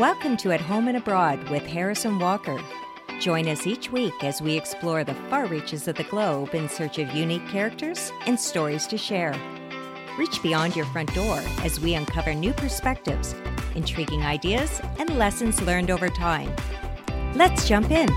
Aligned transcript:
Welcome 0.00 0.38
to 0.38 0.50
At 0.50 0.62
Home 0.62 0.88
and 0.88 0.96
Abroad 0.96 1.50
with 1.50 1.66
Harrison 1.66 2.18
Walker. 2.18 2.58
Join 3.20 3.46
us 3.46 3.66
each 3.66 3.92
week 3.92 4.24
as 4.24 4.40
we 4.40 4.56
explore 4.56 5.04
the 5.04 5.12
far 5.28 5.44
reaches 5.44 5.86
of 5.88 5.96
the 5.96 6.04
globe 6.04 6.54
in 6.54 6.70
search 6.70 6.98
of 6.98 7.14
unique 7.14 7.46
characters 7.48 8.10
and 8.24 8.40
stories 8.40 8.86
to 8.86 8.96
share. 8.96 9.34
Reach 10.18 10.42
beyond 10.42 10.74
your 10.74 10.86
front 10.86 11.14
door 11.14 11.38
as 11.64 11.80
we 11.80 11.92
uncover 11.92 12.32
new 12.32 12.54
perspectives, 12.54 13.34
intriguing 13.74 14.22
ideas, 14.22 14.80
and 14.98 15.18
lessons 15.18 15.60
learned 15.60 15.90
over 15.90 16.08
time. 16.08 16.50
Let's 17.34 17.68
jump 17.68 17.90
in. 17.90 18.08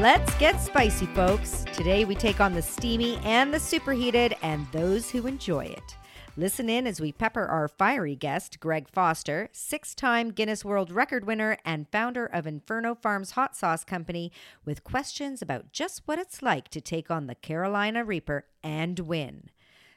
Let's 0.00 0.34
get 0.38 0.60
spicy, 0.60 1.06
folks. 1.06 1.64
Today 1.72 2.04
we 2.04 2.16
take 2.16 2.40
on 2.40 2.52
the 2.52 2.62
steamy 2.62 3.18
and 3.18 3.54
the 3.54 3.60
superheated 3.60 4.34
and 4.42 4.66
those 4.72 5.08
who 5.08 5.28
enjoy 5.28 5.66
it. 5.66 5.94
Listen 6.36 6.70
in 6.70 6.86
as 6.86 7.00
we 7.00 7.10
pepper 7.10 7.44
our 7.44 7.66
fiery 7.66 8.14
guest, 8.14 8.60
Greg 8.60 8.88
Foster, 8.88 9.48
six 9.52 9.94
time 9.96 10.30
Guinness 10.30 10.64
World 10.64 10.90
Record 10.90 11.26
winner 11.26 11.58
and 11.64 11.88
founder 11.90 12.24
of 12.24 12.46
Inferno 12.46 12.94
Farms 12.94 13.32
Hot 13.32 13.56
Sauce 13.56 13.84
Company, 13.84 14.30
with 14.64 14.84
questions 14.84 15.42
about 15.42 15.72
just 15.72 16.02
what 16.06 16.20
it's 16.20 16.40
like 16.40 16.68
to 16.68 16.80
take 16.80 17.10
on 17.10 17.26
the 17.26 17.34
Carolina 17.34 18.04
Reaper 18.04 18.46
and 18.62 19.00
win. 19.00 19.50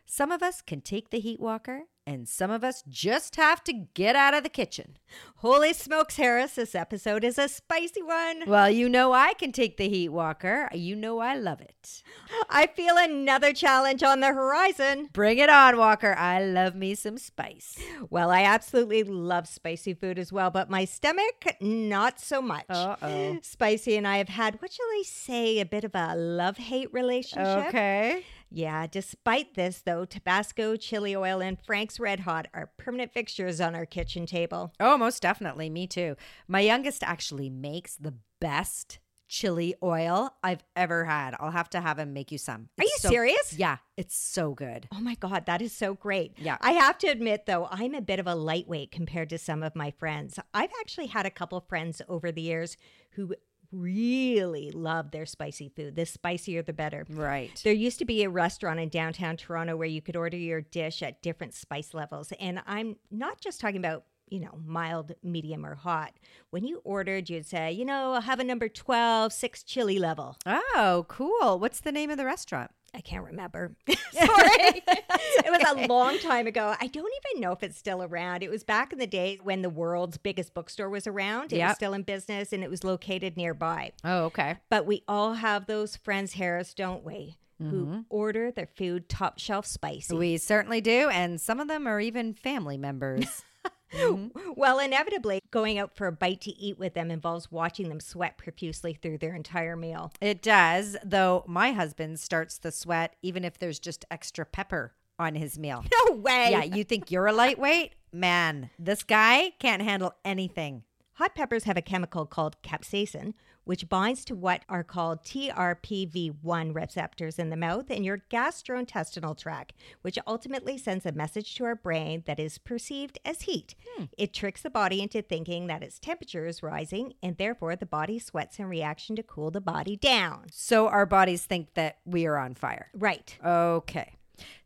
Some 0.08 0.32
of 0.32 0.41
us 0.41 0.62
can 0.62 0.82
take 0.82 1.12
the 1.12 1.20
heat 1.20 1.40
walker, 1.40 1.84
and 2.05 2.27
some 2.27 2.52
of 2.52 2.63
us 2.63 2.84
just 2.88 3.35
have 3.38 3.63
to 3.63 3.73
get 3.73 4.16
out 4.16 4.34
of 4.34 4.43
the 4.43 4.49
kitchen. 4.49 4.98
Holy 5.38 5.73
smokes, 5.73 6.17
Harris, 6.17 6.55
this 6.55 6.76
episode 6.76 7.23
is 7.23 7.38
a 7.38 7.48
spicy 7.48 8.02
one. 8.02 8.43
Well, 8.48 8.70
you 8.70 8.89
know 8.89 9.13
I 9.13 9.34
can 9.34 9.52
take 9.52 9.77
the 9.77 9.88
heat 9.88 10.09
walker. 10.09 10.70
You 10.73 10.95
know 10.95 11.20
I 11.20 11.35
love 11.35 11.62
it. 11.62 12.03
I 12.49 12.67
feel 12.67 12.95
another 12.98 13.53
challenge 13.53 14.03
on 14.03 14.20
the 14.20 14.34
horizon. 14.34 15.09
Bring 15.13 15.38
it 15.38 15.49
on, 15.49 15.77
Walker. 15.77 16.13
I 16.16 16.43
love 16.43 16.76
me 16.76 16.95
some 16.95 17.18
spice. 17.18 17.77
Well, 18.10 18.29
I 18.29 18.43
absolutely 18.43 19.04
love 19.04 19.48
spicy 19.48 19.93
food 19.93 20.20
as 20.20 20.32
well, 20.32 20.49
but 20.49 20.70
my 20.70 20.85
stomach, 20.85 21.55
not 21.62 22.20
so 22.20 22.41
much. 22.41 22.65
Uh-oh. 22.70 23.40
Spicy 23.41 23.95
and 23.95 24.07
I 24.07 24.17
have 24.17 24.29
had, 24.29 24.62
what 24.62 24.71
shall 24.73 24.85
I 24.85 25.04
say, 25.05 25.60
a 25.60 25.65
bit 25.65 25.84
of 25.84 25.91
a 25.95 26.15
love 26.15 26.57
hate 26.57 26.91
relationship. 26.93 27.67
Okay. 27.67 28.23
Yeah, 28.55 28.85
despite 28.85 29.55
this, 29.55 29.82
though, 29.82 30.05
Tabasco, 30.05 30.76
chili 30.76 31.15
oil, 31.15 31.41
and 31.41 31.57
Frank's 31.65 31.99
Red 31.99 32.20
Hot 32.21 32.48
are 32.54 32.71
permanent 32.77 33.12
fixtures 33.12 33.60
on 33.60 33.73
our 33.73 33.87
kitchen 33.87 34.27
table. 34.27 34.71
Oh, 34.79 34.95
most 34.95 35.23
definitely. 35.23 35.71
Me 35.71 35.87
too. 35.87 36.15
My 36.48 36.60
youngest 36.60 37.01
actually 37.01 37.49
makes 37.49 37.95
the 37.95 38.13
best 38.40 38.99
chili 39.27 39.73
oil 39.82 40.29
I've 40.43 40.63
ever 40.76 41.05
had. 41.05 41.34
I'll 41.40 41.49
have 41.49 41.70
to 41.71 41.82
have 41.82 41.98
him 41.98 42.13
make 42.13 42.32
you 42.32 42.37
some. 42.37 42.70
Are 42.77 42.84
you 42.84 42.91
so- 42.99 43.10
serious? 43.10 43.54
Yeah, 43.57 43.77
it's 43.98 44.15
so 44.15 44.54
good. 44.54 44.88
Oh 44.93 44.99
my 44.99 45.15
God, 45.15 45.48
that 45.48 45.60
is 45.63 45.71
so 45.71 45.95
great. 45.95 46.34
Yeah. 46.38 46.57
I 46.62 46.73
have 46.73 46.99
to 46.99 47.07
admit, 47.07 47.48
though, 47.48 47.67
I'm 47.71 47.95
a 47.95 48.01
bit 48.01 48.20
of 48.20 48.27
a 48.27 48.35
lightweight 48.35 48.91
compared 48.91 49.32
to 49.32 49.40
some 49.40 49.63
of 49.63 49.76
my 49.76 49.90
friends. 49.90 50.38
I've 50.54 50.70
actually 50.79 51.07
had 51.07 51.26
a 51.26 51.32
couple 51.32 51.60
friends 51.62 52.04
over 52.07 52.32
the 52.32 52.43
years 52.43 52.77
who 53.13 53.34
really 53.74 54.71
love 54.71 55.12
their 55.12 55.26
spicy 55.26 55.70
food. 55.70 55.96
The 55.96 56.05
spicier, 56.05 56.62
the 56.62 56.74
better. 56.74 57.05
Right. 57.10 57.60
There 57.63 57.74
used 57.74 57.99
to 57.99 58.05
be 58.05 58.24
a 58.24 58.29
restaurant 58.29 58.79
in 58.79 58.90
downtown 58.90 59.38
Toronto 59.38 59.76
where 59.76 59.88
you 59.88 60.02
could 60.02 60.16
order 60.16 60.38
your 60.38 60.62
dish 60.62 61.02
at 61.02 61.21
different 61.21 61.54
spice 61.54 61.94
levels. 61.94 62.32
And 62.40 62.62
I'm 62.68 62.98
not 63.12 63.41
just 63.41 63.60
talking 63.60 63.77
about, 63.77 64.06
you 64.34 64.39
know, 64.39 64.57
mild, 64.66 65.12
medium, 65.22 65.63
or 65.63 65.75
hot. 65.75 66.12
When 66.50 66.66
you 66.66 66.81
ordered, 66.84 67.29
you'd 67.29 67.45
say, 67.45 67.72
you 67.72 67.85
know, 67.85 68.13
I'll 68.13 68.22
have 68.22 68.39
a 68.39 68.44
number 68.44 68.67
12, 68.67 69.31
six 69.31 69.62
chili 69.62 70.00
level. 70.00 70.38
Oh, 70.47 71.06
cool. 71.07 71.59
What's 71.59 71.81
the 71.81 71.91
name 71.91 72.09
of 72.09 72.17
the 72.17 72.25
restaurant? 72.25 72.72
I 72.95 73.01
can't 73.01 73.23
remember. 73.23 73.75
Sorry. 74.11 74.81
it 74.88 75.51
was 75.51 75.63
a 75.84 75.88
long 75.88 76.17
time 76.17 76.47
ago. 76.47 76.75
I 76.81 76.88
don't 76.88 77.11
even 77.31 77.41
know 77.41 77.51
if 77.51 77.61
it's 77.61 77.78
still 77.78 78.01
around. 78.01 78.41
It 78.41 78.50
was 78.50 78.63
back 78.63 78.91
in 78.91 78.97
the 78.97 79.06
day 79.06 79.39
when 79.44 79.61
the 79.61 79.69
world's 79.69 80.17
biggest 80.17 80.56
bookstore 80.56 80.89
was 80.89 81.05
around. 81.05 81.53
It 81.53 81.57
Yep. 81.57 81.69
was 81.69 81.75
still 81.75 81.93
in 81.93 82.01
business 82.01 82.51
and 82.51 82.63
it 82.63 82.72
was 82.72 82.83
located 82.83 83.38
nearby. 83.38 83.91
Oh, 84.03 84.25
okay. 84.25 84.57
But 84.67 84.88
we 84.88 85.03
all 85.07 85.35
have 85.35 85.67
those 85.67 85.95
friends, 85.95 86.33
Harris, 86.33 86.73
don't 86.73 87.05
we? 87.05 87.38
Who 87.59 87.85
mm-hmm. 87.85 87.99
order 88.09 88.51
their 88.51 88.67
food 88.75 89.07
top 89.07 89.38
shelf 89.38 89.67
spicy. 89.67 90.16
We 90.16 90.38
certainly 90.38 90.81
do. 90.81 91.07
And 91.09 91.39
some 91.39 91.59
of 91.59 91.67
them 91.67 91.88
are 91.88 91.99
even 91.99 92.33
family 92.33 92.77
members. 92.79 93.43
Mm-hmm. 93.94 94.40
Well, 94.56 94.79
inevitably, 94.79 95.40
going 95.51 95.78
out 95.79 95.96
for 95.96 96.07
a 96.07 96.12
bite 96.12 96.41
to 96.41 96.51
eat 96.51 96.78
with 96.79 96.94
them 96.94 97.09
involves 97.12 97.51
watching 97.51 97.90
them 97.90 98.00
sweat 98.00 98.38
profusely 98.38 98.94
through 98.94 99.18
their 99.18 99.35
entire 99.35 99.75
meal. 99.75 100.12
it 100.22 100.41
does, 100.41 100.96
though 101.03 101.44
my 101.47 101.72
husband 101.72 102.19
starts 102.19 102.57
the 102.59 102.72
sweat 102.72 103.16
even 103.22 103.44
if 103.44 103.57
there's 103.59 103.79
just 103.79 104.06
extra 104.12 104.46
pepper 104.46 104.94
on 105.19 105.35
his 105.35 105.57
meal. 105.59 105.84
No 106.09 106.16
way. 106.16 106.50
Yeah, 106.52 106.63
you 106.63 106.84
think 106.84 107.12
you're 107.12 107.28
a 107.28 107.34
lightweight? 107.34 107.94
Man, 108.12 108.69
this 108.79 109.03
guy 109.03 109.52
can't 109.59 109.81
handle 109.81 110.13
anything. 110.23 110.84
Hot 111.18 111.35
peppers 111.35 111.66
have 111.66 111.78
a 111.78 111.81
chemical 111.81 112.25
called 112.25 112.59
capsaicin, 112.63 113.35
which 113.66 113.88
binds 113.88 114.25
to 114.25 114.35
what 114.35 114.63
are 114.68 114.84
called 114.84 115.24
TRPV1 115.24 116.74
receptors 116.74 117.38
in 117.38 117.51
the 117.51 117.56
mouth 117.56 117.91
and 117.91 118.03
your 118.03 118.24
gastrointestinal 118.31 119.38
tract, 119.38 119.73
which 120.02 120.18
ultimately 120.25 120.75
sends 120.75 121.06
a 121.06 121.12
message 121.12 121.53
to 121.56 121.66
our 121.66 121.75
brain 121.75 122.23
that 122.25 122.40
is 122.40 122.57
perceived 122.57 123.19
as 123.23 123.44
heat. 123.44 123.75
Hmm. 123.96 124.06
It 124.18 124.34
tricks 124.34 124.63
the 124.63 124.72
body 124.72 125.02
into 125.02 125.22
thinking 125.22 125.68
that 125.68 125.84
its 125.84 126.00
temperature 126.00 126.47
is 126.47 126.63
rising, 126.63 127.13
and 127.22 127.38
therefore 127.38 127.75
the 127.75 127.85
body 127.85 128.18
sweats 128.18 128.57
in 128.57 128.66
reaction 128.66 129.16
to 129.16 129.23
cool 129.23 129.52
the 129.52 129.62
body 129.62 129.96
down. 129.96 130.47
So 130.52 130.88
our 130.88 131.06
bodies 131.06 131.46
think 131.46 131.75
that 131.75 132.00
we 132.06 132.25
are 132.25 132.38
on 132.38 132.56
fire. 132.56 132.90
Right. 132.94 133.38
Okay. 133.46 134.16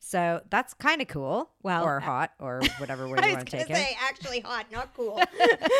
So 0.08 0.40
that's 0.50 0.74
kind 0.74 1.02
of 1.02 1.10
cool. 1.10 1.50
Well, 1.64 1.84
or 1.84 1.98
uh, 1.98 2.02
hot, 2.02 2.32
or 2.40 2.62
whatever 2.78 3.10
way 3.10 3.20
you 3.22 3.34
want 3.34 3.46
to 3.46 3.52
going 3.52 3.66
take 3.66 3.68
to 3.68 3.74
it. 3.74 3.76
say 3.76 3.98
actually 4.02 4.40
hot, 4.40 4.72
not 4.72 4.94
cool. 4.96 5.16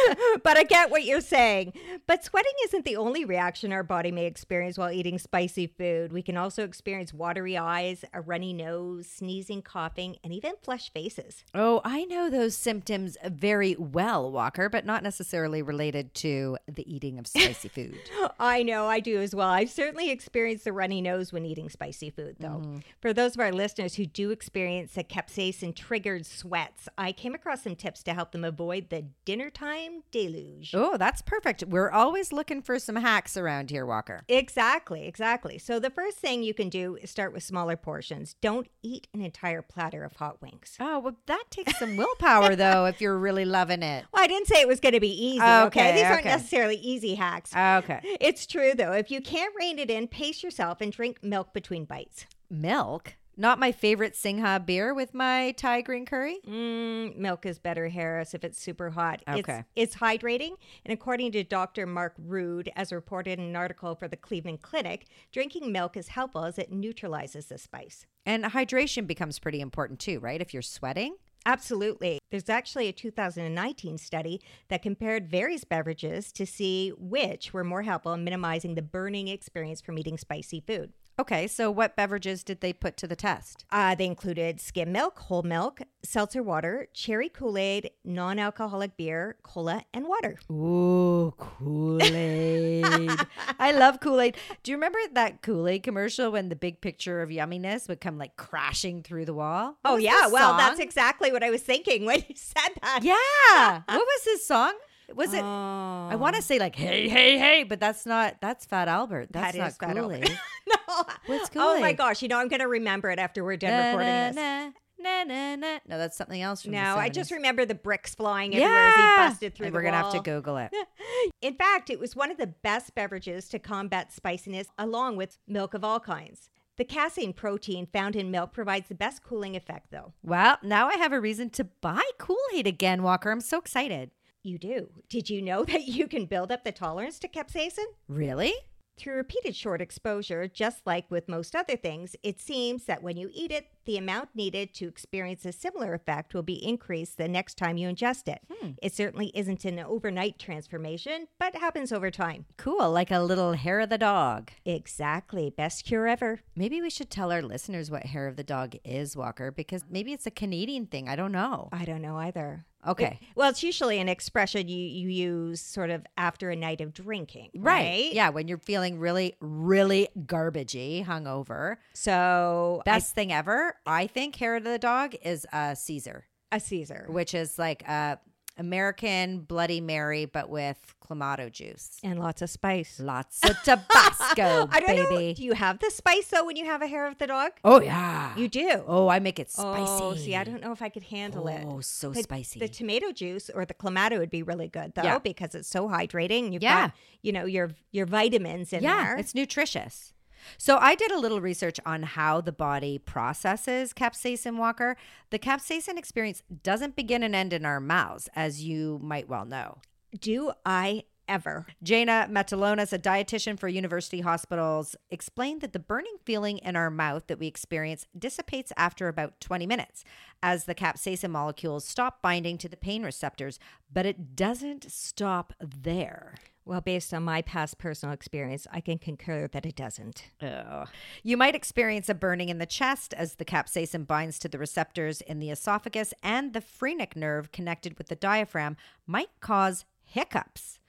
but 0.44 0.58
I 0.58 0.66
get 0.68 0.92
what 0.92 1.06
you're 1.06 1.22
saying. 1.22 1.72
But 2.08 2.26
sweating 2.26 2.52
isn't 2.66 2.84
the 2.84 2.98
only 2.98 3.24
reaction 3.24 3.72
our 3.72 3.84
body 3.84 4.12
may 4.12 4.26
experience 4.26 4.78
while 4.78 4.92
eating 4.92 5.18
spicy 5.18 5.66
food. 5.66 6.12
We 6.12 6.22
can 6.22 6.36
also 6.36 6.66
experience 6.66 7.14
watery 7.14 7.58
eyes, 7.58 8.04
a 8.14 8.20
runny 8.20 8.52
nose, 8.52 9.08
sneezing, 9.08 9.62
coughing, 9.62 10.18
and 10.26 10.34
even 10.34 10.56
flushed 10.62 10.92
faces. 10.92 11.46
Oh, 11.56 11.80
I 11.86 12.04
know 12.04 12.30
those 12.30 12.58
symptoms 12.58 13.16
very 13.26 13.78
well, 13.80 14.30
Walker, 14.30 14.68
but 14.68 14.86
not 14.86 15.04
necessarily 15.04 15.62
related 15.62 16.14
to 16.16 16.58
the 16.68 16.84
eating 16.94 17.18
of 17.18 17.28
spicy 17.28 17.70
food. 17.70 17.98
I 18.42 18.62
know, 18.62 18.88
I 18.88 19.00
do 19.00 19.22
as 19.22 19.34
well. 19.34 19.48
I've 19.48 19.70
certainly 19.70 20.10
experienced 20.10 20.66
the 20.66 20.74
runny 20.74 21.00
nose 21.00 21.32
when 21.32 21.46
eating 21.46 21.70
spicy 21.70 22.10
food, 22.10 22.36
though. 22.42 22.82
For 23.00 23.14
those 23.14 23.34
of 23.36 23.40
our 23.40 23.54
listeners 23.54 23.96
who 23.96 24.06
do 24.18 24.32
experience 24.32 24.94
the 24.96 25.04
capsaicin 25.04 25.76
triggered 25.76 26.26
sweats, 26.26 26.90
I 26.98 27.12
came 27.12 27.36
across 27.36 27.62
some 27.62 27.76
tips 27.76 28.02
to 28.02 28.16
help 28.16 28.32
them 28.32 28.44
avoid 28.44 28.90
the 28.90 29.06
dinner 29.26 29.52
time 29.52 30.02
deluge. 30.10 30.72
oh, 30.74 30.98
that's 30.98 31.22
perfect. 31.22 31.64
We're 31.68 31.92
always 31.92 32.34
looking 32.34 32.64
for 32.64 32.80
some 32.80 32.96
hacks 32.96 33.38
around 33.38 33.70
here, 33.70 33.86
Walker. 33.86 34.24
Exactly, 34.28 35.06
exactly. 35.08 35.60
So 35.60 35.80
the 35.80 35.92
first 35.92 36.18
thing 36.18 36.42
you 36.42 36.56
can 36.56 36.68
do 36.68 36.96
is 37.00 37.12
start 37.12 37.32
with 37.32 37.44
smaller 37.44 37.78
portions. 37.78 38.36
Don't 38.42 38.68
eat 38.82 39.08
an 39.14 39.22
entire 39.22 39.62
platter 39.62 40.04
of 40.04 40.14
hot 40.14 40.42
wings. 40.42 40.78
Oh, 40.80 40.98
well, 40.98 41.18
that 41.28 41.44
takes 41.52 41.78
some 41.78 41.96
willpower, 41.96 42.56
though, 42.56 42.86
if 42.86 43.00
you're 43.00 43.20
really 43.20 43.46
loving 43.46 43.84
it. 43.84 44.06
Well, 44.12 44.24
I 44.24 44.26
didn't 44.28 44.48
say 44.48 44.62
it 44.62 44.68
was 44.68 44.80
going 44.80 44.94
to 44.96 45.00
be 45.00 45.14
easy. 45.26 45.44
Okay, 45.44 45.68
Okay, 45.68 45.92
these 45.92 46.06
aren't 46.06 46.26
necessarily 46.26 46.78
easy 46.78 47.14
hacks. 47.14 47.56
Okay. 47.56 48.00
it's 48.20 48.48
true 48.48 48.74
though. 48.74 48.94
If 48.94 49.12
you 49.12 49.22
can't 49.22 49.54
rein 49.56 49.78
it 49.78 49.92
in, 49.92 50.08
pace 50.08 50.42
yourself 50.42 50.82
and 50.82 50.92
drink 50.92 51.24
milk 51.24 51.54
between 51.54 51.86
bites. 51.86 52.26
Milk? 52.50 53.14
Not 53.40 53.60
my 53.60 53.72
favorite 53.72 54.16
Singha 54.16 54.64
beer 54.66 54.96
with 54.96 55.14
my 55.14 55.52
Thai 55.52 55.82
green 55.82 56.08
curry? 56.08 56.40
Mm, 56.48 57.18
milk 57.18 57.46
is 57.46 57.60
better, 57.60 57.88
Harris, 57.88 58.34
if 58.34 58.44
it's 58.44 58.60
super 58.60 58.90
hot. 58.90 59.22
Okay. 59.30 59.64
It's, 59.76 59.94
it's 59.94 60.02
hydrating. 60.02 60.56
And 60.84 60.92
according 60.92 61.34
to 61.34 61.44
Dr. 61.44 61.86
Mark 61.86 62.16
Rude, 62.18 62.72
as 62.76 62.92
reported 62.92 63.38
in 63.38 63.46
an 63.46 63.56
article 63.56 63.94
for 63.94 64.08
the 64.08 64.18
Cleveland 64.18 64.64
Clinic, 64.64 65.06
drinking 65.32 65.72
milk 65.72 65.96
is 65.96 66.08
helpful 66.08 66.46
as 66.46 66.58
it 66.58 66.72
neutralizes 66.72 67.46
the 67.46 67.60
spice. 67.60 68.08
And 68.26 68.44
hydration 68.44 69.06
becomes 69.06 69.38
pretty 69.38 69.62
important 69.62 70.00
too, 70.00 70.20
right? 70.20 70.42
If 70.42 70.52
you're 70.52 70.64
sweating. 70.64 71.18
Absolutely. 71.46 72.20
There's 72.32 72.50
actually 72.50 72.88
a 72.88 72.92
2019 72.92 74.00
study 74.00 74.42
that 74.68 74.82
compared 74.82 75.30
various 75.30 75.64
beverages 75.64 76.32
to 76.34 76.46
see 76.48 76.92
which 76.98 77.54
were 77.54 77.64
more 77.64 77.84
helpful 77.84 78.14
in 78.14 78.24
minimizing 78.24 78.74
the 78.74 78.82
burning 78.82 79.28
experience 79.28 79.80
from 79.80 80.00
eating 80.00 80.18
spicy 80.18 80.60
food. 80.60 80.92
Okay, 81.20 81.48
so 81.48 81.72
what 81.72 81.96
beverages 81.96 82.44
did 82.44 82.62
they 82.62 82.72
put 82.72 82.96
to 82.98 83.08
the 83.08 83.16
test? 83.16 83.66
Uh, 83.72 83.96
they 83.96 84.06
included 84.06 84.62
skim 84.62 84.92
milk, 84.92 85.18
whole 85.18 85.42
milk, 85.42 85.82
seltzer 86.04 86.44
water, 86.44 86.90
cherry 86.94 87.28
Kool 87.28 87.58
Aid, 87.58 87.90
non 88.06 88.38
alcoholic 88.38 88.96
beer, 88.98 89.36
cola, 89.42 89.82
and 89.96 90.08
water. 90.08 90.38
Ooh, 90.52 91.34
Kool 91.40 92.04
Aid. 92.04 92.86
I 93.60 93.72
love 93.72 94.00
Kool 94.00 94.22
Aid. 94.22 94.38
Do 94.62 94.70
you 94.70 94.78
remember 94.78 95.00
that 95.14 95.42
Kool 95.42 95.68
Aid 95.68 95.82
commercial 95.82 96.32
when 96.32 96.50
the 96.50 96.56
big 96.56 96.82
picture 96.82 97.24
of 97.24 97.30
yumminess 97.30 97.90
would 97.90 98.00
come 98.00 98.20
like 98.20 98.38
crashing 98.38 99.02
through 99.02 99.26
the 99.26 99.34
wall? 99.34 99.78
What 99.82 99.94
Oh, 99.94 99.98
yeah. 99.98 100.28
the 100.28 100.34
Well, 100.34 100.56
that's 100.56 100.80
exactly 100.80 101.32
what 101.32 101.44
I 101.44 101.50
was 101.50 101.64
thinking 101.64 102.06
when 102.06 102.24
you 102.28 102.36
said 102.36 102.70
that. 102.84 103.00
Yeah. 103.02 103.82
what 103.96 104.06
was 104.06 104.24
his 104.24 104.46
song? 104.46 104.74
Was 105.16 105.34
it? 105.34 105.42
Oh. 105.44 106.08
I 106.12 106.16
want 106.16 106.36
to 106.36 106.42
say 106.42 106.60
like 106.60 106.76
hey 106.76 107.08
hey 107.08 107.38
hey, 107.38 107.64
but 107.64 107.80
that's 107.80 108.06
not. 108.06 108.38
That's 108.42 108.66
Fat 108.66 108.88
Albert. 108.88 109.30
That's 109.32 109.54
That 109.54 109.60
not 109.60 109.70
is 109.70 109.78
Fat 109.78 109.96
Kool 109.96 110.12
Albert. 110.14 110.30
No. 110.68 111.04
What's 111.28 111.50
Oh 111.56 111.80
my 111.80 111.94
gosh. 111.94 112.22
You 112.22 112.28
know, 112.28 112.38
I'm 112.40 112.50
going 112.50 112.60
to 112.60 112.68
remember 112.68 113.10
it 113.10 113.20
after 113.20 113.42
we're 113.42 113.56
done 113.56 113.72
recording 113.98 114.36
this. 114.36 114.36
na, 114.36 114.72
na 115.00 115.24
na 115.24 115.56
na. 115.56 115.80
No, 115.88 115.98
that's 115.98 116.18
something 116.18 116.42
else. 116.42 116.66
No, 116.66 116.98
I 116.98 117.08
just 117.08 117.32
remember 117.32 117.64
the 117.66 117.74
bricks 117.76 118.14
flying 118.16 118.54
everywhere 118.54 118.88
as 118.88 118.96
he 118.96 119.02
busted 119.02 119.56
through 119.56 119.68
And 119.68 119.74
the 119.74 119.78
We're 119.78 119.84
gonna 119.84 119.98
have 120.04 120.12
to. 120.12 120.20
Google 120.20 120.58
it. 120.58 120.72
In 121.42 121.56
fact, 121.56 121.90
it 121.90 122.00
was 122.00 122.18
one 122.18 122.32
of 122.32 122.38
the 122.38 122.48
best 122.48 122.96
beverages 122.96 123.48
to 123.50 123.60
combat 123.60 124.12
spiciness, 124.12 124.68
along 124.78 125.16
with 125.16 125.38
milk 125.48 125.74
of 125.74 125.86
all 125.86 126.02
kinds. 126.02 126.50
The 126.78 126.86
casein 126.86 127.32
protein 127.34 127.88
found 127.88 128.16
in 128.16 128.30
milk 128.30 128.54
provides 128.54 128.88
the 128.90 128.94
best 128.96 129.24
cooling 129.24 129.56
effect, 129.56 129.88
though. 129.90 130.14
Well, 130.22 130.58
now 130.62 130.90
I 130.90 130.96
have 130.98 131.12
a 131.14 131.20
reason 131.20 131.50
to 131.52 131.64
buy 131.64 132.04
Kool 132.20 132.38
Aid 132.54 132.68
again, 132.68 133.02
Walker. 133.04 133.32
I'm 133.32 133.42
so 133.42 133.58
excited. 133.58 134.12
You 134.44 134.58
do. 134.58 134.90
Did 135.10 135.30
you 135.30 135.42
know 135.42 135.64
that 135.66 135.84
you 135.88 136.08
can 136.08 136.26
build 136.26 136.52
up 136.52 136.64
the 136.64 136.72
tolerance 136.72 137.20
to 137.20 137.28
capsaicin? 137.28 137.86
Really? 138.08 138.54
Through 138.98 139.16
repeated 139.18 139.56
short 139.56 139.80
exposure, 139.80 140.48
just 140.48 140.82
like 140.88 141.12
with 141.12 141.30
most 141.30 141.56
other 141.56 141.76
things, 141.76 142.16
it 142.24 142.42
seems 142.42 142.86
that 142.86 143.04
when 143.04 143.16
you 143.16 143.30
eat 143.32 143.52
it, 143.52 143.68
the 143.86 143.96
amount 143.98 144.30
needed 144.34 144.74
to 144.74 144.88
experience 144.88 145.46
a 145.46 145.52
similar 145.52 145.94
effect 145.94 146.34
will 146.34 146.42
be 146.42 146.66
increased 146.66 147.18
the 147.18 147.28
next 147.28 147.60
time 147.60 147.78
you 147.78 147.88
ingest 147.88 148.28
it. 148.28 148.40
Hmm. 148.52 148.72
It 148.82 148.96
certainly 148.96 149.32
isn't 149.36 149.66
an 149.66 149.78
overnight 149.78 150.40
transformation, 150.40 151.28
but 151.40 151.56
happens 151.56 151.92
over 151.92 152.10
time. 152.10 152.46
Cool, 152.58 152.90
like 152.90 153.12
a 153.12 153.20
little 153.20 153.54
hair 153.54 153.82
of 153.82 153.90
the 153.90 154.00
dog. 154.00 154.50
Exactly. 154.66 155.52
Best 155.52 155.86
cure 155.86 156.08
ever. 156.08 156.40
Maybe 156.56 156.82
we 156.82 156.90
should 156.90 157.12
tell 157.12 157.32
our 157.32 157.44
listeners 157.44 157.92
what 157.92 158.08
hair 158.08 158.28
of 158.28 158.36
the 158.36 158.44
dog 158.44 158.78
is, 158.84 159.16
Walker, 159.16 159.52
because 159.52 159.86
maybe 159.88 160.12
it's 160.12 160.26
a 160.26 160.32
Canadian 160.32 160.88
thing. 160.88 161.08
I 161.08 161.16
don't 161.16 161.32
know. 161.32 161.70
I 161.72 161.86
don't 161.86 162.02
know 162.02 162.18
either. 162.18 162.66
Okay. 162.88 163.20
It- 163.22 163.28
well, 163.36 163.50
it's 163.50 163.64
usually 163.64 164.00
an 164.00 164.10
expression 164.10 164.68
you, 164.68 164.78
you 164.78 165.10
use 165.10 165.62
sort 165.62 165.90
of 165.90 166.06
after 166.18 166.50
a 166.50 166.56
night 166.56 166.82
of 166.82 166.94
drinking. 166.94 167.50
Right. 167.56 167.78
Right. 167.78 168.14
Yeah, 168.14 168.30
when 168.30 168.48
you're 168.48 168.58
feeling 168.58 168.98
really, 169.00 169.36
really 169.42 170.08
garbagey, 170.26 171.06
hungover. 171.06 171.78
So, 171.94 172.82
I- 172.86 172.92
Best 172.92 173.14
thing 173.14 173.32
ever, 173.34 173.76
I 173.86 174.08
think, 174.08 174.36
hair 174.38 174.56
of 174.56 174.64
the 174.64 174.80
dog 174.80 175.16
is 175.24 175.46
a 175.52 175.76
Caesar, 175.76 176.26
a 176.52 176.60
Caesar. 176.60 177.06
which 177.10 177.34
is 177.34 177.60
like 177.60 177.84
a 177.88 178.20
American 178.58 179.40
Bloody 179.40 179.82
Mary, 179.82 180.26
but 180.26 180.50
with 180.50 180.78
clamato 181.08 181.52
juice. 181.52 181.98
And 182.04 182.20
lots 182.20 182.42
of 182.42 182.50
spice. 182.50 183.00
Lots 183.00 183.40
of 183.50 183.56
Tabasco, 183.64 184.68
I 184.72 184.80
don't 184.80 184.96
know. 184.96 185.10
baby. 185.10 185.34
Do 185.36 185.44
you 185.44 185.54
have 185.54 185.80
the 185.80 185.90
spice 185.90 186.28
though 186.28 186.46
when 186.46 186.56
you 186.58 186.66
have 186.66 186.82
a 186.82 186.88
hair 186.88 187.08
of 187.08 187.18
the 187.18 187.28
dog? 187.28 187.52
Oh 187.64 187.82
yeah. 187.82 188.36
You 188.36 188.48
do. 188.48 188.84
oh, 188.88 189.08
I 189.08 189.20
make 189.20 189.40
it 189.40 189.50
spicy. 189.52 189.86
Oh, 190.04 190.16
see, 190.16 190.36
I 190.36 190.44
don't 190.44 190.62
know 190.62 190.72
if 190.72 190.82
I 190.82 190.90
could 190.90 191.04
handle 191.04 191.48
it. 191.48 191.64
Oh, 191.66 191.80
so 191.82 192.10
The- 192.12 192.24
spicy. 192.24 192.60
The 192.60 192.68
tomato 192.68 193.12
juice 193.12 193.50
or 193.50 193.66
the 193.66 193.74
clamato 193.74 194.18
would 194.20 194.30
be 194.30 194.44
really 194.44 194.68
good 194.68 194.94
though 194.96 195.04
Yeah. 195.04 195.20
because 195.20 195.56
it's 195.56 195.68
so 195.70 195.88
hydrating. 195.88 196.52
You've 196.54 196.64
Yeah. 196.64 196.88
got, 196.88 196.94
you 197.22 197.32
know, 197.32 197.46
your 197.46 197.72
your 197.92 198.06
vitamins 198.06 198.74
in 198.74 198.84
yeah, 198.84 199.04
there. 199.04 199.18
it's 199.18 199.34
nutritious. 199.34 200.14
So 200.58 200.78
I 200.78 200.96
did 200.96 201.12
a 201.12 201.20
little 201.20 201.42
research 201.42 201.80
on 201.86 202.04
how 202.04 202.42
the 202.42 202.52
body 202.52 202.98
processes 202.98 203.94
capsaicin 203.94 204.58
walker. 204.58 204.96
The 205.30 205.40
capsaicin 205.40 205.98
experience 205.98 206.44
doesn't 206.64 206.96
begin 206.96 207.24
and 207.24 207.36
end 207.36 207.54
in 207.54 207.66
our 207.66 207.80
mouths, 207.80 208.30
as 208.36 208.64
you 208.64 209.00
might 209.02 209.28
well 209.28 209.46
know. 209.46 209.80
Do 210.20 210.52
I 210.66 211.04
ever? 211.28 211.66
Jana 211.84 212.28
Metalonis, 212.32 212.94
a 212.94 213.00
dietitian 213.00 213.60
for 213.60 213.68
university 213.68 214.22
hospitals, 214.22 214.96
explained 215.10 215.62
that 215.62 215.74
the 215.74 215.80
burning 215.80 216.16
feeling 216.26 216.58
in 216.60 216.76
our 216.76 216.90
mouth 216.90 217.28
that 217.28 217.40
we 217.40 217.48
experience 217.48 218.06
dissipates 218.18 218.72
after 218.78 219.08
about 219.08 219.40
20 219.42 219.68
minutes 219.68 220.04
as 220.42 220.66
the 220.66 220.76
capsaicin 220.76 221.32
molecules 221.32 221.86
stop 221.86 222.22
binding 222.22 222.58
to 222.58 222.70
the 222.70 222.78
pain 222.78 223.04
receptors, 223.04 223.60
but 223.92 224.06
it 224.06 224.36
doesn't 224.36 224.90
stop 224.92 225.54
there. 225.60 226.36
Well, 226.68 226.82
based 226.82 227.14
on 227.14 227.24
my 227.24 227.42
past 227.44 227.78
personal 227.78 228.14
experience, 228.14 228.68
I 228.70 228.82
can 228.82 228.98
concur 228.98 229.48
that 229.48 229.66
it 229.66 229.78
doesn't. 229.78 230.32
Oh. 230.42 230.84
You 231.24 231.38
might 231.38 231.56
experience 231.56 232.10
a 232.10 232.14
burning 232.14 232.50
in 232.50 232.58
the 232.58 232.66
chest 232.66 233.14
as 233.14 233.36
the 233.36 233.46
capsaicin 233.46 234.06
binds 234.06 234.38
to 234.40 234.50
the 234.50 234.58
receptors 234.58 235.22
in 235.22 235.40
the 235.40 235.50
esophagus, 235.50 236.14
and 236.22 236.52
the 236.52 236.60
phrenic 236.60 237.16
nerve 237.16 237.54
connected 237.54 237.98
with 237.98 238.10
the 238.10 238.18
diaphragm 238.18 238.76
might 239.06 239.30
cause 239.40 239.86
hiccups. 240.04 240.80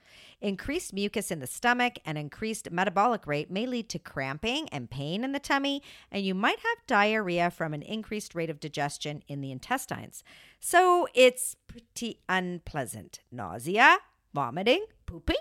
Increased 0.41 0.91
mucus 0.91 1.31
in 1.31 1.39
the 1.39 1.47
stomach 1.47 1.93
and 2.05 2.17
increased 2.17 2.71
metabolic 2.71 3.25
rate 3.25 3.49
may 3.49 3.65
lead 3.65 3.87
to 3.89 3.99
cramping 3.99 4.67
and 4.73 4.89
pain 4.89 5.23
in 5.23 5.31
the 5.31 5.39
tummy, 5.39 5.81
and 6.11 6.25
you 6.25 6.35
might 6.35 6.59
have 6.59 6.87
diarrhea 6.87 7.49
from 7.49 7.73
an 7.73 7.83
increased 7.83 8.35
rate 8.35 8.49
of 8.49 8.59
digestion 8.59 9.23
in 9.29 9.39
the 9.39 9.51
intestines. 9.51 10.25
So 10.59 11.07
it's 11.13 11.55
pretty 11.67 12.19
unpleasant. 12.27 13.21
Nausea, 13.31 13.99
vomiting, 14.33 14.85
pooping, 15.05 15.37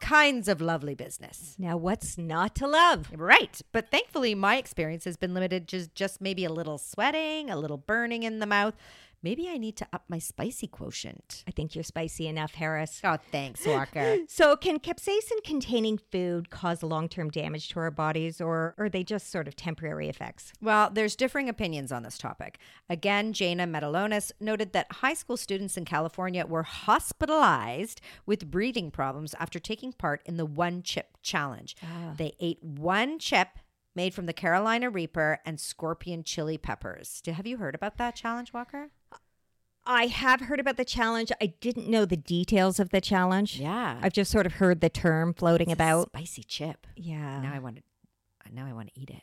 kinds 0.00 0.48
of 0.48 0.60
lovely 0.60 0.94
business. 0.94 1.54
Now, 1.58 1.76
what's 1.76 2.18
not 2.18 2.54
to 2.56 2.66
love? 2.66 3.10
Right. 3.14 3.60
But 3.72 3.90
thankfully, 3.90 4.34
my 4.34 4.56
experience 4.56 5.04
has 5.04 5.16
been 5.16 5.34
limited 5.34 5.68
to 5.68 5.88
just 5.94 6.20
maybe 6.20 6.44
a 6.44 6.52
little 6.52 6.78
sweating, 6.78 7.50
a 7.50 7.56
little 7.56 7.76
burning 7.76 8.22
in 8.22 8.38
the 8.40 8.46
mouth. 8.46 8.74
Maybe 9.22 9.48
I 9.48 9.58
need 9.58 9.76
to 9.76 9.86
up 9.92 10.04
my 10.08 10.18
spicy 10.18 10.66
quotient. 10.66 11.44
I 11.46 11.50
think 11.50 11.74
you're 11.74 11.84
spicy 11.84 12.26
enough, 12.26 12.54
Harris. 12.54 13.00
Oh, 13.04 13.18
thanks, 13.30 13.66
Walker. 13.66 14.18
So, 14.28 14.56
can 14.56 14.78
capsaicin 14.78 15.42
containing 15.44 15.98
food 15.98 16.50
cause 16.50 16.82
long 16.82 17.08
term 17.08 17.30
damage 17.30 17.68
to 17.70 17.80
our 17.80 17.90
bodies, 17.90 18.40
or 18.40 18.74
are 18.78 18.88
they 18.88 19.04
just 19.04 19.30
sort 19.30 19.46
of 19.48 19.56
temporary 19.56 20.08
effects? 20.08 20.52
well, 20.62 20.88
there's 20.90 21.16
differing 21.16 21.48
opinions 21.48 21.92
on 21.92 22.02
this 22.02 22.16
topic. 22.16 22.58
Again, 22.88 23.32
Jana 23.32 23.66
Metalonis 23.66 24.32
noted 24.40 24.72
that 24.72 24.90
high 24.92 25.14
school 25.14 25.36
students 25.36 25.76
in 25.76 25.84
California 25.84 26.46
were 26.46 26.62
hospitalized 26.62 28.00
with 28.26 28.50
breathing 28.50 28.90
problems 28.90 29.34
after 29.38 29.58
taking 29.58 29.92
part 29.92 30.22
in 30.24 30.36
the 30.36 30.46
one 30.46 30.82
chip 30.82 31.18
challenge. 31.22 31.76
Ah. 31.82 32.14
They 32.16 32.32
ate 32.40 32.62
one 32.62 33.18
chip 33.18 33.48
made 33.94 34.14
from 34.14 34.26
the 34.26 34.32
Carolina 34.32 34.88
Reaper 34.88 35.40
and 35.44 35.58
scorpion 35.60 36.22
chili 36.24 36.56
peppers. 36.56 37.20
Have 37.26 37.46
you 37.46 37.56
heard 37.58 37.74
about 37.74 37.98
that 37.98 38.14
challenge, 38.14 38.52
Walker? 38.52 38.90
I 39.86 40.06
have 40.06 40.42
heard 40.42 40.60
about 40.60 40.76
the 40.76 40.84
challenge. 40.84 41.32
I 41.40 41.54
didn't 41.60 41.88
know 41.88 42.04
the 42.04 42.16
details 42.16 42.78
of 42.78 42.90
the 42.90 43.00
challenge. 43.00 43.58
Yeah. 43.58 43.98
I've 44.02 44.12
just 44.12 44.30
sort 44.30 44.46
of 44.46 44.54
heard 44.54 44.80
the 44.80 44.90
term 44.90 45.32
floating 45.34 45.72
about. 45.72 46.08
spicy 46.08 46.42
chip. 46.44 46.86
Yeah. 46.96 47.40
Now 47.40 47.54
I 47.54 47.58
want 47.58 47.76
to. 47.76 47.82
Now 48.52 48.66
I 48.66 48.72
want 48.72 48.92
to 48.92 49.00
eat 49.00 49.10
it. 49.10 49.22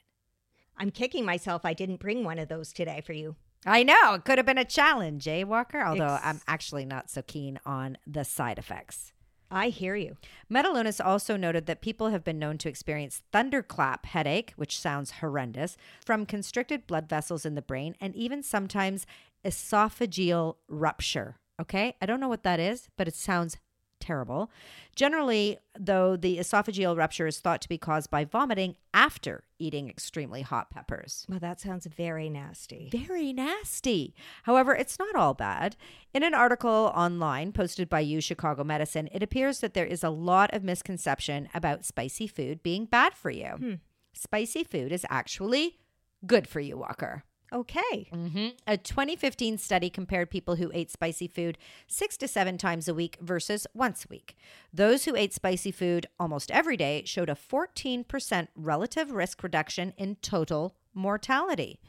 I'm 0.77 0.91
kicking 0.91 1.25
myself 1.25 1.63
I 1.65 1.73
didn't 1.73 1.99
bring 1.99 2.23
one 2.23 2.39
of 2.39 2.47
those 2.49 2.71
today 2.71 3.01
for 3.05 3.13
you. 3.13 3.35
I 3.65 3.83
know 3.83 4.13
it 4.13 4.23
could 4.23 4.37
have 4.37 4.45
been 4.45 4.57
a 4.57 4.65
challenge, 4.65 5.27
eh, 5.27 5.43
Walker? 5.43 5.81
Although 5.81 6.15
Ex- 6.15 6.25
I'm 6.25 6.41
actually 6.47 6.85
not 6.85 7.09
so 7.09 7.21
keen 7.21 7.59
on 7.65 7.97
the 8.05 8.23
side 8.23 8.57
effects. 8.59 9.11
I 9.49 9.69
hear 9.69 9.95
you. 9.95 10.17
Metalunas 10.51 11.03
also 11.03 11.37
noted 11.37 11.67
that 11.67 11.81
people 11.81 12.09
have 12.09 12.23
been 12.23 12.37
known 12.37 12.57
to 12.59 12.69
experience 12.69 13.23
thunderclap 13.31 14.05
headache, 14.05 14.53
which 14.57 14.77
sounds 14.77 15.11
horrendous, 15.11 15.77
from 16.05 16.25
constricted 16.25 16.85
blood 16.85 17.07
vessels 17.07 17.45
in 17.45 17.55
the 17.55 17.61
brain, 17.61 17.95
and 18.01 18.13
even 18.15 18.43
sometimes 18.43 19.05
esophageal 19.45 20.55
rupture. 20.67 21.37
Okay, 21.59 21.95
I 22.01 22.05
don't 22.05 22.19
know 22.19 22.29
what 22.29 22.43
that 22.43 22.59
is, 22.59 22.87
but 22.97 23.07
it 23.07 23.15
sounds 23.15 23.57
terrible. 23.99 24.51
Generally, 24.95 25.57
though, 25.77 26.15
the 26.15 26.37
esophageal 26.37 26.97
rupture 26.97 27.27
is 27.27 27.39
thought 27.39 27.61
to 27.61 27.69
be 27.69 27.77
caused 27.77 28.09
by 28.09 28.25
vomiting 28.25 28.75
after 28.93 29.43
eating 29.59 29.89
extremely 29.89 30.41
hot 30.41 30.69
peppers. 30.69 31.25
Well, 31.27 31.39
that 31.39 31.59
sounds 31.59 31.85
very 31.87 32.29
nasty. 32.29 32.89
Very 32.91 33.33
nasty. 33.33 34.13
However, 34.43 34.75
it's 34.75 34.99
not 34.99 35.15
all 35.15 35.33
bad. 35.33 35.75
In 36.13 36.23
an 36.23 36.33
article 36.33 36.91
online 36.95 37.51
posted 37.51 37.89
by 37.89 38.01
U 38.01 38.21
Chicago 38.21 38.63
Medicine, 38.63 39.09
it 39.11 39.23
appears 39.23 39.59
that 39.59 39.73
there 39.73 39.85
is 39.85 40.03
a 40.03 40.09
lot 40.09 40.53
of 40.53 40.63
misconception 40.63 41.49
about 41.53 41.85
spicy 41.85 42.27
food 42.27 42.63
being 42.63 42.85
bad 42.85 43.13
for 43.13 43.31
you. 43.31 43.49
Hmm. 43.57 43.73
Spicy 44.13 44.63
food 44.63 44.91
is 44.91 45.05
actually 45.09 45.77
good 46.25 46.47
for 46.47 46.59
you, 46.59 46.77
Walker. 46.77 47.23
Okay. 47.53 48.09
Mm-hmm. 48.13 48.47
A 48.67 48.77
2015 48.77 49.57
study 49.57 49.89
compared 49.89 50.29
people 50.29 50.55
who 50.55 50.71
ate 50.73 50.91
spicy 50.91 51.27
food 51.27 51.57
six 51.87 52.17
to 52.17 52.27
seven 52.27 52.57
times 52.57 52.87
a 52.87 52.93
week 52.93 53.17
versus 53.21 53.65
once 53.73 54.05
a 54.05 54.09
week. 54.09 54.35
Those 54.73 55.05
who 55.05 55.15
ate 55.15 55.33
spicy 55.33 55.71
food 55.71 56.07
almost 56.19 56.51
every 56.51 56.75
day 56.75 57.03
showed 57.05 57.29
a 57.29 57.35
14% 57.35 58.47
relative 58.55 59.11
risk 59.11 59.43
reduction 59.43 59.93
in 59.97 60.15
total 60.17 60.75
mortality. 60.93 61.79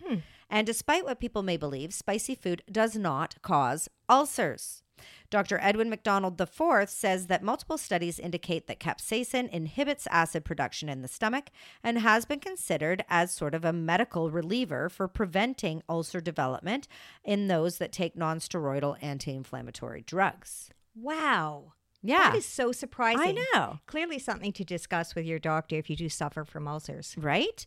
And 0.50 0.66
despite 0.66 1.04
what 1.04 1.20
people 1.20 1.42
may 1.42 1.56
believe, 1.56 1.92
spicy 1.92 2.34
food 2.34 2.62
does 2.70 2.96
not 2.96 3.40
cause 3.42 3.88
ulcers. 4.08 4.82
Dr. 5.30 5.58
Edwin 5.62 5.90
McDonald 5.90 6.40
IV 6.40 6.88
says 6.88 7.26
that 7.26 7.42
multiple 7.42 7.78
studies 7.78 8.18
indicate 8.18 8.66
that 8.66 8.80
capsaicin 8.80 9.48
inhibits 9.50 10.06
acid 10.10 10.44
production 10.44 10.88
in 10.88 11.02
the 11.02 11.08
stomach 11.08 11.50
and 11.82 11.98
has 11.98 12.24
been 12.24 12.40
considered 12.40 13.04
as 13.08 13.32
sort 13.32 13.54
of 13.54 13.64
a 13.64 13.72
medical 13.72 14.30
reliever 14.30 14.88
for 14.88 15.08
preventing 15.08 15.82
ulcer 15.88 16.20
development 16.20 16.88
in 17.24 17.48
those 17.48 17.78
that 17.78 17.92
take 17.92 18.14
nonsteroidal 18.16 18.96
anti 19.02 19.32
inflammatory 19.32 20.02
drugs. 20.02 20.70
Wow. 20.94 21.72
Yeah. 22.02 22.18
That 22.30 22.36
is 22.36 22.46
so 22.46 22.72
surprising. 22.72 23.38
I 23.38 23.44
know. 23.54 23.78
Clearly 23.86 24.18
something 24.18 24.52
to 24.52 24.64
discuss 24.64 25.14
with 25.14 25.24
your 25.24 25.38
doctor 25.38 25.76
if 25.76 25.90
you 25.90 25.96
do 25.96 26.08
suffer 26.08 26.44
from 26.44 26.68
ulcers. 26.68 27.14
right? 27.18 27.66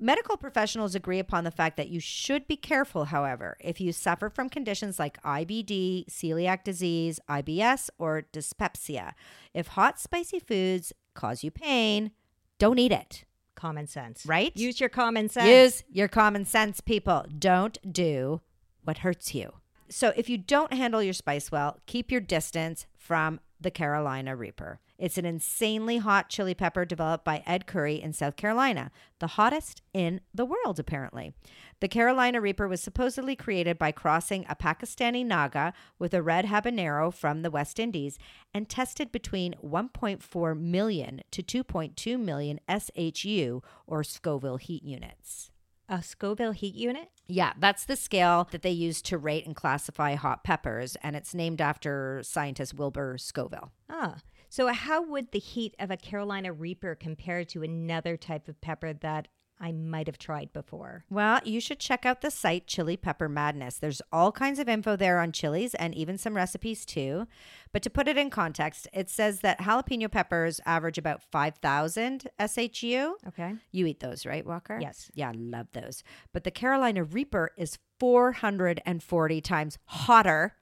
Medical 0.00 0.36
professionals 0.36 0.94
agree 0.94 1.18
upon 1.20 1.44
the 1.44 1.50
fact 1.52 1.76
that 1.76 1.88
you 1.88 2.00
should 2.00 2.48
be 2.48 2.56
careful, 2.56 3.06
however, 3.06 3.56
if 3.60 3.80
you 3.80 3.92
suffer 3.92 4.28
from 4.28 4.48
conditions 4.48 4.98
like 4.98 5.22
IBD, 5.22 6.06
celiac 6.10 6.64
disease, 6.64 7.20
IBS, 7.28 7.90
or 7.96 8.22
dyspepsia. 8.32 9.14
If 9.54 9.68
hot, 9.68 10.00
spicy 10.00 10.40
foods 10.40 10.92
cause 11.14 11.44
you 11.44 11.50
pain, 11.52 12.10
don't 12.58 12.78
eat 12.78 12.92
it, 12.92 13.24
Common 13.54 13.86
sense. 13.86 14.26
right? 14.26 14.52
Use 14.56 14.80
your 14.80 14.88
common 14.88 15.28
sense. 15.28 15.48
Use 15.48 15.84
your 15.88 16.08
common 16.08 16.44
sense, 16.44 16.80
people. 16.80 17.24
Don't 17.38 17.78
do 17.90 18.40
what 18.82 18.98
hurts 18.98 19.32
you. 19.34 19.52
So 19.88 20.12
if 20.16 20.28
you 20.28 20.38
don't 20.38 20.72
handle 20.72 21.02
your 21.02 21.12
spice 21.14 21.52
well, 21.52 21.78
keep 21.86 22.10
your 22.10 22.20
distance 22.20 22.86
from 22.98 23.38
the 23.60 23.70
Carolina 23.70 24.34
Reaper. 24.34 24.80
It's 25.04 25.18
an 25.18 25.26
insanely 25.26 25.98
hot 25.98 26.30
chili 26.30 26.54
pepper 26.54 26.86
developed 26.86 27.26
by 27.26 27.42
Ed 27.44 27.66
Curry 27.66 28.00
in 28.00 28.14
South 28.14 28.36
Carolina, 28.36 28.90
the 29.18 29.26
hottest 29.26 29.82
in 29.92 30.22
the 30.32 30.46
world, 30.46 30.80
apparently. 30.80 31.34
The 31.80 31.88
Carolina 31.88 32.40
Reaper 32.40 32.66
was 32.66 32.80
supposedly 32.80 33.36
created 33.36 33.78
by 33.78 33.92
crossing 33.92 34.46
a 34.48 34.56
Pakistani 34.56 35.22
Naga 35.22 35.74
with 35.98 36.14
a 36.14 36.22
red 36.22 36.46
habanero 36.46 37.12
from 37.12 37.42
the 37.42 37.50
West 37.50 37.78
Indies 37.78 38.18
and 38.54 38.66
tested 38.66 39.12
between 39.12 39.54
1.4 39.62 40.58
million 40.58 41.20
to 41.32 41.42
2.2 41.42 42.18
million 42.18 42.58
SHU 42.66 43.62
or 43.86 44.04
Scoville 44.04 44.56
heat 44.56 44.84
units. 44.84 45.50
A 45.86 46.02
Scoville 46.02 46.52
heat 46.52 46.74
unit? 46.74 47.10
Yeah, 47.26 47.52
that's 47.58 47.84
the 47.84 47.96
scale 47.96 48.48
that 48.52 48.62
they 48.62 48.70
use 48.70 49.02
to 49.02 49.18
rate 49.18 49.44
and 49.44 49.54
classify 49.54 50.14
hot 50.14 50.44
peppers, 50.44 50.96
and 51.02 51.14
it's 51.14 51.34
named 51.34 51.60
after 51.60 52.22
scientist 52.22 52.72
Wilbur 52.72 53.18
Scoville. 53.18 53.70
Ah. 53.90 54.16
So, 54.54 54.68
how 54.68 55.02
would 55.02 55.32
the 55.32 55.40
heat 55.40 55.74
of 55.80 55.90
a 55.90 55.96
Carolina 55.96 56.52
Reaper 56.52 56.94
compare 56.94 57.44
to 57.46 57.64
another 57.64 58.16
type 58.16 58.46
of 58.46 58.60
pepper 58.60 58.92
that 58.92 59.26
I 59.58 59.72
might 59.72 60.06
have 60.06 60.16
tried 60.16 60.52
before? 60.52 61.04
Well, 61.10 61.40
you 61.42 61.60
should 61.60 61.80
check 61.80 62.06
out 62.06 62.20
the 62.20 62.30
site 62.30 62.68
Chili 62.68 62.96
Pepper 62.96 63.28
Madness. 63.28 63.78
There's 63.78 64.00
all 64.12 64.30
kinds 64.30 64.60
of 64.60 64.68
info 64.68 64.94
there 64.94 65.18
on 65.18 65.32
chilies 65.32 65.74
and 65.74 65.92
even 65.96 66.18
some 66.18 66.36
recipes 66.36 66.86
too. 66.86 67.26
But 67.72 67.82
to 67.82 67.90
put 67.90 68.06
it 68.06 68.16
in 68.16 68.30
context, 68.30 68.86
it 68.92 69.10
says 69.10 69.40
that 69.40 69.58
jalapeno 69.58 70.08
peppers 70.08 70.60
average 70.64 70.98
about 70.98 71.20
5,000 71.32 72.28
SHU. 72.38 73.16
Okay. 73.26 73.54
You 73.72 73.86
eat 73.86 73.98
those, 73.98 74.24
right, 74.24 74.46
Walker? 74.46 74.78
Yes. 74.80 75.10
Yeah, 75.14 75.30
I 75.30 75.32
love 75.32 75.66
those. 75.72 76.04
But 76.32 76.44
the 76.44 76.52
Carolina 76.52 77.02
Reaper 77.02 77.50
is 77.58 77.80
440 77.98 79.40
times 79.40 79.78
hotter 79.86 80.54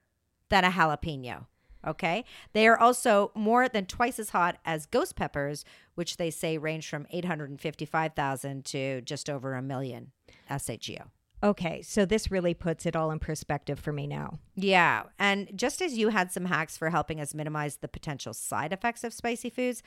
than 0.49 0.63
a 0.63 0.71
jalapeno. 0.71 1.45
Okay. 1.85 2.23
They 2.53 2.67
are 2.67 2.79
also 2.79 3.31
more 3.35 3.67
than 3.67 3.85
twice 3.85 4.19
as 4.19 4.29
hot 4.29 4.57
as 4.65 4.85
ghost 4.85 5.15
peppers, 5.15 5.65
which 5.95 6.17
they 6.17 6.29
say 6.29 6.57
range 6.57 6.89
from 6.89 7.07
855,000 7.11 8.65
to 8.65 9.01
just 9.01 9.29
over 9.29 9.53
a 9.55 9.61
million 9.61 10.11
SHU. 10.49 10.97
Okay, 11.43 11.81
so 11.81 12.05
this 12.05 12.31
really 12.31 12.53
puts 12.53 12.85
it 12.85 12.95
all 12.95 13.11
in 13.11 13.19
perspective 13.19 13.77
for 13.77 13.91
me 13.91 14.07
now. 14.07 14.39
Yeah. 14.55 15.03
And 15.19 15.49
just 15.53 15.81
as 15.81 15.97
you 15.97 16.07
had 16.07 16.31
some 16.31 16.45
hacks 16.45 16.77
for 16.77 16.89
helping 16.89 17.19
us 17.19 17.33
minimize 17.33 17.77
the 17.77 17.89
potential 17.89 18.33
side 18.33 18.71
effects 18.71 19.03
of 19.03 19.13
spicy 19.13 19.49
foods, 19.49 19.83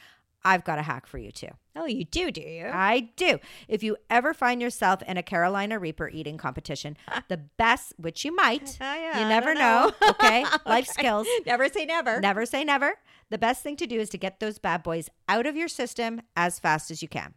I've 0.47 0.65
got 0.65 0.79
a 0.79 0.83
hack 0.83 1.07
for 1.07 1.19
you 1.19 1.33
too. 1.33 1.49
Oh, 1.75 1.87
you 1.87 2.05
do, 2.05 2.31
do 2.31 2.41
you? 2.41 2.67
I 2.73 3.11
do. 3.17 3.39
If 3.69 3.83
you 3.83 3.97
ever 4.09 4.33
find 4.33 4.63
yourself 4.63 5.03
in 5.03 5.17
a 5.17 5.23
Carolina 5.23 5.79
Reaper 5.79 6.09
eating 6.09 6.39
competition, 6.39 6.97
the 7.29 7.37
best, 7.37 7.93
which 7.99 8.25
you 8.25 8.35
might, 8.35 8.79
Uh, 8.81 8.85
yeah, 8.97 9.21
you 9.21 9.29
never 9.29 9.53
know. 9.55 9.93
know. 10.01 10.09
Okay. 10.11 10.45
Life 10.65 10.87
skills. 10.87 11.27
Never 11.45 11.69
say 11.69 11.85
never. 11.85 12.21
Never 12.21 12.47
say 12.47 12.65
never. 12.65 12.95
The 13.29 13.39
best 13.39 13.63
thing 13.63 13.77
to 13.77 13.87
do 13.87 13.99
is 14.01 14.09
to 14.11 14.19
get 14.19 14.41
those 14.41 14.59
bad 14.59 14.83
boys 14.85 15.11
out 15.29 15.47
of 15.47 15.57
your 15.57 15.69
system 15.69 16.23
as 16.37 16.59
fast 16.61 16.91
as 16.93 17.03
you 17.03 17.09
can. 17.09 17.35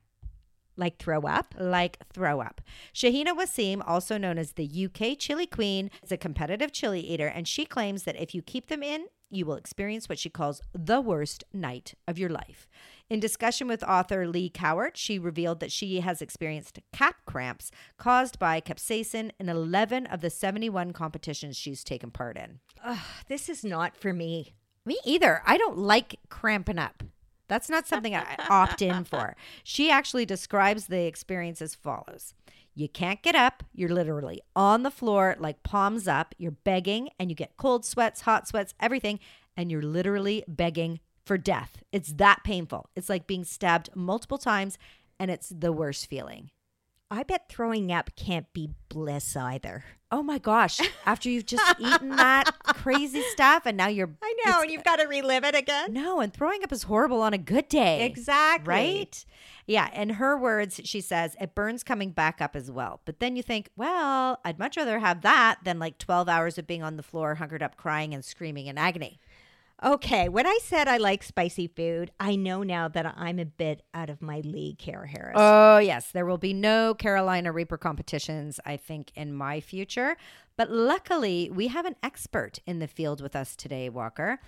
Like 0.78 0.98
throw 0.98 1.22
up? 1.24 1.56
Like 1.60 1.98
throw 2.14 2.40
up. 2.40 2.62
Shahina 2.94 3.36
Waseem, 3.38 3.82
also 3.86 4.18
known 4.18 4.38
as 4.38 4.54
the 4.54 4.70
UK 4.86 5.18
chili 5.18 5.46
queen, 5.48 5.92
is 6.02 6.12
a 6.12 6.18
competitive 6.18 6.72
chili 6.72 7.02
eater, 7.02 7.28
and 7.28 7.46
she 7.48 7.66
claims 7.66 8.04
that 8.04 8.16
if 8.22 8.34
you 8.34 8.42
keep 8.42 8.68
them 8.68 8.82
in, 8.84 9.08
you 9.30 9.46
will 9.46 9.56
experience 9.56 10.10
what 10.10 10.20
she 10.20 10.30
calls 10.30 10.62
the 10.74 11.02
worst 11.02 11.44
night 11.54 11.94
of 12.08 12.18
your 12.18 12.30
life. 12.30 12.68
In 13.10 13.20
discussion 13.20 13.68
with 13.68 13.84
author 13.84 14.28
Lee 14.28 14.50
Cowart, 14.50 14.96
she 14.96 15.18
revealed 15.18 15.60
that 15.60 15.72
she 15.72 16.00
has 16.02 16.22
experienced 16.22 16.80
cap 16.94 17.18
cramps 17.26 17.72
caused 17.98 18.38
by 18.40 18.62
capsaicin 18.62 19.32
in 19.40 19.50
11 19.50 20.06
of 20.08 20.22
the 20.22 20.30
71 20.30 20.94
competitions 20.94 21.58
she's 21.58 21.84
taken 21.84 22.12
part 22.12 22.38
in. 22.38 22.60
Ugh, 22.84 22.98
this 23.28 23.50
is 23.50 23.64
not 23.64 23.96
for 23.96 24.14
me. 24.14 24.54
Me 24.86 24.98
either. 25.06 25.42
I 25.46 25.58
don't 25.58 25.78
like 25.78 26.20
cramping 26.30 26.80
up. 26.80 27.04
That's 27.48 27.70
not 27.70 27.88
something 27.88 28.16
I 28.16 28.36
opt 28.50 28.82
in 28.82 29.04
for. 29.04 29.36
She 29.64 29.90
actually 29.90 30.26
describes 30.26 30.86
the 30.86 31.06
experience 31.06 31.62
as 31.62 31.76
follows 31.76 32.34
You 32.80 32.88
can't 32.88 33.22
get 33.22 33.36
up. 33.36 33.64
You're 33.74 33.90
literally 33.90 34.42
on 34.56 34.84
the 34.84 34.92
floor, 34.92 35.36
like 35.38 35.64
palms 35.64 36.08
up. 36.08 36.34
You're 36.38 36.52
begging, 36.52 37.10
and 37.20 37.30
you 37.30 37.36
get 37.36 37.58
cold 37.58 37.84
sweats, 37.84 38.22
hot 38.22 38.48
sweats, 38.48 38.74
everything. 38.80 39.20
And 39.58 39.70
you're 39.70 39.82
literally 39.82 40.46
begging 40.48 41.02
for 41.26 41.38
death. 41.38 41.84
It's 41.92 42.14
that 42.14 42.46
painful. 42.46 42.90
It's 42.96 43.10
like 43.10 43.28
being 43.28 43.44
stabbed 43.44 43.90
multiple 43.96 44.38
times, 44.38 44.78
and 45.20 45.30
it's 45.30 45.50
the 45.50 45.74
worst 45.74 46.10
feeling. 46.10 46.52
I 47.12 47.24
bet 47.24 47.50
throwing 47.50 47.92
up 47.92 48.12
can't 48.16 48.52
be 48.54 48.70
bliss 48.88 49.36
either. 49.36 49.84
Oh 50.12 50.22
my 50.22 50.38
gosh. 50.38 50.80
After 51.06 51.28
you've 51.30 51.46
just 51.48 51.76
eaten 51.80 52.10
that 52.16 52.52
crazy 52.64 53.22
stuff, 53.32 53.64
and 53.66 53.76
now 53.76 53.88
you're. 53.88 54.12
I 54.22 54.36
know, 54.46 54.62
and 54.62 54.70
you've 54.70 54.84
got 54.84 54.98
to 54.98 55.08
relive 55.08 55.44
it 55.44 55.56
again. 55.56 55.92
No, 55.94 56.20
and 56.20 56.32
throwing 56.32 56.64
up 56.64 56.72
is 56.72 56.84
horrible 56.84 57.22
on 57.22 57.34
a 57.34 57.38
good 57.40 57.68
day. 57.68 58.06
Exactly. 58.06 58.72
Right? 58.72 59.26
Yeah. 59.66 59.92
In 59.94 60.12
her 60.12 60.38
words, 60.38 60.82
she 60.84 61.02
says, 61.02 61.36
it 61.40 61.56
burns 61.56 61.84
coming 61.84 62.12
back 62.12 62.42
up 62.42 62.56
as 62.56 62.70
well. 62.72 63.02
But 63.06 63.20
then 63.20 63.36
you 63.36 63.44
think, 63.44 63.70
well, 63.76 64.40
I'd 64.46 64.60
much 64.60 64.78
rather 64.78 65.00
have 65.00 65.22
that 65.22 65.60
than 65.64 65.80
like 65.80 65.98
12 65.98 66.30
hours 66.30 66.58
of 66.58 66.68
being 66.68 66.84
on 66.84 66.98
the 66.98 67.04
floor, 67.04 67.36
hunkered 67.36 67.64
up, 67.64 67.76
crying 67.76 68.14
and 68.14 68.24
screaming 68.24 68.68
in 68.68 68.78
agony. 68.78 69.20
Okay, 69.82 70.28
when 70.28 70.46
I 70.46 70.60
said 70.62 70.90
I 70.90 70.98
like 70.98 71.24
spicy 71.24 71.68
food, 71.68 72.12
I 72.20 72.36
know 72.36 72.64
now 72.64 72.90
that 72.90 73.14
I'm 73.16 73.40
a 73.40 73.46
bit 73.46 73.82
out 73.94 74.10
of 74.10 74.22
my 74.22 74.42
league, 74.42 74.78
Kara 74.78 75.08
Harris. 75.08 75.38
Oh, 75.38 75.78
yes. 75.78 76.12
There 76.12 76.26
will 76.26 76.38
be 76.38 76.52
no 76.54 76.94
Carolina 76.94 77.54
Reaper 77.54 77.78
competitions, 77.78 78.60
I 78.66 78.76
think, 78.76 79.14
in 79.16 79.34
my 79.34 79.62
future. 79.62 80.18
But 80.58 80.70
luckily, 80.70 81.50
we 81.50 81.70
have 81.70 81.86
an 81.86 81.96
expert 82.04 82.60
in 82.66 82.80
the 82.80 82.90
field 82.90 83.22
with 83.22 83.38
us 83.38 83.56
today, 83.56 83.88
Walker. 83.88 84.42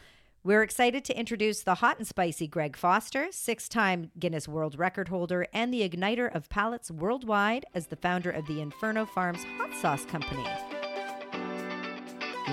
We're 0.44 0.64
excited 0.64 1.06
to 1.06 1.18
introduce 1.18 1.64
the 1.64 1.76
hot 1.76 1.98
and 1.98 2.06
spicy 2.06 2.48
Greg 2.48 2.76
Foster, 2.76 3.28
six 3.32 3.70
time 3.70 4.12
Guinness 4.20 4.50
World 4.50 4.78
Record 4.78 5.08
holder 5.08 5.48
and 5.54 5.74
the 5.74 5.88
igniter 5.88 6.36
of 6.36 6.50
palates 6.50 6.92
worldwide 6.92 7.66
as 7.74 7.88
the 7.88 7.96
founder 7.96 8.32
of 8.32 8.48
the 8.48 8.60
Inferno 8.60 9.06
Farms 9.06 9.46
Hot 9.58 9.74
Sauce 9.76 10.04
Company. 10.04 10.46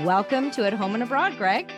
Welcome 0.05 0.53
to 0.53 0.65
At 0.65 0.75
Home 0.75 0.95
and 0.95 1.03
Abroad, 1.03 1.37
Greg. 1.39 1.73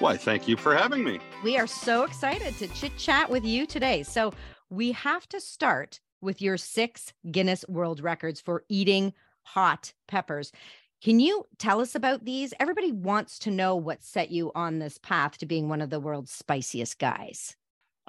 Why, 0.00 0.16
thank 0.16 0.48
you 0.48 0.56
for 0.56 0.74
having 0.74 1.04
me. 1.04 1.20
We 1.44 1.58
are 1.58 1.66
so 1.66 2.04
excited 2.04 2.56
to 2.56 2.68
chit 2.68 2.96
chat 2.96 3.28
with 3.28 3.44
you 3.44 3.66
today. 3.66 4.02
So, 4.02 4.32
we 4.70 4.92
have 4.92 5.28
to 5.28 5.40
start 5.40 6.00
with 6.22 6.40
your 6.40 6.56
six 6.56 7.12
Guinness 7.30 7.66
World 7.68 8.00
Records 8.00 8.40
for 8.40 8.64
eating 8.70 9.12
hot 9.42 9.92
peppers. 10.08 10.52
Can 11.02 11.20
you 11.20 11.44
tell 11.58 11.80
us 11.82 11.94
about 11.94 12.24
these? 12.24 12.54
Everybody 12.58 12.92
wants 12.92 13.38
to 13.40 13.50
know 13.50 13.76
what 13.76 14.02
set 14.02 14.30
you 14.30 14.52
on 14.54 14.78
this 14.78 14.96
path 14.96 15.36
to 15.38 15.46
being 15.46 15.68
one 15.68 15.82
of 15.82 15.90
the 15.90 16.00
world's 16.00 16.30
spiciest 16.30 16.98
guys. 16.98 17.56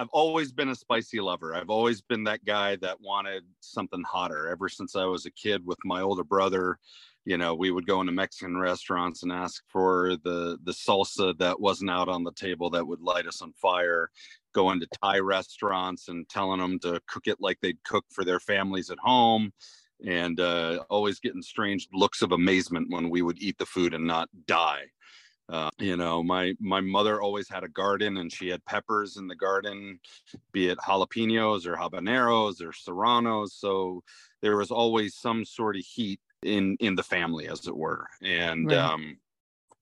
I've 0.02 0.10
always 0.14 0.52
been 0.52 0.70
a 0.70 0.76
spicy 0.76 1.20
lover. 1.20 1.54
I've 1.54 1.70
always 1.70 2.02
been 2.02 2.24
that 2.24 2.44
guy 2.44 2.76
that 2.78 3.00
wanted 3.02 3.44
something 3.60 4.02
hotter 4.02 4.48
ever 4.48 4.68
since 4.68 4.96
I 4.96 5.06
was 5.06 5.28
a 5.28 5.32
kid 5.32 5.64
with 5.64 5.78
my 5.86 6.02
older 6.02 6.24
brother. 6.24 6.80
You 7.24 7.38
know, 7.38 7.54
we 7.54 7.70
would 7.70 7.86
go 7.86 8.02
into 8.02 8.12
Mexican 8.12 8.58
restaurants 8.58 9.22
and 9.22 9.32
ask 9.32 9.62
for 9.68 10.18
the 10.24 10.58
the 10.64 10.72
salsa 10.72 11.38
that 11.38 11.60
wasn't 11.60 11.92
out 11.92 12.10
on 12.10 12.24
the 12.24 12.32
table 12.32 12.72
that 12.72 12.88
would 12.88 13.00
light 13.00 13.28
us 13.28 13.44
on 13.44 13.54
fire. 13.54 14.10
Go 14.56 14.72
into 14.72 14.88
Thai 15.04 15.20
restaurants 15.20 16.08
and 16.08 16.28
telling 16.28 16.60
them 16.60 16.80
to 16.80 17.00
cook 17.08 17.28
it 17.28 17.38
like 17.40 17.60
they'd 17.62 17.84
cook 17.84 18.06
for 18.10 18.26
their 18.26 18.40
families 18.40 18.90
at 18.90 18.98
home, 18.98 19.54
and 20.04 20.40
uh, 20.40 20.84
always 20.90 21.20
getting 21.20 21.44
strange 21.44 21.88
looks 21.94 22.24
of 22.24 22.32
amazement 22.32 22.90
when 22.90 23.12
we 23.12 23.22
would 23.22 23.40
eat 23.40 23.60
the 23.60 23.68
food 23.68 23.94
and 23.94 24.08
not 24.08 24.30
die. 24.48 24.86
Uh, 25.52 25.70
you 25.80 25.98
know, 25.98 26.24
my 26.24 26.56
my 26.62 26.82
mother 26.82 27.22
always 27.22 27.50
had 27.50 27.64
a 27.66 27.70
garden, 27.70 28.18
and 28.18 28.32
she 28.34 28.50
had 28.50 28.66
peppers 28.66 29.18
in 29.18 29.28
the 29.28 29.36
garden, 29.36 30.00
be 30.54 30.70
it 30.70 30.80
jalapenos 30.80 31.66
or 31.68 31.76
habaneros 31.78 32.62
or 32.62 32.74
serranos. 32.74 33.54
So 33.54 34.04
there 34.42 34.58
was 34.58 34.72
always 34.72 35.16
some 35.16 35.46
sort 35.46 35.78
of 35.78 35.84
heat 35.86 36.22
in 36.44 36.78
in 36.80 36.96
the 36.96 37.04
family, 37.04 37.48
as 37.50 37.68
it 37.68 37.78
were. 37.78 38.08
And 38.22 38.72
Right. 38.72 38.74
um, 38.74 39.21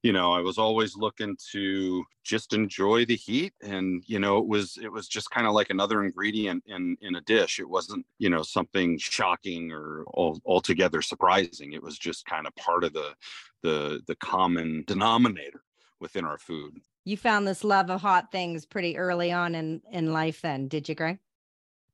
you 0.03 0.13
know, 0.13 0.31
I 0.31 0.39
was 0.39 0.57
always 0.57 0.95
looking 0.95 1.37
to 1.51 2.03
just 2.23 2.53
enjoy 2.53 3.05
the 3.05 3.15
heat, 3.15 3.53
and 3.61 4.03
you 4.07 4.19
know, 4.19 4.37
it 4.37 4.47
was 4.47 4.77
it 4.81 4.91
was 4.91 5.07
just 5.07 5.29
kind 5.29 5.45
of 5.45 5.53
like 5.53 5.69
another 5.69 6.03
ingredient 6.03 6.63
in 6.67 6.97
in 7.01 7.15
a 7.15 7.21
dish. 7.21 7.59
It 7.59 7.69
wasn't 7.69 8.05
you 8.17 8.29
know 8.29 8.43
something 8.43 8.97
shocking 8.97 9.71
or 9.71 10.03
all, 10.07 10.39
altogether 10.45 11.01
surprising. 11.01 11.73
It 11.73 11.83
was 11.83 11.97
just 11.97 12.25
kind 12.25 12.47
of 12.47 12.55
part 12.55 12.83
of 12.83 12.93
the 12.93 13.13
the 13.61 14.01
the 14.07 14.15
common 14.15 14.83
denominator 14.87 15.63
within 15.99 16.25
our 16.25 16.37
food. 16.37 16.79
You 17.05 17.17
found 17.17 17.47
this 17.47 17.63
love 17.63 17.89
of 17.89 18.01
hot 18.01 18.31
things 18.31 18.65
pretty 18.65 18.97
early 18.97 19.31
on 19.31 19.55
in, 19.55 19.81
in 19.91 20.13
life, 20.13 20.41
then, 20.41 20.67
did 20.67 20.87
you, 20.87 20.95
Greg? 20.95 21.19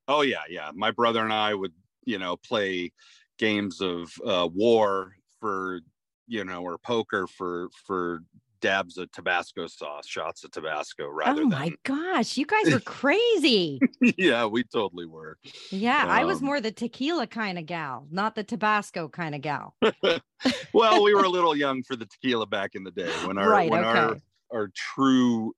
Oh 0.07 0.21
yeah, 0.21 0.43
yeah. 0.49 0.71
My 0.73 0.91
brother 0.91 1.23
and 1.23 1.33
I 1.33 1.53
would, 1.53 1.73
you 2.03 2.19
know, 2.19 2.37
play 2.37 2.91
games 3.37 3.81
of 3.81 4.11
uh, 4.25 4.47
war 4.51 5.15
for, 5.39 5.81
you 6.27 6.43
know, 6.45 6.61
or 6.63 6.77
poker 6.77 7.27
for 7.27 7.69
for 7.85 8.21
dabs 8.61 8.97
of 8.97 9.11
Tabasco 9.11 9.67
sauce, 9.67 10.07
shots 10.07 10.43
of 10.43 10.51
Tabasco 10.51 11.07
rather 11.07 11.43
oh 11.43 11.47
my 11.47 11.69
than 11.69 11.77
gosh, 11.83 12.37
you 12.37 12.45
guys 12.45 12.71
are 12.73 12.79
crazy. 12.85 13.79
yeah, 14.17 14.45
we 14.45 14.63
totally 14.63 15.05
were. 15.05 15.37
Yeah, 15.71 16.05
I 16.07 16.25
was 16.25 16.39
Um, 16.39 16.45
more 16.45 16.61
the 16.61 16.71
tequila 16.71 17.27
kind 17.27 17.59
of 17.59 17.65
gal, 17.65 18.07
not 18.09 18.33
the 18.35 18.43
Tabasco 18.43 19.07
kind 19.09 19.35
of 19.35 19.41
gal. 19.41 19.75
well, 20.73 21.03
we 21.03 21.13
were 21.13 21.23
a 21.23 21.29
little 21.29 21.55
young 21.55 21.83
for 21.83 21.95
the 21.95 22.05
tequila 22.05 22.47
back 22.47 22.71
in 22.73 22.83
the 22.83 22.91
day 22.91 23.11
when 23.27 23.37
our 23.37 23.49
Right, 23.49 23.69
when 23.69 23.83
our 23.83 24.17
our 24.51 24.69
true 24.75 25.53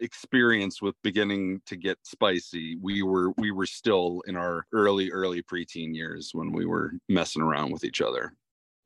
experience 0.00 0.80
with 0.80 0.94
beginning 1.02 1.60
to 1.66 1.76
get 1.76 1.98
spicy 2.04 2.74
we 2.80 3.02
were 3.02 3.32
we 3.36 3.50
were 3.50 3.66
still 3.66 4.22
in 4.26 4.34
our 4.34 4.64
early 4.72 5.10
early 5.10 5.42
preteen 5.42 5.94
years 5.94 6.30
when 6.32 6.52
we 6.52 6.64
were 6.64 6.92
messing 7.10 7.42
around 7.42 7.70
with 7.70 7.84
each 7.84 8.00
other 8.00 8.32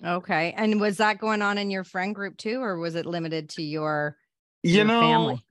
Okay. 0.05 0.55
And 0.57 0.81
was 0.81 0.99
that 0.99 1.19
going 1.19 1.43
on 1.43 1.59
in 1.59 1.71
your 1.71 1.85
friend 1.85 2.15
group 2.15 2.37
too, 2.37 2.61
or 2.61 2.79
was 2.79 2.95
it 2.95 3.07
limited 3.07 3.49
to 3.51 3.63
your, 3.63 4.17
you 4.63 4.77
your 4.77 4.85
know 4.85 5.01
family? 5.01 5.45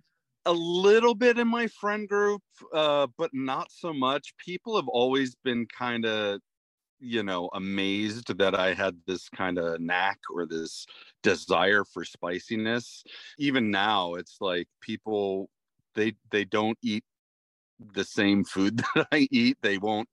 a 0.45 0.51
little 0.51 1.15
bit 1.15 1.39
in 1.39 1.47
my 1.47 1.67
friend 1.67 2.07
group 2.07 2.41
uh 2.73 3.07
but 3.17 3.29
not 3.33 3.71
so 3.71 3.93
much 3.93 4.33
people 4.37 4.75
have 4.75 4.87
always 4.87 5.35
been 5.43 5.65
kind 5.67 6.05
of 6.05 6.39
you 6.99 7.23
know 7.23 7.49
amazed 7.53 8.37
that 8.37 8.55
i 8.55 8.73
had 8.73 8.95
this 9.07 9.29
kind 9.29 9.57
of 9.57 9.79
knack 9.79 10.19
or 10.33 10.45
this 10.45 10.85
desire 11.21 11.83
for 11.85 12.03
spiciness 12.03 13.03
even 13.37 13.71
now 13.71 14.15
it's 14.15 14.37
like 14.41 14.67
people 14.81 15.49
they 15.95 16.13
they 16.31 16.43
don't 16.43 16.77
eat 16.81 17.03
the 17.79 18.03
same 18.03 18.43
food 18.43 18.77
that 18.95 19.07
i 19.11 19.27
eat 19.31 19.57
they 19.61 19.77
won't 19.77 20.07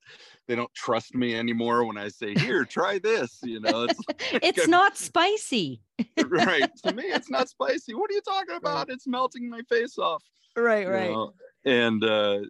they 0.47 0.57
don't 0.57 0.73
trust 0.75 1.15
me 1.15 1.35
anymore 1.37 1.85
when 1.85 1.97
i 1.97 2.09
say 2.09 2.35
here 2.35 2.65
try 2.65 2.99
this 2.99 3.41
you 3.43 3.61
know 3.61 3.85
it's 3.85 3.99
It's 4.43 4.67
not 4.69 4.97
spicy. 4.97 5.83
right 6.29 6.71
to 6.83 6.91
me 6.91 7.05
it's 7.05 7.31
not 7.31 7.49
spicy 7.49 7.95
what 7.95 8.11
are 8.11 8.15
you 8.15 8.21
talking 8.23 8.57
about 8.57 8.91
it's 8.91 9.07
melting 9.07 9.49
my 9.49 9.63
face 9.63 9.99
off 9.99 10.23
Right, 10.57 10.87
you 10.87 10.93
know? 10.93 11.35
and 11.65 12.05
uh 12.05 12.41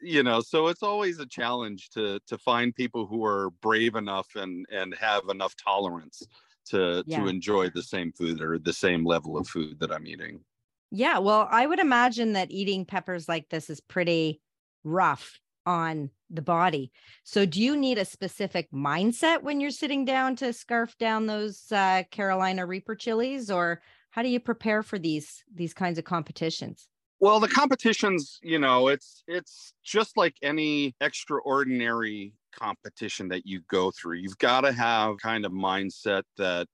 you 0.00 0.22
know 0.22 0.40
so 0.40 0.66
it's 0.68 0.82
always 0.82 1.18
a 1.20 1.26
challenge 1.26 1.88
to 1.90 2.20
to 2.26 2.36
find 2.38 2.74
people 2.74 3.06
who 3.06 3.24
are 3.24 3.50
brave 3.62 3.94
enough 3.94 4.28
and 4.34 4.66
and 4.70 4.94
have 4.94 5.28
enough 5.30 5.54
tolerance 5.56 6.26
to 6.66 7.04
Yeah. 7.06 7.18
to 7.20 7.28
enjoy 7.28 7.70
the 7.70 7.82
same 7.82 8.12
food 8.12 8.40
or 8.42 8.58
the 8.58 8.72
same 8.72 9.04
level 9.06 9.38
of 9.38 9.46
food 9.48 9.78
that 9.80 9.92
i'm 9.92 10.06
eating 10.06 10.44
Yeah, 10.90 11.18
well, 11.18 11.48
I 11.50 11.66
would 11.66 11.80
imagine 11.80 12.32
that 12.34 12.50
eating 12.50 12.84
peppers 12.84 13.28
like 13.28 13.48
this 13.48 13.68
is 13.70 13.80
pretty 13.80 14.40
rough 14.86 15.40
on 15.66 16.10
the 16.30 16.42
body. 16.42 16.92
So, 17.24 17.44
do 17.44 17.60
you 17.60 17.76
need 17.76 17.98
a 17.98 18.04
specific 18.04 18.70
mindset 18.72 19.42
when 19.42 19.60
you're 19.60 19.70
sitting 19.70 20.04
down 20.04 20.36
to 20.36 20.52
scarf 20.52 20.96
down 20.98 21.26
those 21.26 21.70
uh, 21.72 22.04
Carolina 22.10 22.64
Reaper 22.66 22.94
chilies, 22.94 23.50
or 23.50 23.82
how 24.10 24.22
do 24.22 24.28
you 24.28 24.40
prepare 24.40 24.82
for 24.82 24.98
these 24.98 25.44
these 25.54 25.74
kinds 25.74 25.98
of 25.98 26.04
competitions? 26.04 26.88
well 27.20 27.40
the 27.40 27.48
competitions 27.48 28.38
you 28.42 28.58
know 28.58 28.88
it's 28.88 29.22
it's 29.26 29.72
just 29.82 30.16
like 30.16 30.34
any 30.42 30.94
extraordinary 31.00 32.32
competition 32.52 33.28
that 33.28 33.46
you 33.46 33.60
go 33.70 33.90
through 33.90 34.16
you've 34.16 34.38
got 34.38 34.62
to 34.62 34.72
have 34.72 35.16
kind 35.18 35.44
of 35.44 35.52
mindset 35.52 36.22
that 36.36 36.66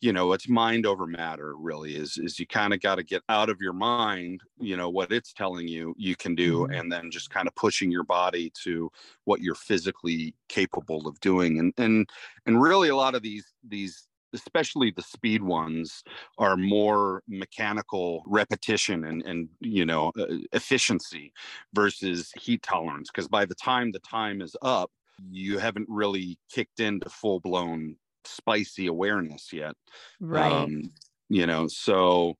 you 0.00 0.12
know 0.12 0.32
it's 0.32 0.48
mind 0.48 0.86
over 0.86 1.06
matter 1.06 1.56
really 1.56 1.96
is 1.96 2.18
is 2.18 2.38
you 2.38 2.46
kind 2.46 2.74
of 2.74 2.80
got 2.80 2.96
to 2.96 3.02
get 3.02 3.22
out 3.28 3.48
of 3.48 3.60
your 3.60 3.72
mind 3.72 4.40
you 4.58 4.76
know 4.76 4.90
what 4.90 5.10
it's 5.12 5.32
telling 5.32 5.68
you 5.68 5.94
you 5.96 6.14
can 6.16 6.34
do 6.34 6.66
Mhm. 6.66 6.72
and 6.72 6.92
then 6.92 7.10
just 7.10 7.30
kind 7.30 7.48
of 7.48 7.54
pushing 7.54 7.90
your 7.90 8.04
body 8.04 8.50
to 8.62 8.90
what 9.24 9.40
you're 9.40 9.54
physically 9.54 10.34
capable 10.48 11.06
of 11.08 11.18
doing 11.20 11.58
and 11.58 11.72
and 11.78 12.08
and 12.46 12.60
really 12.60 12.88
a 12.88 12.96
lot 12.96 13.14
of 13.14 13.22
these 13.22 13.54
these 13.66 14.08
especially 14.32 14.90
the 14.90 15.02
speed 15.02 15.42
ones 15.42 16.02
are 16.38 16.56
more 16.56 17.22
mechanical 17.28 18.22
repetition 18.26 19.04
and 19.04 19.22
and 19.22 19.48
you 19.60 19.84
know 19.86 20.12
uh, 20.18 20.26
efficiency 20.52 21.32
versus 21.72 22.32
heat 22.40 22.62
tolerance 22.62 23.08
because 23.10 23.28
by 23.28 23.44
the 23.46 23.54
time 23.54 23.92
the 23.92 24.00
time 24.00 24.40
is 24.42 24.56
up 24.62 24.90
you 25.30 25.58
haven't 25.58 25.86
really 25.88 26.38
kicked 26.50 26.80
into 26.80 27.08
full 27.08 27.40
blown 27.40 27.96
spicy 28.26 28.86
awareness 28.86 29.52
yet 29.52 29.74
Right. 30.20 30.52
um, 30.52 30.92
you 31.28 31.46
know 31.46 31.66
so 31.68 32.36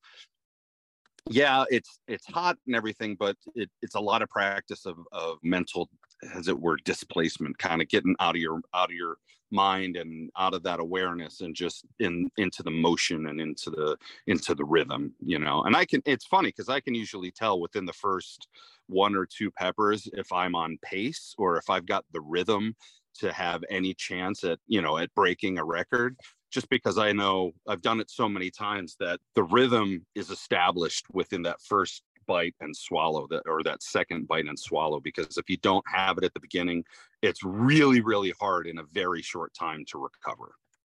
yeah 1.29 1.65
it's 1.71 1.99
it's 2.07 2.27
hot 2.27 2.57
and 2.67 2.77
everything 2.77 3.17
but 3.19 3.37
it, 3.55 3.71
it's 3.83 3.97
a 3.97 4.01
lot 4.01 4.23
of 4.23 4.29
practice 4.29 4.87
of 4.87 4.97
of 5.13 5.39
mental 5.43 5.89
as 6.35 6.49
it 6.49 6.59
were 6.59 6.77
displacement 6.85 7.59
kind 7.59 7.83
of 7.83 7.89
getting 7.89 8.15
out 8.21 8.37
of 8.37 8.41
your 8.41 8.61
out 8.75 8.91
of 8.91 8.97
your 8.97 9.17
mind 9.53 9.97
and 9.97 10.31
out 10.37 10.55
of 10.55 10.63
that 10.65 10.81
awareness 10.81 11.41
and 11.41 11.55
just 11.55 11.85
in 12.01 12.29
into 12.37 12.63
the 12.63 12.71
motion 12.71 13.29
and 13.29 13.41
into 13.41 13.71
the 13.71 13.97
into 14.27 14.55
the 14.55 14.65
rhythm 14.65 15.15
you 15.21 15.39
know 15.39 15.63
and 15.65 15.77
i 15.77 15.85
can 15.85 16.03
it's 16.05 16.27
funny 16.27 16.49
because 16.49 16.69
i 16.69 16.81
can 16.81 16.95
usually 16.95 17.31
tell 17.31 17.61
within 17.61 17.85
the 17.85 17.93
first 17.93 18.49
one 18.89 19.15
or 19.15 19.25
two 19.25 19.51
peppers 19.51 20.09
if 20.15 20.33
i'm 20.33 20.57
on 20.57 20.77
pace 20.83 21.33
or 21.39 21.57
if 21.59 21.71
i've 21.71 21.87
got 21.87 22.05
the 22.13 22.21
rhythm 22.21 22.75
to 23.19 23.33
have 23.33 23.65
any 23.71 23.95
chance 23.95 24.45
at 24.45 24.59
you 24.67 24.81
know 24.83 24.99
at 24.99 25.15
breaking 25.15 25.59
a 25.59 25.65
record 25.65 26.17
just 26.51 26.69
because 26.69 26.97
I 26.99 27.13
know 27.13 27.53
I've 27.69 27.83
done 27.83 28.01
it 28.01 28.11
so 28.11 28.29
many 28.29 28.51
times 28.51 28.97
that 29.01 29.21
the 29.35 29.43
rhythm 29.43 30.07
is 30.15 30.31
established 30.31 31.07
within 31.13 31.43
that 31.43 31.61
first 31.61 32.03
bite 32.27 32.55
and 32.61 32.77
swallow 32.77 33.27
that 33.31 33.43
or 33.47 33.63
that 33.63 33.83
second 33.83 34.27
bite 34.27 34.47
and 34.47 34.59
swallow 34.59 35.01
because 35.01 35.37
if 35.39 35.49
you 35.49 35.57
don't 35.59 35.85
have 35.93 36.19
it 36.19 36.25
at 36.25 36.35
the 36.35 36.41
beginning 36.41 36.85
it's 37.23 37.45
really 37.45 38.01
really 38.01 38.33
hard 38.41 38.67
in 38.67 38.79
a 38.79 38.85
very 38.93 39.23
short 39.23 39.55
time 39.55 39.85
to 39.87 39.99
recover 39.99 40.53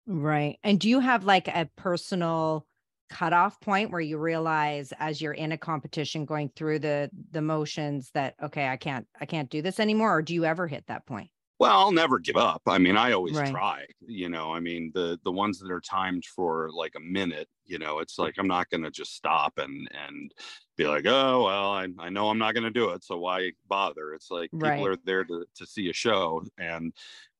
Right. 0.07 0.59
And 0.63 0.79
do 0.79 0.89
you 0.89 0.99
have 0.99 1.23
like 1.25 1.47
a 1.47 1.69
personal 1.75 2.65
cutoff 3.09 3.59
point 3.59 3.91
where 3.91 4.01
you 4.01 4.17
realize 4.17 4.93
as 4.97 5.21
you're 5.21 5.33
in 5.33 5.51
a 5.51 5.57
competition 5.57 6.23
going 6.23 6.49
through 6.55 6.79
the 6.79 7.09
the 7.31 7.41
motions 7.41 8.09
that 8.13 8.35
okay, 8.41 8.67
I 8.67 8.77
can't 8.77 9.05
I 9.19 9.25
can't 9.25 9.49
do 9.49 9.61
this 9.61 9.79
anymore 9.79 10.15
or 10.15 10.21
do 10.21 10.33
you 10.33 10.45
ever 10.45 10.67
hit 10.67 10.85
that 10.87 11.05
point? 11.05 11.29
Well 11.61 11.77
i'll 11.79 11.91
never 11.91 12.17
give 12.17 12.35
up 12.37 12.61
i 12.65 12.79
mean 12.79 12.97
i 12.97 13.11
always 13.11 13.37
Right. 13.37 13.51
try 13.51 13.85
you 14.07 14.27
know 14.27 14.51
i 14.51 14.59
mean 14.59 14.91
the 14.95 15.19
the 15.23 15.31
ones 15.31 15.59
that 15.59 15.71
are 15.71 15.79
timed 15.79 16.25
for 16.25 16.69
like 16.73 16.93
a 16.97 16.99
minute 16.99 17.47
you 17.65 17.77
know 17.77 17.99
it's 17.99 18.17
like 18.17 18.33
i'm 18.39 18.47
not 18.47 18.67
going 18.71 18.81
to 18.83 18.89
just 18.89 19.15
stop 19.15 19.53
and 19.57 19.87
and 20.07 20.33
be 20.75 20.85
like 20.87 21.05
oh 21.05 21.45
well 21.45 21.71
i, 21.71 21.87
I 21.99 22.09
know 22.09 22.29
i'm 22.29 22.39
not 22.39 22.55
going 22.55 22.63
to 22.63 22.71
do 22.71 22.89
it 22.89 23.03
so 23.03 23.17
why 23.19 23.51
bother 23.67 24.13
it's 24.15 24.31
like 24.31 24.49
Right. 24.51 24.73
people 24.73 24.87
are 24.87 24.97
there 25.05 25.23
to, 25.23 25.45
to 25.55 25.65
see 25.67 25.87
a 25.89 25.93
show 25.93 26.43
and 26.57 26.91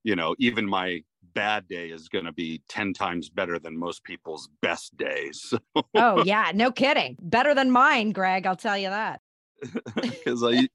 you 0.04 0.16
know 0.16 0.36
even 0.38 0.68
my 0.68 1.04
bad 1.34 1.68
day 1.68 1.90
is 1.90 2.08
going 2.08 2.26
to 2.26 2.32
be 2.34 2.62
10 2.70 2.94
times 2.94 3.30
better 3.30 3.58
than 3.58 3.76
most 3.76 4.04
people's 4.04 4.50
best 4.62 4.96
days 4.98 5.52
Oh 5.96 6.18
yeah, 6.18 6.52
no 6.54 6.72
kidding. 6.72 7.18
Better 7.22 7.54
than 7.54 7.70
mine, 7.72 8.12
Greg, 8.12 8.46
I'll 8.46 8.56
tell 8.56 8.78
you 8.78 8.90
that. 8.90 9.20
because 9.96 10.44
I, 10.44 10.68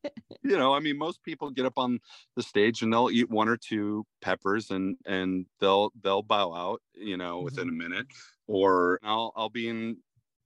you 0.42 0.56
know, 0.56 0.74
I 0.74 0.80
mean, 0.80 0.98
most 0.98 1.22
people 1.22 1.50
get 1.50 1.66
up 1.66 1.76
on 1.76 1.98
the 2.36 2.42
stage 2.42 2.82
and 2.82 2.92
they'll 2.92 3.10
eat 3.10 3.30
one 3.30 3.48
or 3.48 3.56
two 3.56 4.04
peppers 4.20 4.70
and 4.70 4.96
and 5.06 5.46
they'll 5.60 5.90
they'll 6.02 6.22
bow 6.22 6.54
out, 6.54 6.82
you 6.94 7.16
know, 7.16 7.40
within 7.40 7.68
a 7.68 7.70
mm-hmm. 7.70 7.78
minute. 7.78 8.06
Or 8.46 9.00
I'll 9.02 9.32
I'll 9.36 9.50
be 9.50 9.68
in 9.68 9.98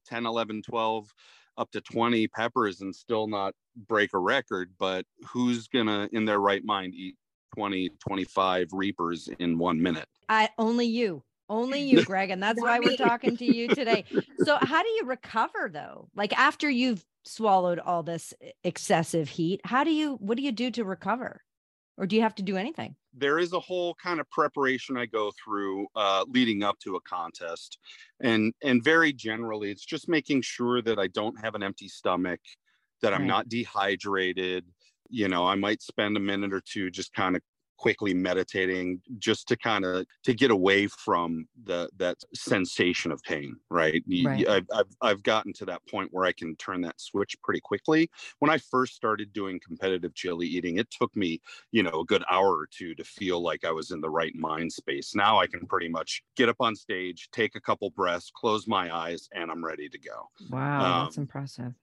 10, 0.06 0.26
11, 0.26 0.62
12, 0.62 1.08
up 1.58 1.70
to 1.72 1.80
20 1.80 2.26
peppers 2.28 2.80
and 2.80 2.94
still 2.94 3.26
not 3.26 3.54
break 3.88 4.10
a 4.14 4.18
record. 4.18 4.72
But 4.78 5.04
who's 5.28 5.68
gonna 5.68 6.08
in 6.12 6.24
their 6.24 6.40
right 6.40 6.64
mind 6.64 6.94
eat 6.94 7.16
20, 7.54 7.90
25 8.00 8.68
reapers 8.72 9.28
in 9.38 9.58
one 9.58 9.82
minute? 9.82 10.08
I 10.28 10.48
only 10.58 10.86
you. 10.86 11.22
Only 11.48 11.80
you, 11.90 12.04
Greg, 12.04 12.30
and 12.30 12.42
that's 12.42 12.62
why 12.62 12.78
we're 12.78 12.96
talking 12.96 13.36
to 13.36 13.44
you 13.44 13.68
today. 13.68 14.04
So, 14.44 14.56
how 14.60 14.82
do 14.82 14.88
you 14.88 15.04
recover 15.04 15.68
though? 15.70 16.08
Like 16.14 16.32
after 16.38 16.70
you've 16.70 17.04
swallowed 17.24 17.78
all 17.78 18.02
this 18.02 18.34
excessive 18.64 19.28
heat, 19.30 19.60
how 19.64 19.84
do 19.84 19.90
you 19.92 20.16
what 20.16 20.36
do 20.36 20.42
you 20.42 20.52
do 20.52 20.70
to 20.72 20.84
recover? 20.84 21.42
Or 21.98 22.06
do 22.06 22.16
you 22.16 22.22
have 22.22 22.34
to 22.36 22.42
do 22.42 22.56
anything? 22.56 22.96
there 23.12 23.38
is 23.38 23.52
a 23.52 23.60
whole 23.60 23.94
kind 23.94 24.20
of 24.20 24.30
preparation 24.30 24.96
I 24.96 25.06
go 25.06 25.32
through 25.42 25.88
uh, 25.96 26.24
leading 26.28 26.62
up 26.62 26.78
to 26.80 26.94
a 26.96 27.00
contest, 27.00 27.78
and 28.20 28.54
and 28.62 28.84
very 28.84 29.12
generally, 29.12 29.70
it's 29.70 29.84
just 29.84 30.08
making 30.08 30.42
sure 30.42 30.80
that 30.82 30.98
I 30.98 31.08
don't 31.08 31.40
have 31.44 31.54
an 31.56 31.62
empty 31.62 31.88
stomach, 31.88 32.40
that 33.02 33.12
I'm 33.12 33.26
Right. 33.26 33.26
not 33.26 33.48
dehydrated. 33.48 34.64
You 35.08 35.26
know, 35.28 35.46
I 35.46 35.56
might 35.56 35.82
spend 35.82 36.16
a 36.16 36.20
minute 36.20 36.52
or 36.54 36.60
two 36.64 36.88
just 36.90 37.12
kind 37.12 37.34
of 37.34 37.42
quickly 37.80 38.12
meditating 38.12 39.00
just 39.18 39.48
to 39.48 39.56
kind 39.56 39.86
of 39.86 40.06
to 40.22 40.34
get 40.34 40.50
away 40.50 40.86
from 40.86 41.48
the 41.64 41.88
that 41.96 42.18
sensation 42.34 43.10
of 43.10 43.22
pain 43.22 43.56
right, 43.70 44.02
Right. 44.16 44.48
I've, 44.48 44.66
I've 44.72 44.86
i've 45.00 45.22
gotten 45.22 45.54
to 45.54 45.64
that 45.64 45.80
point 45.88 46.10
where 46.12 46.26
i 46.26 46.32
can 46.32 46.56
turn 46.56 46.82
that 46.82 47.00
switch 47.00 47.34
pretty 47.42 47.60
quickly 47.60 48.10
when 48.40 48.50
i 48.50 48.58
first 48.58 48.94
started 48.94 49.32
doing 49.32 49.58
competitive 49.66 50.14
chili 50.14 50.46
eating 50.46 50.76
it 50.76 50.90
took 50.90 51.14
me 51.16 51.40
you 51.72 51.82
know 51.82 52.00
a 52.00 52.04
good 52.04 52.22
hour 52.30 52.50
or 52.56 52.66
two 52.70 52.94
to 52.96 53.04
feel 53.04 53.40
like 53.40 53.64
i 53.64 53.70
was 53.72 53.90
in 53.90 54.00
the 54.02 54.10
right 54.10 54.34
mind 54.34 54.70
space 54.72 55.14
now 55.14 55.38
i 55.38 55.46
can 55.46 55.66
pretty 55.66 55.88
much 55.88 56.22
get 56.36 56.48
up 56.50 56.56
on 56.60 56.76
stage 56.76 57.28
take 57.32 57.54
a 57.56 57.60
couple 57.60 57.88
breaths 57.90 58.30
close 58.34 58.66
my 58.68 58.94
eyes 58.94 59.28
and 59.32 59.50
i'm 59.50 59.64
ready 59.64 59.88
to 59.88 59.98
go 59.98 60.28
Wow, 60.40 60.92
that's 60.92 61.16
Um, 61.16 61.18
impressive. 61.18 61.74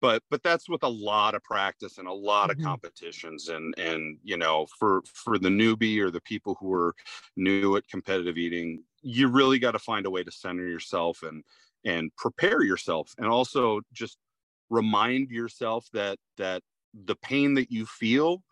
But 0.00 0.22
but 0.30 0.42
that's 0.42 0.68
with 0.68 0.82
a 0.82 0.88
lot 0.88 1.34
of 1.34 1.42
practice 1.42 1.98
and 1.98 2.08
a 2.08 2.12
lot 2.12 2.50
Mhm. 2.50 2.52
of 2.52 2.58
competitions 2.58 3.48
and 3.48 3.74
and 3.78 4.18
you 4.22 4.36
know 4.36 4.66
for 4.78 5.02
for 5.14 5.38
the 5.38 5.48
newbie 5.48 5.98
or 6.00 6.10
the 6.10 6.20
people 6.20 6.56
who 6.60 6.72
are 6.72 6.94
new 7.36 7.76
at 7.76 7.88
competitive 7.88 8.36
eating 8.38 8.84
you 9.02 9.28
really 9.28 9.58
got 9.58 9.72
to 9.72 9.78
find 9.78 10.06
a 10.06 10.10
way 10.10 10.22
to 10.24 10.30
center 10.30 10.66
yourself 10.68 11.22
and 11.22 11.44
and 11.84 12.14
prepare 12.16 12.62
yourself 12.62 13.12
and 13.18 13.26
also 13.28 13.80
just 13.92 14.18
remind 14.70 15.30
yourself 15.30 15.86
that 15.92 16.18
that 16.36 16.62
the 16.94 17.16
pain 17.16 17.54
that 17.54 17.70
you 17.70 17.86
feel 17.86 18.42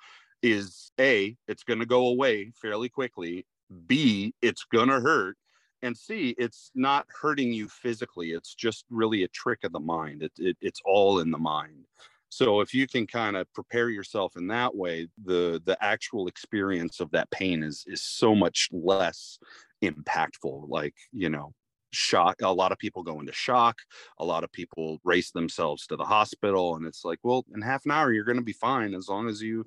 is 0.42 0.92
a 1.00 1.36
it's 1.48 1.64
going 1.64 1.78
to 1.80 1.86
go 1.86 2.06
away 2.08 2.52
fairly 2.60 2.88
quickly 2.88 3.46
b 3.86 4.34
it's 4.42 4.64
going 4.64 4.88
to 4.88 5.00
hurt 5.00 5.36
and 5.84 5.96
c 5.96 6.34
it's 6.38 6.70
not 6.74 7.06
hurting 7.20 7.52
you 7.52 7.68
physically 7.68 8.32
it's 8.32 8.54
just 8.54 8.84
really 8.90 9.22
a 9.22 9.28
trick 9.28 9.62
of 9.64 9.72
the 9.72 9.80
mind 9.80 10.22
it, 10.22 10.32
it, 10.38 10.56
it's 10.60 10.80
all 10.84 11.20
in 11.20 11.30
the 11.30 11.38
mind. 11.38 11.84
So 12.30 12.60
if 12.62 12.74
you 12.74 12.88
can 12.88 13.06
kind 13.06 13.36
of 13.36 13.52
prepare 13.52 13.90
yourself 13.90 14.36
in 14.36 14.48
that 14.48 14.74
way 14.74 15.06
the 15.24 15.62
the 15.64 15.76
actual 15.80 16.26
experience 16.26 16.98
of 16.98 17.10
that 17.12 17.30
pain 17.30 17.62
is 17.62 17.84
is 17.86 18.02
so 18.02 18.34
much 18.34 18.68
less 18.72 19.38
impactful 19.84 20.68
like 20.68 20.94
you 21.12 21.28
know 21.28 21.52
shock 21.92 22.42
a 22.42 22.52
lot 22.52 22.72
of 22.72 22.78
people 22.78 23.04
go 23.04 23.20
into 23.20 23.32
shock 23.32 23.76
a 24.18 24.24
lot 24.24 24.42
of 24.42 24.50
people 24.50 24.98
race 25.04 25.30
themselves 25.30 25.86
to 25.86 25.94
the 25.94 26.04
hospital 26.04 26.74
and 26.74 26.86
it's 26.86 27.04
like 27.04 27.20
well 27.22 27.44
in 27.54 27.62
half 27.62 27.84
an 27.84 27.92
hour 27.92 28.12
you're 28.12 28.24
going 28.24 28.36
to 28.36 28.42
be 28.42 28.52
fine 28.52 28.94
as 28.94 29.08
long 29.08 29.28
as 29.28 29.40
you 29.40 29.64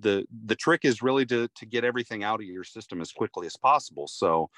the 0.00 0.24
the 0.46 0.56
trick 0.56 0.84
is 0.84 1.02
really 1.02 1.26
to 1.26 1.48
to 1.56 1.66
get 1.66 1.84
everything 1.84 2.22
out 2.24 2.40
of 2.40 2.46
your 2.46 2.64
system 2.64 3.00
as 3.00 3.12
quickly 3.12 3.46
as 3.46 3.56
possible. 3.56 4.06
So 4.06 4.50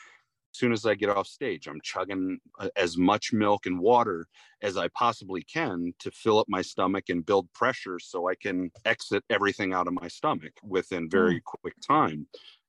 soon 0.52 0.72
as 0.72 0.86
i 0.86 0.94
get 0.94 1.08
off 1.08 1.26
stage 1.26 1.66
i'm 1.66 1.80
chugging 1.82 2.38
uh, 2.58 2.68
as 2.76 2.96
much 2.96 3.32
milk 3.32 3.66
and 3.66 3.78
water 3.78 4.26
as 4.62 4.76
i 4.76 4.88
possibly 4.88 5.42
can 5.42 5.92
to 5.98 6.10
fill 6.10 6.38
up 6.38 6.46
my 6.48 6.62
stomach 6.62 7.04
and 7.08 7.26
build 7.26 7.50
pressure 7.52 7.98
so 7.98 8.28
i 8.28 8.34
can 8.34 8.70
exit 8.84 9.24
everything 9.30 9.72
out 9.72 9.86
of 9.86 9.94
my 9.94 10.08
stomach 10.08 10.52
within 10.62 11.08
very 11.08 11.40
quick 11.44 11.74
time. 11.86 12.26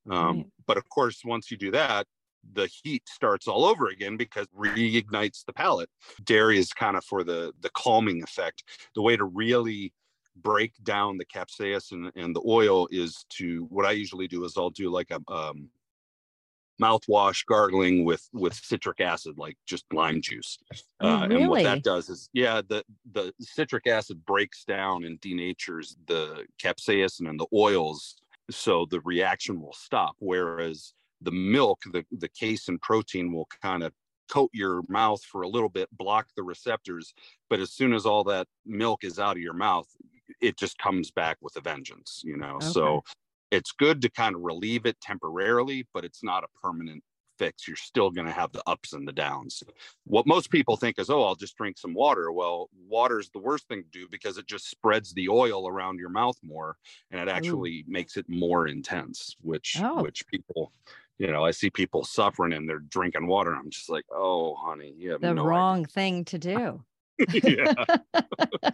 Um, 0.09 0.37
Right. 0.37 0.45
but 0.67 0.77
of 0.77 0.89
course 0.89 1.21
once 1.23 1.51
you 1.51 1.57
do 1.57 1.71
that 1.71 2.07
the 2.53 2.67
heat 2.83 3.03
starts 3.07 3.47
all 3.47 3.65
over 3.65 3.87
again 3.87 4.17
because 4.17 4.47
reignites 4.47 5.45
the 5.45 5.53
palate. 5.53 5.89
Dairy 6.23 6.57
is 6.57 6.73
kind 6.73 6.97
of 6.97 7.05
for 7.05 7.23
the 7.23 7.53
the 7.61 7.69
calming 7.71 8.23
effect. 8.23 8.63
The 8.95 9.01
way 9.01 9.15
to 9.15 9.25
really 9.25 9.93
break 10.35 10.73
down 10.83 11.17
the 11.17 11.25
capsaicin 11.25 12.09
and 12.15 12.35
the 12.35 12.41
oil 12.45 12.87
is 12.89 13.25
to 13.29 13.65
what 13.69 13.85
I 13.85 13.91
usually 13.91 14.27
do 14.27 14.43
is 14.45 14.53
I'll 14.57 14.69
do 14.69 14.89
like 14.89 15.11
a 15.11 15.19
um, 15.31 15.69
mouthwash 16.81 17.45
gargling 17.45 18.05
with 18.05 18.27
with 18.33 18.53
citric 18.53 18.99
acid, 19.01 19.37
like 19.37 19.57
just 19.65 19.85
lime 19.93 20.21
juice. 20.21 20.57
Oh, 20.99 21.07
Uh, 21.09 21.27
And 21.29 21.47
what 21.49 21.63
that 21.63 21.83
does 21.83 22.09
is, 22.09 22.29
yeah, 22.33 22.61
the 22.67 22.83
the 23.11 23.33
citric 23.39 23.87
acid 23.87 24.25
breaks 24.25 24.63
down 24.65 25.03
and 25.03 25.19
denatures 25.21 25.95
the 26.07 26.47
capsaicin 26.63 27.29
and 27.29 27.39
the 27.39 27.47
oils, 27.53 28.15
so 28.49 28.85
the 28.85 29.01
reaction 29.01 29.61
will 29.61 29.73
stop. 29.73 30.15
Whereas 30.19 30.93
the 31.21 31.31
milk, 31.31 31.79
the 31.91 32.05
the 32.11 32.29
casein 32.29 32.79
protein 32.79 33.31
will 33.33 33.47
kind 33.61 33.83
of 33.83 33.93
coat 34.29 34.49
your 34.53 34.81
mouth 34.87 35.21
for 35.23 35.41
a 35.41 35.47
little 35.49 35.69
bit, 35.69 35.89
block 35.91 36.27
the 36.37 36.43
receptors, 36.43 37.13
but 37.49 37.59
as 37.59 37.71
soon 37.73 37.93
as 37.93 38.05
all 38.05 38.23
that 38.23 38.47
milk 38.65 39.03
is 39.03 39.19
out 39.19 39.35
of 39.35 39.43
your 39.43 39.53
mouth, 39.53 39.87
it 40.39 40.57
just 40.57 40.77
comes 40.77 41.11
back 41.11 41.37
with 41.41 41.55
a 41.57 41.61
vengeance, 41.61 42.21
you 42.23 42.37
know. 42.37 42.57
So 42.61 43.03
it's 43.51 43.71
good 43.71 44.01
to 44.01 44.09
kind 44.09 44.35
of 44.35 44.41
relieve 44.41 44.85
it 44.85 44.99
temporarily, 45.01 45.87
but 45.93 46.05
it's 46.05 46.23
not 46.23 46.43
a 46.43 46.47
permanent 46.61 47.03
fix. 47.37 47.67
You're 47.67 47.75
still 47.75 48.11
going 48.11 48.27
to 48.27 48.33
have 48.33 48.51
the 48.51 48.61
ups 48.67 48.93
and 48.93 49.07
the 49.07 49.11
downs. 49.11 49.63
What 50.05 50.27
most 50.27 50.49
people 50.51 50.77
think 50.77 50.99
is, 50.99 51.09
oh, 51.09 51.23
I'll 51.23 51.35
just 51.35 51.57
drink 51.57 51.77
some 51.77 51.93
water. 51.93 52.31
Well, 52.31 52.69
water 52.87 53.19
is 53.19 53.29
the 53.31 53.39
worst 53.39 53.67
thing 53.67 53.83
to 53.83 53.89
do 53.89 54.07
because 54.09 54.37
it 54.37 54.45
just 54.47 54.69
spreads 54.69 55.13
the 55.13 55.27
oil 55.29 55.67
around 55.67 55.97
your 55.99 56.09
mouth 56.09 56.37
more, 56.43 56.77
and 57.09 57.19
it 57.19 57.27
actually 57.27 57.83
makes 57.87 58.15
it 58.17 58.29
more 58.29 58.67
intense. 58.67 59.35
Which, 59.41 59.77
Oh. 59.81 60.03
which 60.03 60.25
people, 60.27 60.71
you 61.17 61.27
know, 61.27 61.43
I 61.43 61.51
see 61.51 61.69
people 61.69 62.03
suffering 62.03 62.53
and 62.53 62.69
they're 62.69 62.79
drinking 62.79 63.27
water. 63.27 63.55
I'm 63.55 63.69
just 63.71 63.89
like, 63.89 64.05
oh, 64.11 64.55
honey, 64.55 64.93
you 64.97 65.11
have 65.11 65.21
the 65.21 65.33
no 65.33 65.43
wrong 65.43 65.85
thing 65.85 66.25
to 66.25 66.37
do. 66.37 66.85
yeah. 67.43 67.73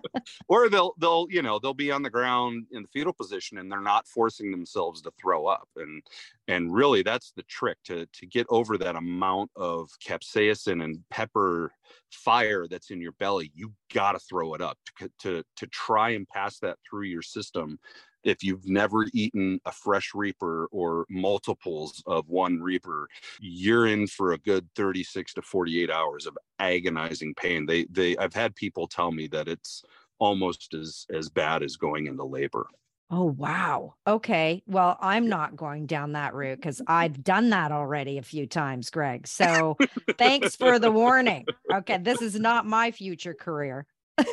Or 0.49 0.67
they'll 0.69 0.93
they'll 0.97 1.27
you 1.29 1.41
know 1.41 1.57
they'll 1.57 1.73
be 1.73 1.91
on 1.91 2.01
the 2.03 2.10
ground 2.10 2.65
in 2.71 2.81
the 2.81 2.88
fetal 2.89 3.13
position 3.13 3.57
and 3.57 3.71
they're 3.71 3.79
not 3.79 4.07
forcing 4.07 4.51
themselves 4.51 5.01
to 5.01 5.12
throw 5.19 5.45
up. 5.45 5.69
And 5.77 6.03
and 6.47 6.73
really 6.73 7.01
that's 7.01 7.31
the 7.31 7.43
trick 7.43 7.77
to 7.86 8.05
to 8.05 8.25
get 8.25 8.45
over 8.49 8.77
that 8.77 8.95
amount 8.95 9.51
of 9.55 9.89
capsaicin 10.05 10.83
and 10.83 10.99
pepper 11.10 11.71
fire 12.12 12.67
that's 12.67 12.89
in 12.89 13.01
your 13.01 13.13
belly 13.13 13.51
you 13.53 13.71
got 13.93 14.13
to 14.13 14.19
throw 14.19 14.53
it 14.53 14.62
up 14.62 14.77
to, 14.99 15.10
to 15.19 15.43
to 15.55 15.67
try 15.67 16.10
and 16.10 16.27
pass 16.27 16.60
that 16.60 16.77
through 16.89 17.03
your 17.03 17.21
system 17.21 17.79
if 18.27 18.43
you've 18.43 18.67
never 18.67 19.05
eaten 19.13 19.59
a 19.65 19.71
fresh 19.71 20.11
reaper 20.13 20.67
or 20.71 21.05
multiples 21.09 22.03
of 22.05 22.27
one 22.27 22.61
reaper 22.61 23.07
you're 23.39 23.87
in 23.87 24.05
for 24.07 24.33
a 24.33 24.37
good 24.37 24.67
36 24.75 25.33
to 25.33 25.41
48 25.41 25.89
hours 25.89 26.25
of 26.25 26.37
agonizing 26.59 27.33
pain 27.35 27.65
they 27.65 27.85
they 27.89 28.17
i've 28.17 28.33
had 28.33 28.55
people 28.55 28.87
tell 28.87 29.11
me 29.11 29.27
that 29.27 29.47
it's 29.47 29.83
almost 30.19 30.73
as 30.73 31.05
as 31.13 31.29
bad 31.29 31.63
as 31.63 31.75
going 31.77 32.07
into 32.07 32.23
labor 32.23 32.67
Oh, 33.09 33.23
wow. 33.23 33.93
Okay. 34.05 34.63
Well, 34.67 34.97
I'm 34.99 35.29
not 35.29 35.55
going 35.55 35.85
down 35.85 36.11
that 36.13 36.33
route 36.33 36.59
because 36.59 36.81
I've 36.87 37.23
done 37.23 37.51
that 37.51 37.71
already 37.71 38.17
a 38.17 38.21
few 38.21 38.47
times, 38.47 38.89
Greg. 38.89 39.27
So 39.27 39.77
thanks 40.17 40.55
for 40.57 40.77
the 40.77 40.91
warning. 40.91 41.45
Okay. 41.73 41.99
This 41.99 42.21
is 42.21 42.37
not 42.37 42.65
my 42.65 42.91
future 42.91 43.33
career. 43.33 43.85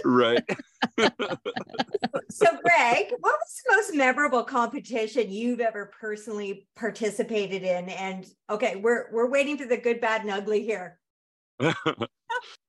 Right 0.04 0.42
So, 2.34 2.46
Greg, 2.62 3.12
what 3.20 3.38
was 3.38 3.62
the 3.64 3.76
most 3.76 3.94
memorable 3.94 4.42
competition 4.42 5.30
you've 5.30 5.60
ever 5.60 5.92
personally 6.00 6.66
participated 6.74 7.62
in? 7.62 7.88
And 7.90 8.26
okay, 8.50 8.76
we're 8.76 9.06
we're 9.12 9.30
waiting 9.30 9.56
for 9.56 9.66
the 9.66 9.76
good, 9.76 10.00
bad, 10.00 10.22
and 10.22 10.30
ugly 10.30 10.64
here. 10.64 10.98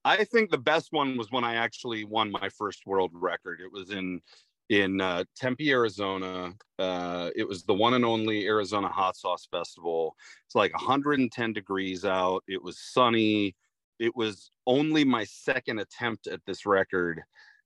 I 0.06 0.24
think 0.26 0.52
the 0.52 0.60
best 0.60 0.90
one 0.92 1.18
was 1.18 1.32
when 1.32 1.44
I 1.44 1.56
actually 1.56 2.04
won 2.04 2.32
my 2.32 2.50
first 2.50 2.86
world 2.86 3.12
record. 3.14 3.60
It 3.60 3.72
was 3.72 3.90
in 3.90 4.22
in 4.70 5.02
uh, 5.02 5.24
Tempe, 5.36 5.72
Arizona. 5.72 6.54
Uh, 6.78 7.32
it 7.36 7.48
was 7.48 7.64
the 7.64 7.74
one 7.74 7.96
and 7.96 8.06
only 8.06 8.46
Arizona 8.46 8.88
Hot 8.88 9.16
Sauce 9.16 9.48
Festival. 9.50 10.16
It's 10.46 10.56
like 10.56 10.74
110 10.74 11.54
degrees 11.54 12.06
out. 12.06 12.44
It 12.48 12.62
was 12.62 12.80
sunny. 12.80 13.56
It 14.00 14.16
was 14.16 14.52
only 14.68 15.04
my 15.04 15.24
second 15.24 15.80
attempt 15.80 16.28
at 16.28 16.42
this 16.46 16.66
record. 16.66 17.24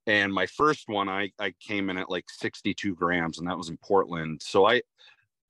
And 0.07 0.33
my 0.33 0.45
first 0.45 0.87
one, 0.87 1.09
I, 1.09 1.31
I 1.39 1.53
came 1.59 1.89
in 1.89 1.97
at 1.97 2.09
like 2.09 2.25
62 2.29 2.95
grams, 2.95 3.39
and 3.39 3.47
that 3.47 3.57
was 3.57 3.69
in 3.69 3.77
Portland. 3.77 4.41
So 4.41 4.65
I, 4.67 4.81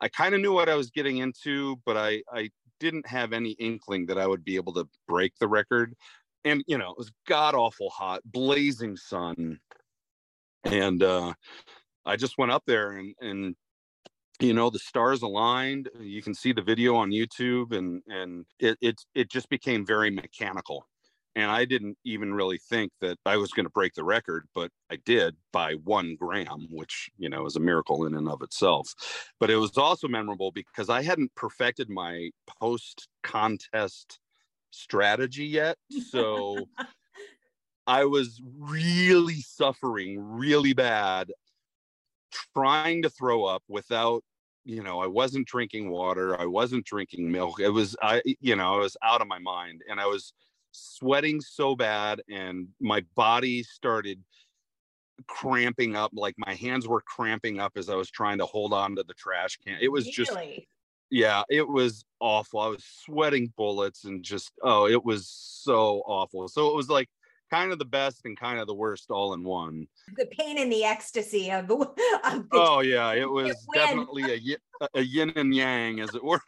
I 0.01 0.09
kind 0.09 0.35
of 0.35 0.41
knew 0.41 0.53
what 0.53 0.69
I 0.69 0.75
was 0.75 0.89
getting 0.89 1.17
into, 1.17 1.79
but 1.85 1.97
I, 1.97 2.23
I 2.33 2.49
didn't 2.79 3.07
have 3.07 3.33
any 3.33 3.51
inkling 3.51 4.05
that 4.07 4.17
I 4.17 4.27
would 4.27 4.43
be 4.43 4.55
able 4.55 4.73
to 4.73 4.87
break 5.07 5.33
the 5.39 5.47
record. 5.47 5.93
And 6.45 6.63
you 6.67 6.77
know, 6.77 6.91
it 6.91 6.97
was 6.97 7.11
god 7.27 7.53
awful 7.53 7.89
hot, 7.89 8.21
blazing 8.25 8.95
sun, 8.95 9.59
and 10.63 11.03
uh, 11.03 11.33
I 12.05 12.15
just 12.15 12.37
went 12.37 12.51
up 12.51 12.63
there 12.65 12.91
and 12.93 13.13
and 13.19 13.55
you 14.39 14.53
know 14.53 14.69
the 14.69 14.79
stars 14.79 15.21
aligned. 15.21 15.89
You 15.99 16.21
can 16.21 16.33
see 16.33 16.53
the 16.53 16.61
video 16.61 16.95
on 16.95 17.11
YouTube, 17.11 17.75
and 17.75 18.01
and 18.07 18.45
it 18.59 18.77
it 18.81 19.01
it 19.13 19.29
just 19.29 19.49
became 19.49 19.85
very 19.85 20.09
mechanical. 20.09 20.87
And 21.35 21.51
I 21.51 21.63
didn't 21.63 21.97
even 22.03 22.33
really 22.33 22.57
think 22.57 22.91
that 23.01 23.17
I 23.25 23.37
was 23.37 23.51
going 23.51 23.65
to 23.65 23.71
break 23.71 23.93
the 23.93 24.03
record, 24.03 24.47
but 24.55 24.71
I 24.91 24.97
did 25.05 25.35
by 25.53 25.73
one 25.75 26.15
gram, 26.19 26.67
which 26.71 27.09
you 27.17 27.29
know 27.29 27.45
is 27.45 27.55
a 27.55 27.61
miracle 27.61 28.05
in 28.05 28.15
and 28.15 28.27
of 28.29 28.41
itself. 28.41 28.93
But 29.39 29.49
it 29.49 29.57
was 29.57 29.77
also 29.77 30.07
memorable 30.07 30.51
because 30.51 30.89
I 30.89 31.01
hadn't 31.01 31.35
perfected 31.35 31.89
my 31.89 32.31
post 32.59 33.07
contest 33.23 34.19
strategy 34.71 35.45
yet. 35.45 35.77
So 36.09 36.65
I 37.87 38.05
was 38.05 38.41
really 38.57 39.41
suffering 39.41 40.19
really 40.19 40.73
bad 40.73 41.31
trying 42.53 43.01
to 43.03 43.09
throw 43.09 43.45
up 43.45 43.63
without 43.67 44.23
you 44.65 44.83
know, 44.83 44.99
I 44.99 45.07
wasn't 45.07 45.47
drinking 45.47 45.89
water, 45.89 46.39
I 46.39 46.45
wasn't 46.45 46.85
drinking 46.85 47.31
milk. 47.31 47.59
It 47.59 47.69
was 47.69 47.95
I 48.01 48.21
you 48.39 48.55
know, 48.55 48.75
I 48.75 48.77
was 48.77 48.97
out 49.03 49.21
of 49.21 49.27
my 49.27 49.39
mind 49.39 49.81
and 49.89 49.99
I 49.99 50.05
was 50.05 50.33
sweating 50.71 51.41
so 51.41 51.75
bad 51.75 52.21
and 52.29 52.67
my 52.79 53.03
body 53.15 53.63
started 53.63 54.21
cramping 55.27 55.95
up 55.95 56.11
like 56.13 56.35
my 56.37 56.53
hands 56.53 56.87
were 56.87 57.01
cramping 57.01 57.59
up 57.59 57.73
as 57.75 57.89
I 57.89 57.95
was 57.95 58.09
trying 58.09 58.37
to 58.37 58.45
hold 58.45 58.73
on 58.73 58.95
to 58.95 59.03
the 59.03 59.13
trash 59.13 59.57
can. 59.65 59.77
It 59.81 59.91
was 59.91 60.07
just 60.07 60.31
yeah, 61.11 61.43
it 61.49 61.67
was 61.67 62.05
awful. 62.19 62.59
I 62.59 62.67
was 62.67 62.83
sweating 62.83 63.51
bullets 63.57 64.03
and 64.05 64.23
just 64.23 64.51
oh, 64.61 64.87
it 64.87 65.03
was 65.03 65.27
so 65.27 66.03
awful. 66.05 66.47
So 66.47 66.69
it 66.69 66.75
was 66.75 66.89
like 66.89 67.09
kind 67.49 67.71
of 67.71 67.79
the 67.79 67.85
best 67.85 68.21
and 68.25 68.37
kind 68.39 68.59
of 68.59 68.67
the 68.67 68.73
worst 68.73 69.11
all 69.11 69.33
in 69.33 69.43
one. 69.43 69.87
the 70.15 70.25
pain 70.27 70.57
and 70.57 70.71
the 70.71 70.83
ecstasy 70.83 71.51
of. 71.51 71.69
Of 71.71 71.95
the 71.97 72.47
Oh 72.51 72.81
yeah, 72.81 73.13
it 73.13 73.29
was 73.29 73.55
definitely 73.73 74.31
a 74.31 74.35
yin, 74.35 74.57
a 74.93 75.01
yin 75.01 75.31
and 75.35 75.53
yang 75.53 75.99
as 75.99 76.15
it 76.15 76.23
were. 76.23 76.41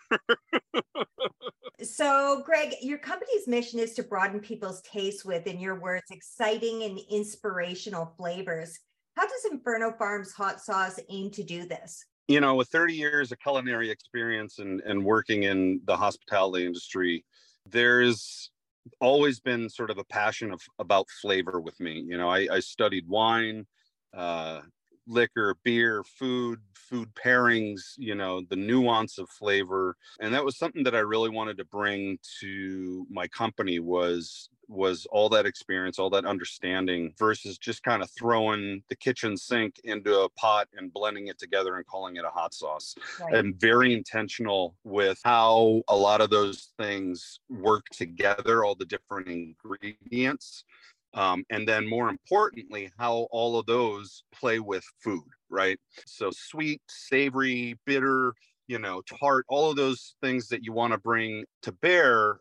So, 1.83 2.43
Greg, 2.45 2.75
your 2.81 2.99
company's 2.99 3.47
mission 3.47 3.79
is 3.79 3.93
to 3.95 4.03
broaden 4.03 4.39
people's 4.39 4.81
tastes 4.81 5.25
with, 5.25 5.47
in 5.47 5.59
your 5.59 5.79
words, 5.79 6.05
exciting 6.11 6.83
and 6.83 6.99
inspirational 7.09 8.13
flavors. 8.17 8.77
How 9.15 9.23
does 9.23 9.45
Inferno 9.51 9.91
Farms 9.97 10.31
hot 10.31 10.61
sauce 10.61 10.99
aim 11.09 11.31
to 11.31 11.43
do 11.43 11.65
this? 11.65 12.05
You 12.27 12.39
know, 12.39 12.53
with 12.53 12.69
30 12.69 12.93
years 12.93 13.31
of 13.31 13.39
culinary 13.39 13.89
experience 13.89 14.59
and, 14.59 14.81
and 14.81 15.03
working 15.03 15.43
in 15.43 15.81
the 15.85 15.97
hospitality 15.97 16.65
industry, 16.65 17.25
there's 17.67 18.51
always 18.99 19.39
been 19.39 19.69
sort 19.69 19.89
of 19.89 19.97
a 19.97 20.03
passion 20.03 20.51
of 20.51 20.61
about 20.79 21.07
flavor 21.21 21.59
with 21.59 21.79
me. 21.79 22.03
You 22.05 22.17
know, 22.17 22.29
I, 22.29 22.47
I 22.51 22.59
studied 22.59 23.07
wine, 23.07 23.65
uh, 24.13 24.61
liquor, 25.07 25.55
beer, 25.63 26.03
food, 26.03 26.59
food 26.75 27.09
pairings, 27.15 27.93
you 27.97 28.15
know, 28.15 28.41
the 28.49 28.55
nuance 28.55 29.17
of 29.17 29.29
flavor. 29.29 29.95
And 30.19 30.33
that 30.33 30.43
was 30.43 30.57
something 30.57 30.83
that 30.83 30.95
I 30.95 30.99
really 30.99 31.29
wanted 31.29 31.57
to 31.57 31.65
bring 31.65 32.19
to 32.41 33.05
my 33.09 33.27
company 33.27 33.79
was 33.79 34.49
was 34.67 35.05
all 35.11 35.27
that 35.27 35.45
experience, 35.45 35.99
all 35.99 36.09
that 36.09 36.25
understanding 36.25 37.13
versus 37.19 37.57
just 37.57 37.83
kind 37.83 38.01
of 38.01 38.09
throwing 38.11 38.81
the 38.87 38.95
kitchen 38.95 39.35
sink 39.35 39.81
into 39.83 40.21
a 40.21 40.29
pot 40.29 40.67
and 40.77 40.93
blending 40.93 41.27
it 41.27 41.37
together 41.37 41.75
and 41.75 41.85
calling 41.85 42.15
it 42.15 42.23
a 42.23 42.29
hot 42.29 42.53
sauce. 42.53 42.95
Right. 43.19 43.35
I'm 43.35 43.53
very 43.53 43.93
intentional 43.93 44.75
with 44.85 45.19
how 45.25 45.81
a 45.89 45.95
lot 45.95 46.21
of 46.21 46.29
those 46.29 46.69
things 46.77 47.41
work 47.49 47.85
together, 47.91 48.63
all 48.63 48.75
the 48.75 48.85
different 48.85 49.27
ingredients 49.27 50.63
um, 51.13 51.43
and 51.49 51.67
then 51.67 51.87
more 51.87 52.09
importantly 52.09 52.91
how 52.97 53.27
all 53.31 53.57
of 53.59 53.65
those 53.65 54.23
play 54.33 54.59
with 54.59 54.85
food 54.99 55.23
right? 55.49 55.79
So 56.05 56.31
sweet 56.31 56.81
savory 56.87 57.77
bitter 57.85 58.33
you 58.67 58.79
know 58.79 59.01
tart 59.01 59.45
all 59.49 59.69
of 59.69 59.75
those 59.75 60.15
things 60.21 60.47
that 60.47 60.63
you 60.63 60.71
want 60.71 60.93
to 60.93 60.97
bring 60.97 61.43
to 61.61 61.71
bear 61.71 62.39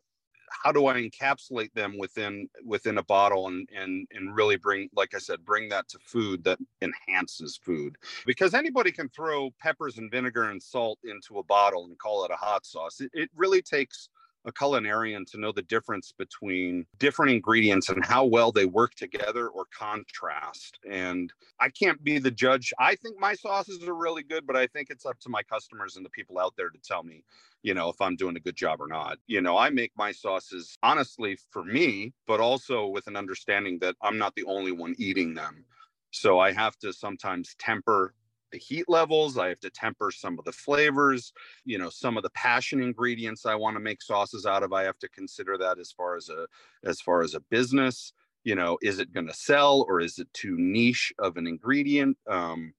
how 0.63 0.71
do 0.71 0.87
i 0.87 0.95
encapsulate 0.95 1.73
them 1.75 1.97
within 1.99 2.49
within 2.65 2.99
a 2.99 3.03
bottle 3.05 3.49
and 3.49 3.69
and 3.75 4.07
and 4.13 4.35
really 4.35 4.57
bring 4.57 4.89
like 4.95 5.15
i 5.15 5.19
said 5.19 5.45
bring 5.45 5.69
that 5.69 5.89
to 5.89 5.99
food 5.99 6.45
that 6.45 6.59
enhances 6.83 7.57
food? 7.57 7.97
Because 8.27 8.55
anybody 8.55 8.93
can 8.93 9.09
throw 9.09 9.51
peppers 9.61 9.99
and 9.99 10.11
vinegar 10.11 10.45
and 10.45 10.63
salt 10.63 10.99
into 11.05 11.39
a 11.39 11.45
bottle 11.45 11.85
and 11.85 11.99
call 11.99 12.25
it 12.25 12.31
a 12.31 12.37
hot 12.37 12.65
sauce. 12.67 13.01
It, 13.01 13.11
it 13.13 13.31
really 13.35 13.63
takes 13.63 14.09
a 14.45 14.53
culinarian 14.53 15.31
to 15.31 15.39
know 15.39 15.53
the 15.53 15.63
difference 15.63 16.13
between 16.13 16.87
different 16.99 17.33
ingredients 17.33 17.89
and 17.89 18.05
how 18.05 18.25
well 18.25 18.53
they 18.53 18.67
work 18.67 18.95
together 18.95 19.49
or 19.49 19.67
contrast. 19.77 20.79
And 20.89 21.33
I 21.59 21.69
can't 21.69 22.03
be 22.03 22.19
the 22.19 22.31
judge. 22.31 22.73
I 22.79 22.95
think 22.97 23.19
my 23.19 23.35
sauces 23.35 23.83
are 23.87 23.95
really 23.95 24.23
good, 24.23 24.47
but 24.47 24.57
I 24.57 24.67
think 24.67 24.89
it's 24.91 25.07
up 25.07 25.19
to 25.21 25.29
my 25.29 25.43
customers 25.43 25.97
and 25.97 26.05
the 26.05 26.11
people 26.11 26.39
out 26.39 26.55
there 26.57 26.71
to 26.71 26.79
tell 26.79 27.03
me, 27.03 27.25
you 27.63 27.75
know, 27.75 27.89
if 27.89 28.01
I'm 28.01 28.17
doing 28.17 28.37
a 28.37 28.41
good 28.41 28.57
job 28.57 28.81
or 28.81 28.89
not. 28.89 29.19
You 29.27 29.41
know, 29.43 29.59
I 29.59 29.71
make 29.71 29.93
my 29.97 30.13
sauces 30.13 30.77
honestly 30.83 31.37
for 31.51 31.65
me, 31.65 32.13
but 32.27 32.41
also 32.41 32.87
with 32.87 33.07
an 33.07 33.17
understanding 33.17 33.79
that 33.81 33.97
I'm 34.03 34.19
not 34.19 34.35
the 34.35 34.45
only 34.45 34.73
one 34.73 34.95
eating 34.99 35.35
them. 35.35 35.65
So 36.13 36.41
I 36.41 36.53
have 36.53 36.77
to 36.79 36.93
sometimes 36.93 37.55
temper 37.59 38.15
the 38.53 38.59
heat 38.59 38.89
levels 38.89 39.39
i 39.39 39.49
have 39.49 39.61
to 39.61 39.71
temper 39.71 40.11
some 40.11 40.39
of 40.39 40.45
the 40.45 40.53
flavors 40.53 41.33
you 41.65 41.79
know 41.79 41.89
some 41.91 42.17
of 42.17 42.23
the 42.23 42.31
passion 42.31 42.83
ingredients 42.83 43.47
i 43.47 43.55
want 43.55 43.77
to 43.77 43.81
make 43.81 44.03
sauces 44.03 44.47
out 44.47 44.63
of 44.63 44.73
i 44.73 44.83
have 44.83 44.99
to 44.99 45.09
consider 45.09 45.57
that 45.59 45.79
as 45.79 45.93
far 45.93 46.17
as 46.17 46.29
a 46.29 46.47
as 46.85 47.01
far 47.01 47.23
as 47.23 47.35
a 47.35 47.41
business. 47.41 48.13
You 48.43 48.55
know 48.55 48.79
is 48.81 49.01
it 49.01 49.13
going 49.13 49.27
to 49.27 49.35
sell 49.35 49.85
or 49.87 50.01
is 50.01 50.19
it 50.19 50.33
too 50.33 50.57
niche 50.59 51.13
of 51.19 51.37
an 51.37 51.47
ingredient? 51.47 52.17
Um 52.27 52.73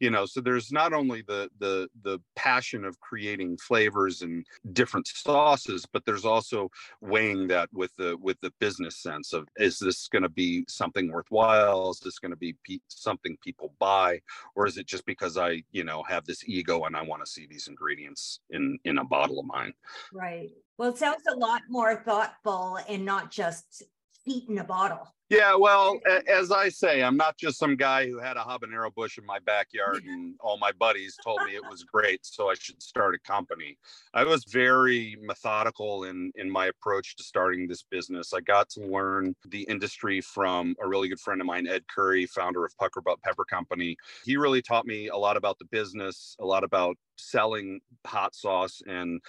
you 0.00 0.10
know 0.10 0.26
so 0.26 0.40
there's 0.40 0.70
not 0.72 0.92
only 0.92 1.22
the 1.22 1.48
the 1.58 1.88
the 2.02 2.18
passion 2.36 2.84
of 2.84 2.98
creating 3.00 3.56
flavors 3.56 4.22
and 4.22 4.44
different 4.72 5.06
sauces 5.06 5.86
but 5.92 6.04
there's 6.04 6.24
also 6.24 6.70
weighing 7.00 7.48
that 7.48 7.68
with 7.72 7.90
the 7.96 8.16
with 8.20 8.40
the 8.40 8.52
business 8.60 8.96
sense 9.02 9.32
of 9.32 9.48
is 9.56 9.78
this 9.78 10.08
going 10.08 10.22
to 10.22 10.28
be 10.28 10.64
something 10.68 11.10
worthwhile? 11.10 11.90
Is 11.90 12.00
this 12.00 12.18
going 12.18 12.30
to 12.30 12.36
be 12.36 12.54
pe- 12.64 12.78
something 12.88 13.36
people 13.42 13.74
buy? 13.78 14.20
Or 14.54 14.66
is 14.66 14.78
it 14.78 14.86
just 14.86 15.06
because 15.06 15.36
i 15.36 15.62
you 15.72 15.84
know 15.84 16.02
have 16.08 16.24
this 16.24 16.44
ego 16.46 16.84
and 16.84 16.96
i 16.96 17.02
want 17.02 17.24
to 17.24 17.30
see 17.30 17.46
these 17.46 17.68
ingredients 17.68 18.40
in 18.50 18.78
in 18.84 18.98
a 18.98 19.04
bottle 19.04 19.40
of 19.40 19.46
mine? 19.46 19.72
Right. 20.12 20.50
Well 20.76 20.90
it 20.90 20.98
sounds 20.98 21.22
a 21.30 21.36
lot 21.36 21.62
more 21.68 21.96
thoughtful 21.96 22.78
and 22.88 23.04
not 23.04 23.30
just 23.30 23.82
heat 24.28 24.48
in 24.48 24.58
a 24.58 24.64
bottle 24.64 25.14
yeah, 25.30 25.54
well, 25.54 26.00
as 26.26 26.50
I 26.50 26.70
say, 26.70 27.02
I'm 27.02 27.18
not 27.18 27.36
just 27.36 27.58
some 27.58 27.76
guy 27.76 28.06
who 28.06 28.18
had 28.18 28.38
a 28.38 28.40
habanero 28.40 28.94
bush 28.94 29.18
in 29.18 29.26
my 29.26 29.38
backyard 29.40 30.04
and 30.08 30.34
all 30.40 30.56
my 30.56 30.72
buddies 30.72 31.18
told 31.22 31.42
me 31.44 31.54
it 31.54 31.62
was 31.68 31.84
great, 31.84 32.24
so 32.24 32.48
I 32.48 32.54
should 32.54 32.82
start 32.82 33.14
a 33.14 33.18
company. 33.18 33.76
I 34.14 34.24
was 34.24 34.44
very 34.44 35.18
methodical 35.20 36.04
in 36.04 36.32
in 36.36 36.50
my 36.50 36.66
approach 36.66 37.14
to 37.16 37.22
starting 37.22 37.68
this 37.68 37.82
business. 37.82 38.32
I 38.32 38.40
got 38.40 38.70
to 38.70 38.80
learn 38.80 39.34
the 39.46 39.62
industry 39.64 40.22
from 40.22 40.74
a 40.82 40.88
really 40.88 41.08
good 41.08 41.20
friend 41.20 41.42
of 41.42 41.46
mine, 41.46 41.66
Ed 41.66 41.82
Curry, 41.94 42.24
founder 42.24 42.64
of 42.64 42.74
Pucker 42.78 43.02
Butt 43.02 43.20
Pepper 43.20 43.44
Company. 43.44 43.96
He 44.24 44.38
really 44.38 44.62
taught 44.62 44.86
me 44.86 45.08
a 45.08 45.16
lot 45.16 45.36
about 45.36 45.58
the 45.58 45.66
business, 45.66 46.36
a 46.40 46.46
lot 46.46 46.64
about 46.64 46.96
selling 47.18 47.80
hot 48.06 48.34
sauce 48.34 48.80
and 48.86 49.20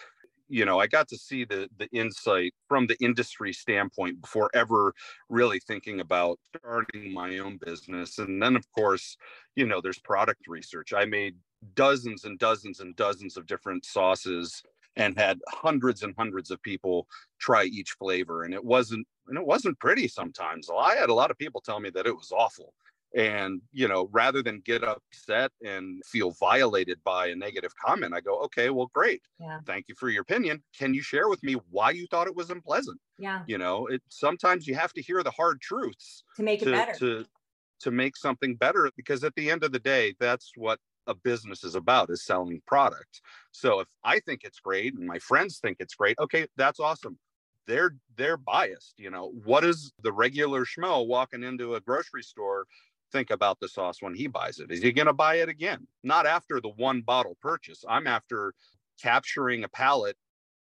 you 0.50 0.66
know 0.66 0.80
i 0.80 0.88
got 0.88 1.08
to 1.08 1.18
see 1.18 1.46
the 1.46 1.70
the 1.78 1.88
insight 1.92 2.54
from 2.68 2.88
the 2.88 2.98
industry 3.02 3.54
standpoint 3.54 4.20
before 4.22 4.50
ever 4.54 4.94
really 5.30 5.60
thinking 5.60 6.00
about 6.00 6.40
starting 6.58 7.14
my 7.14 7.38
own 7.38 7.58
business. 7.64 8.18
And 8.18 8.42
then 8.42 8.56
of 8.56 8.66
course 8.74 9.18
you 9.56 9.66
know 9.66 9.82
there's 9.82 10.00
product 10.00 10.48
research. 10.48 10.94
I 10.94 11.06
made 11.06 11.36
dozens 11.76 12.24
and 12.26 12.40
dozens 12.40 12.80
and 12.80 12.96
dozens 12.96 13.38
of 13.38 13.46
different 13.46 13.86
sauces 13.86 14.64
and 14.96 15.18
had 15.18 15.40
hundreds 15.50 16.04
and 16.04 16.14
hundreds 16.18 16.52
of 16.52 16.62
people 16.64 17.08
try 17.40 17.64
each 17.66 17.92
flavor. 17.92 18.44
And 18.44 18.54
it 18.54 18.64
wasn't 18.64 19.08
and 19.28 19.38
it 19.38 19.46
wasn't 19.46 19.80
pretty 19.80 20.08
sometimes. 20.08 20.70
I 20.76 20.96
had 20.96 21.10
a 21.10 21.14
lot 21.14 21.32
of 21.32 21.38
people 21.38 21.62
tell 21.62 21.80
me 21.80 21.90
that 21.92 22.08
it 22.08 22.16
was 22.16 22.32
awful 22.32 22.74
and 23.16 23.62
you 23.72 23.88
know 23.88 24.08
rather 24.12 24.44
than 24.44 24.62
get 24.62 24.84
upset 24.84 25.52
and 25.66 26.04
feel 26.06 26.32
violated 26.32 27.00
by 27.04 27.28
a 27.28 27.36
negative 27.36 27.72
comment 27.84 28.14
i 28.14 28.20
go 28.20 28.40
okay 28.40 28.70
well 28.70 28.90
great. 28.94 29.22
Yeah. 29.40 29.60
thank 29.66 29.86
you 29.88 29.96
for 29.96 30.10
your 30.10 30.22
opinion. 30.22 30.62
Can 30.78 30.94
you 30.94 31.02
share 31.02 31.30
with 31.30 31.42
me 31.44 31.56
why 31.72 31.92
you 31.92 32.06
thought 32.08 32.28
it 32.28 32.36
was 32.36 32.50
unpleasant? 32.50 33.00
Yeah. 33.18 33.42
You 33.48 33.58
know 33.58 33.88
it 33.88 34.02
sometimes 34.10 34.68
you 34.68 34.76
have 34.76 34.94
to 34.94 35.02
hear 35.02 35.24
the 35.24 35.32
hard 35.32 35.60
truths 35.62 36.24
to 36.36 36.44
make 36.44 36.60
to, 36.62 36.70
it 36.70 36.72
better. 36.72 36.94
to 37.00 37.26
to 37.82 37.92
make 37.92 38.16
something 38.16 38.56
better 38.56 38.92
because 38.96 39.24
at 39.24 39.34
the 39.36 39.50
end 39.50 39.64
of 39.64 39.72
the 39.72 39.80
day 39.80 40.14
that's 40.20 40.52
what 40.56 40.80
a 41.08 41.16
business 41.16 41.64
is 41.64 41.76
about 41.76 42.12
is 42.12 42.26
selling 42.26 42.62
product. 42.68 43.22
So 43.52 43.80
if 43.80 43.88
i 44.04 44.20
think 44.20 44.42
it's 44.44 44.60
great 44.60 44.94
and 44.94 45.08
my 45.08 45.20
friends 45.20 45.58
think 45.60 45.78
it's 45.80 45.96
great 45.96 46.18
okay 46.20 46.46
that's 46.58 46.80
awesome. 46.80 47.18
They're 47.66 47.96
they're 48.18 48.38
biased 48.38 48.96
you 48.98 49.10
know. 49.10 49.32
What 49.46 49.64
is 49.64 49.92
the 50.04 50.12
regular 50.12 50.66
schmo 50.66 51.08
walking 51.08 51.44
into 51.44 51.76
a 51.76 51.82
grocery 51.82 52.24
store 52.24 52.66
think 53.12 53.32
about 53.32 53.60
the 53.60 53.68
sauce 53.68 54.02
when 54.02 54.14
he 54.14 54.28
buys 54.28 54.60
it. 54.60 54.72
Is 54.72 54.82
he 54.82 54.92
going 54.92 55.08
to 55.08 55.14
buy 55.14 55.36
it 55.36 55.50
again? 55.50 55.88
Not 56.04 56.26
after 56.26 56.60
the 56.62 56.70
one 56.70 57.02
bottle 57.02 57.38
purchase. 57.42 57.84
I'm 57.88 58.08
after 58.08 58.54
capturing 59.02 59.64
a 59.64 59.70
palate, 59.70 60.18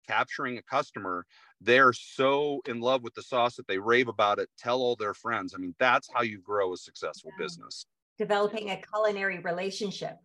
capturing 0.07 0.59
a 0.59 0.63
customer. 0.63 1.27
They're 1.61 1.93
so 1.93 2.61
in 2.67 2.81
love 2.81 3.03
with 3.03 3.15
the 3.15 3.23
sauce 3.23 3.57
that 3.57 3.67
they 3.67 3.79
rave 3.79 4.09
about 4.09 4.39
it, 4.39 4.49
tell 4.59 4.81
all 4.81 4.97
their 4.97 5.15
friends. 5.15 5.55
I 5.55 5.59
mean, 5.59 5.75
that's 5.79 6.09
how 6.13 6.23
you 6.23 6.41
grow 6.41 6.73
a 6.73 6.77
successful 6.77 7.31
yeah. 7.39 7.45
business. 7.45 7.87
Developing 8.19 8.71
a 8.71 8.81
culinary 8.81 9.39
relationship. 9.41 10.17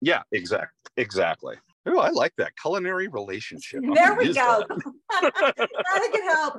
Yeah, 0.00 0.22
exactly. 0.32 0.76
Exactly. 0.96 1.56
Oh, 1.86 1.98
I 1.98 2.10
like 2.10 2.32
that 2.36 2.52
culinary 2.60 3.08
relationship. 3.08 3.82
There 3.94 4.14
we 4.14 4.34
go. 4.34 4.64
that 4.68 6.10
could 6.12 6.24
help. 6.24 6.54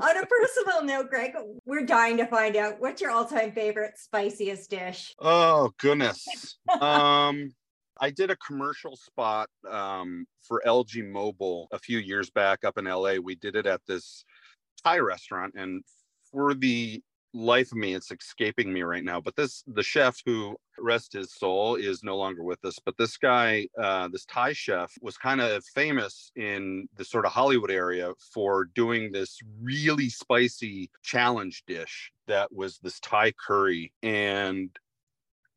On 0.00 0.22
a 0.22 0.26
personal 0.26 0.84
note, 0.84 1.10
Greg, 1.10 1.32
we're 1.66 1.84
dying 1.84 2.16
to 2.18 2.26
find 2.26 2.56
out 2.56 2.80
what's 2.80 3.02
your 3.02 3.10
all-time 3.10 3.52
favorite 3.52 3.98
spiciest 3.98 4.70
dish. 4.70 5.12
Oh 5.18 5.72
goodness. 5.78 6.56
um, 6.80 7.52
I 8.00 8.10
did 8.10 8.30
a 8.30 8.36
commercial 8.36 8.96
spot 8.96 9.48
um, 9.68 10.26
for 10.42 10.62
LG 10.66 11.10
Mobile 11.10 11.68
a 11.72 11.78
few 11.78 11.98
years 11.98 12.30
back 12.30 12.64
up 12.64 12.78
in 12.78 12.84
LA. 12.84 13.14
We 13.14 13.34
did 13.34 13.56
it 13.56 13.66
at 13.66 13.80
this 13.86 14.24
Thai 14.84 14.98
restaurant, 14.98 15.54
and 15.56 15.82
for 16.30 16.54
the 16.54 17.02
life 17.34 17.72
of 17.72 17.78
me 17.78 17.94
it's 17.94 18.12
escaping 18.12 18.72
me 18.72 18.82
right 18.82 19.02
now 19.02 19.20
but 19.20 19.34
this 19.34 19.64
the 19.66 19.82
chef 19.82 20.16
who 20.24 20.56
rest 20.78 21.12
his 21.12 21.34
soul 21.34 21.74
is 21.74 22.04
no 22.04 22.16
longer 22.16 22.44
with 22.44 22.64
us 22.64 22.78
but 22.84 22.96
this 22.96 23.16
guy 23.16 23.66
uh, 23.82 24.06
this 24.08 24.24
thai 24.26 24.52
chef 24.52 24.92
was 25.02 25.16
kind 25.18 25.40
of 25.40 25.64
famous 25.74 26.30
in 26.36 26.88
the 26.96 27.04
sort 27.04 27.26
of 27.26 27.32
hollywood 27.32 27.72
area 27.72 28.12
for 28.32 28.66
doing 28.76 29.10
this 29.10 29.40
really 29.60 30.08
spicy 30.08 30.88
challenge 31.02 31.64
dish 31.66 32.12
that 32.28 32.52
was 32.54 32.78
this 32.78 33.00
thai 33.00 33.32
curry 33.32 33.92
and 34.04 34.70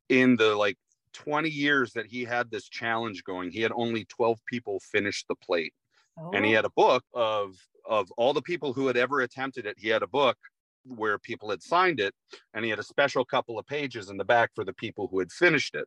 in 0.08 0.34
the 0.36 0.56
like 0.56 0.76
20 1.12 1.48
years 1.48 1.92
that 1.92 2.06
he 2.06 2.24
had 2.24 2.50
this 2.50 2.68
challenge 2.68 3.22
going 3.22 3.52
he 3.52 3.60
had 3.60 3.72
only 3.76 4.04
12 4.06 4.40
people 4.46 4.80
finish 4.80 5.24
the 5.28 5.36
plate 5.36 5.72
oh. 6.18 6.32
and 6.32 6.44
he 6.44 6.50
had 6.50 6.64
oh. 6.64 6.68
a 6.68 6.70
book 6.70 7.04
of 7.14 7.54
of 7.88 8.10
all 8.18 8.32
the 8.32 8.42
people 8.42 8.72
who 8.72 8.88
had 8.88 8.96
ever 8.96 9.20
attempted 9.20 9.64
it 9.64 9.76
he 9.78 9.88
had 9.88 10.02
a 10.02 10.08
book 10.08 10.36
where 10.84 11.18
people 11.18 11.50
had 11.50 11.62
signed 11.62 12.00
it, 12.00 12.14
and 12.54 12.64
he 12.64 12.70
had 12.70 12.78
a 12.78 12.84
special 12.84 13.24
couple 13.24 13.58
of 13.58 13.66
pages 13.66 14.10
in 14.10 14.16
the 14.16 14.24
back 14.24 14.50
for 14.54 14.64
the 14.64 14.72
people 14.72 15.08
who 15.08 15.18
had 15.18 15.32
finished 15.32 15.74
it. 15.74 15.86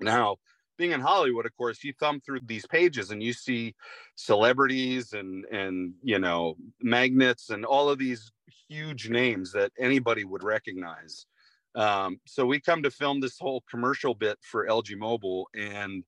Now, 0.00 0.36
being 0.78 0.92
in 0.92 1.00
Hollywood, 1.00 1.44
of 1.44 1.56
course, 1.56 1.82
you 1.82 1.92
thumb 1.92 2.20
through 2.20 2.40
these 2.44 2.66
pages 2.66 3.10
and 3.10 3.22
you 3.22 3.32
see 3.32 3.74
celebrities 4.14 5.12
and 5.12 5.44
and 5.46 5.92
you 6.02 6.18
know 6.18 6.56
magnets 6.80 7.50
and 7.50 7.64
all 7.64 7.90
of 7.90 7.98
these 7.98 8.30
huge 8.68 9.10
names 9.10 9.52
that 9.52 9.72
anybody 9.78 10.24
would 10.24 10.44
recognize. 10.44 11.26
Um, 11.74 12.20
so 12.26 12.46
we 12.46 12.60
come 12.60 12.82
to 12.84 12.90
film 12.90 13.20
this 13.20 13.38
whole 13.38 13.62
commercial 13.68 14.14
bit 14.14 14.38
for 14.40 14.66
LG 14.66 14.96
Mobile, 14.96 15.48
and 15.54 16.04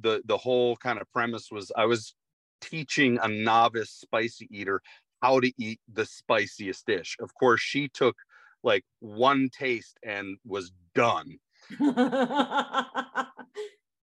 the 0.00 0.22
the 0.26 0.36
whole 0.36 0.76
kind 0.76 1.00
of 1.00 1.10
premise 1.12 1.48
was 1.50 1.72
I 1.76 1.86
was 1.86 2.14
teaching 2.60 3.18
a 3.22 3.28
novice 3.28 3.90
spicy 3.90 4.46
eater 4.50 4.82
how 5.20 5.40
to 5.40 5.52
eat 5.58 5.80
the 5.92 6.06
spiciest 6.06 6.86
dish. 6.86 7.16
Of 7.20 7.34
course, 7.34 7.60
she 7.60 7.88
took 7.88 8.16
like 8.62 8.84
one 9.00 9.48
taste 9.50 9.98
and 10.02 10.38
was 10.44 10.72
done. 10.94 11.38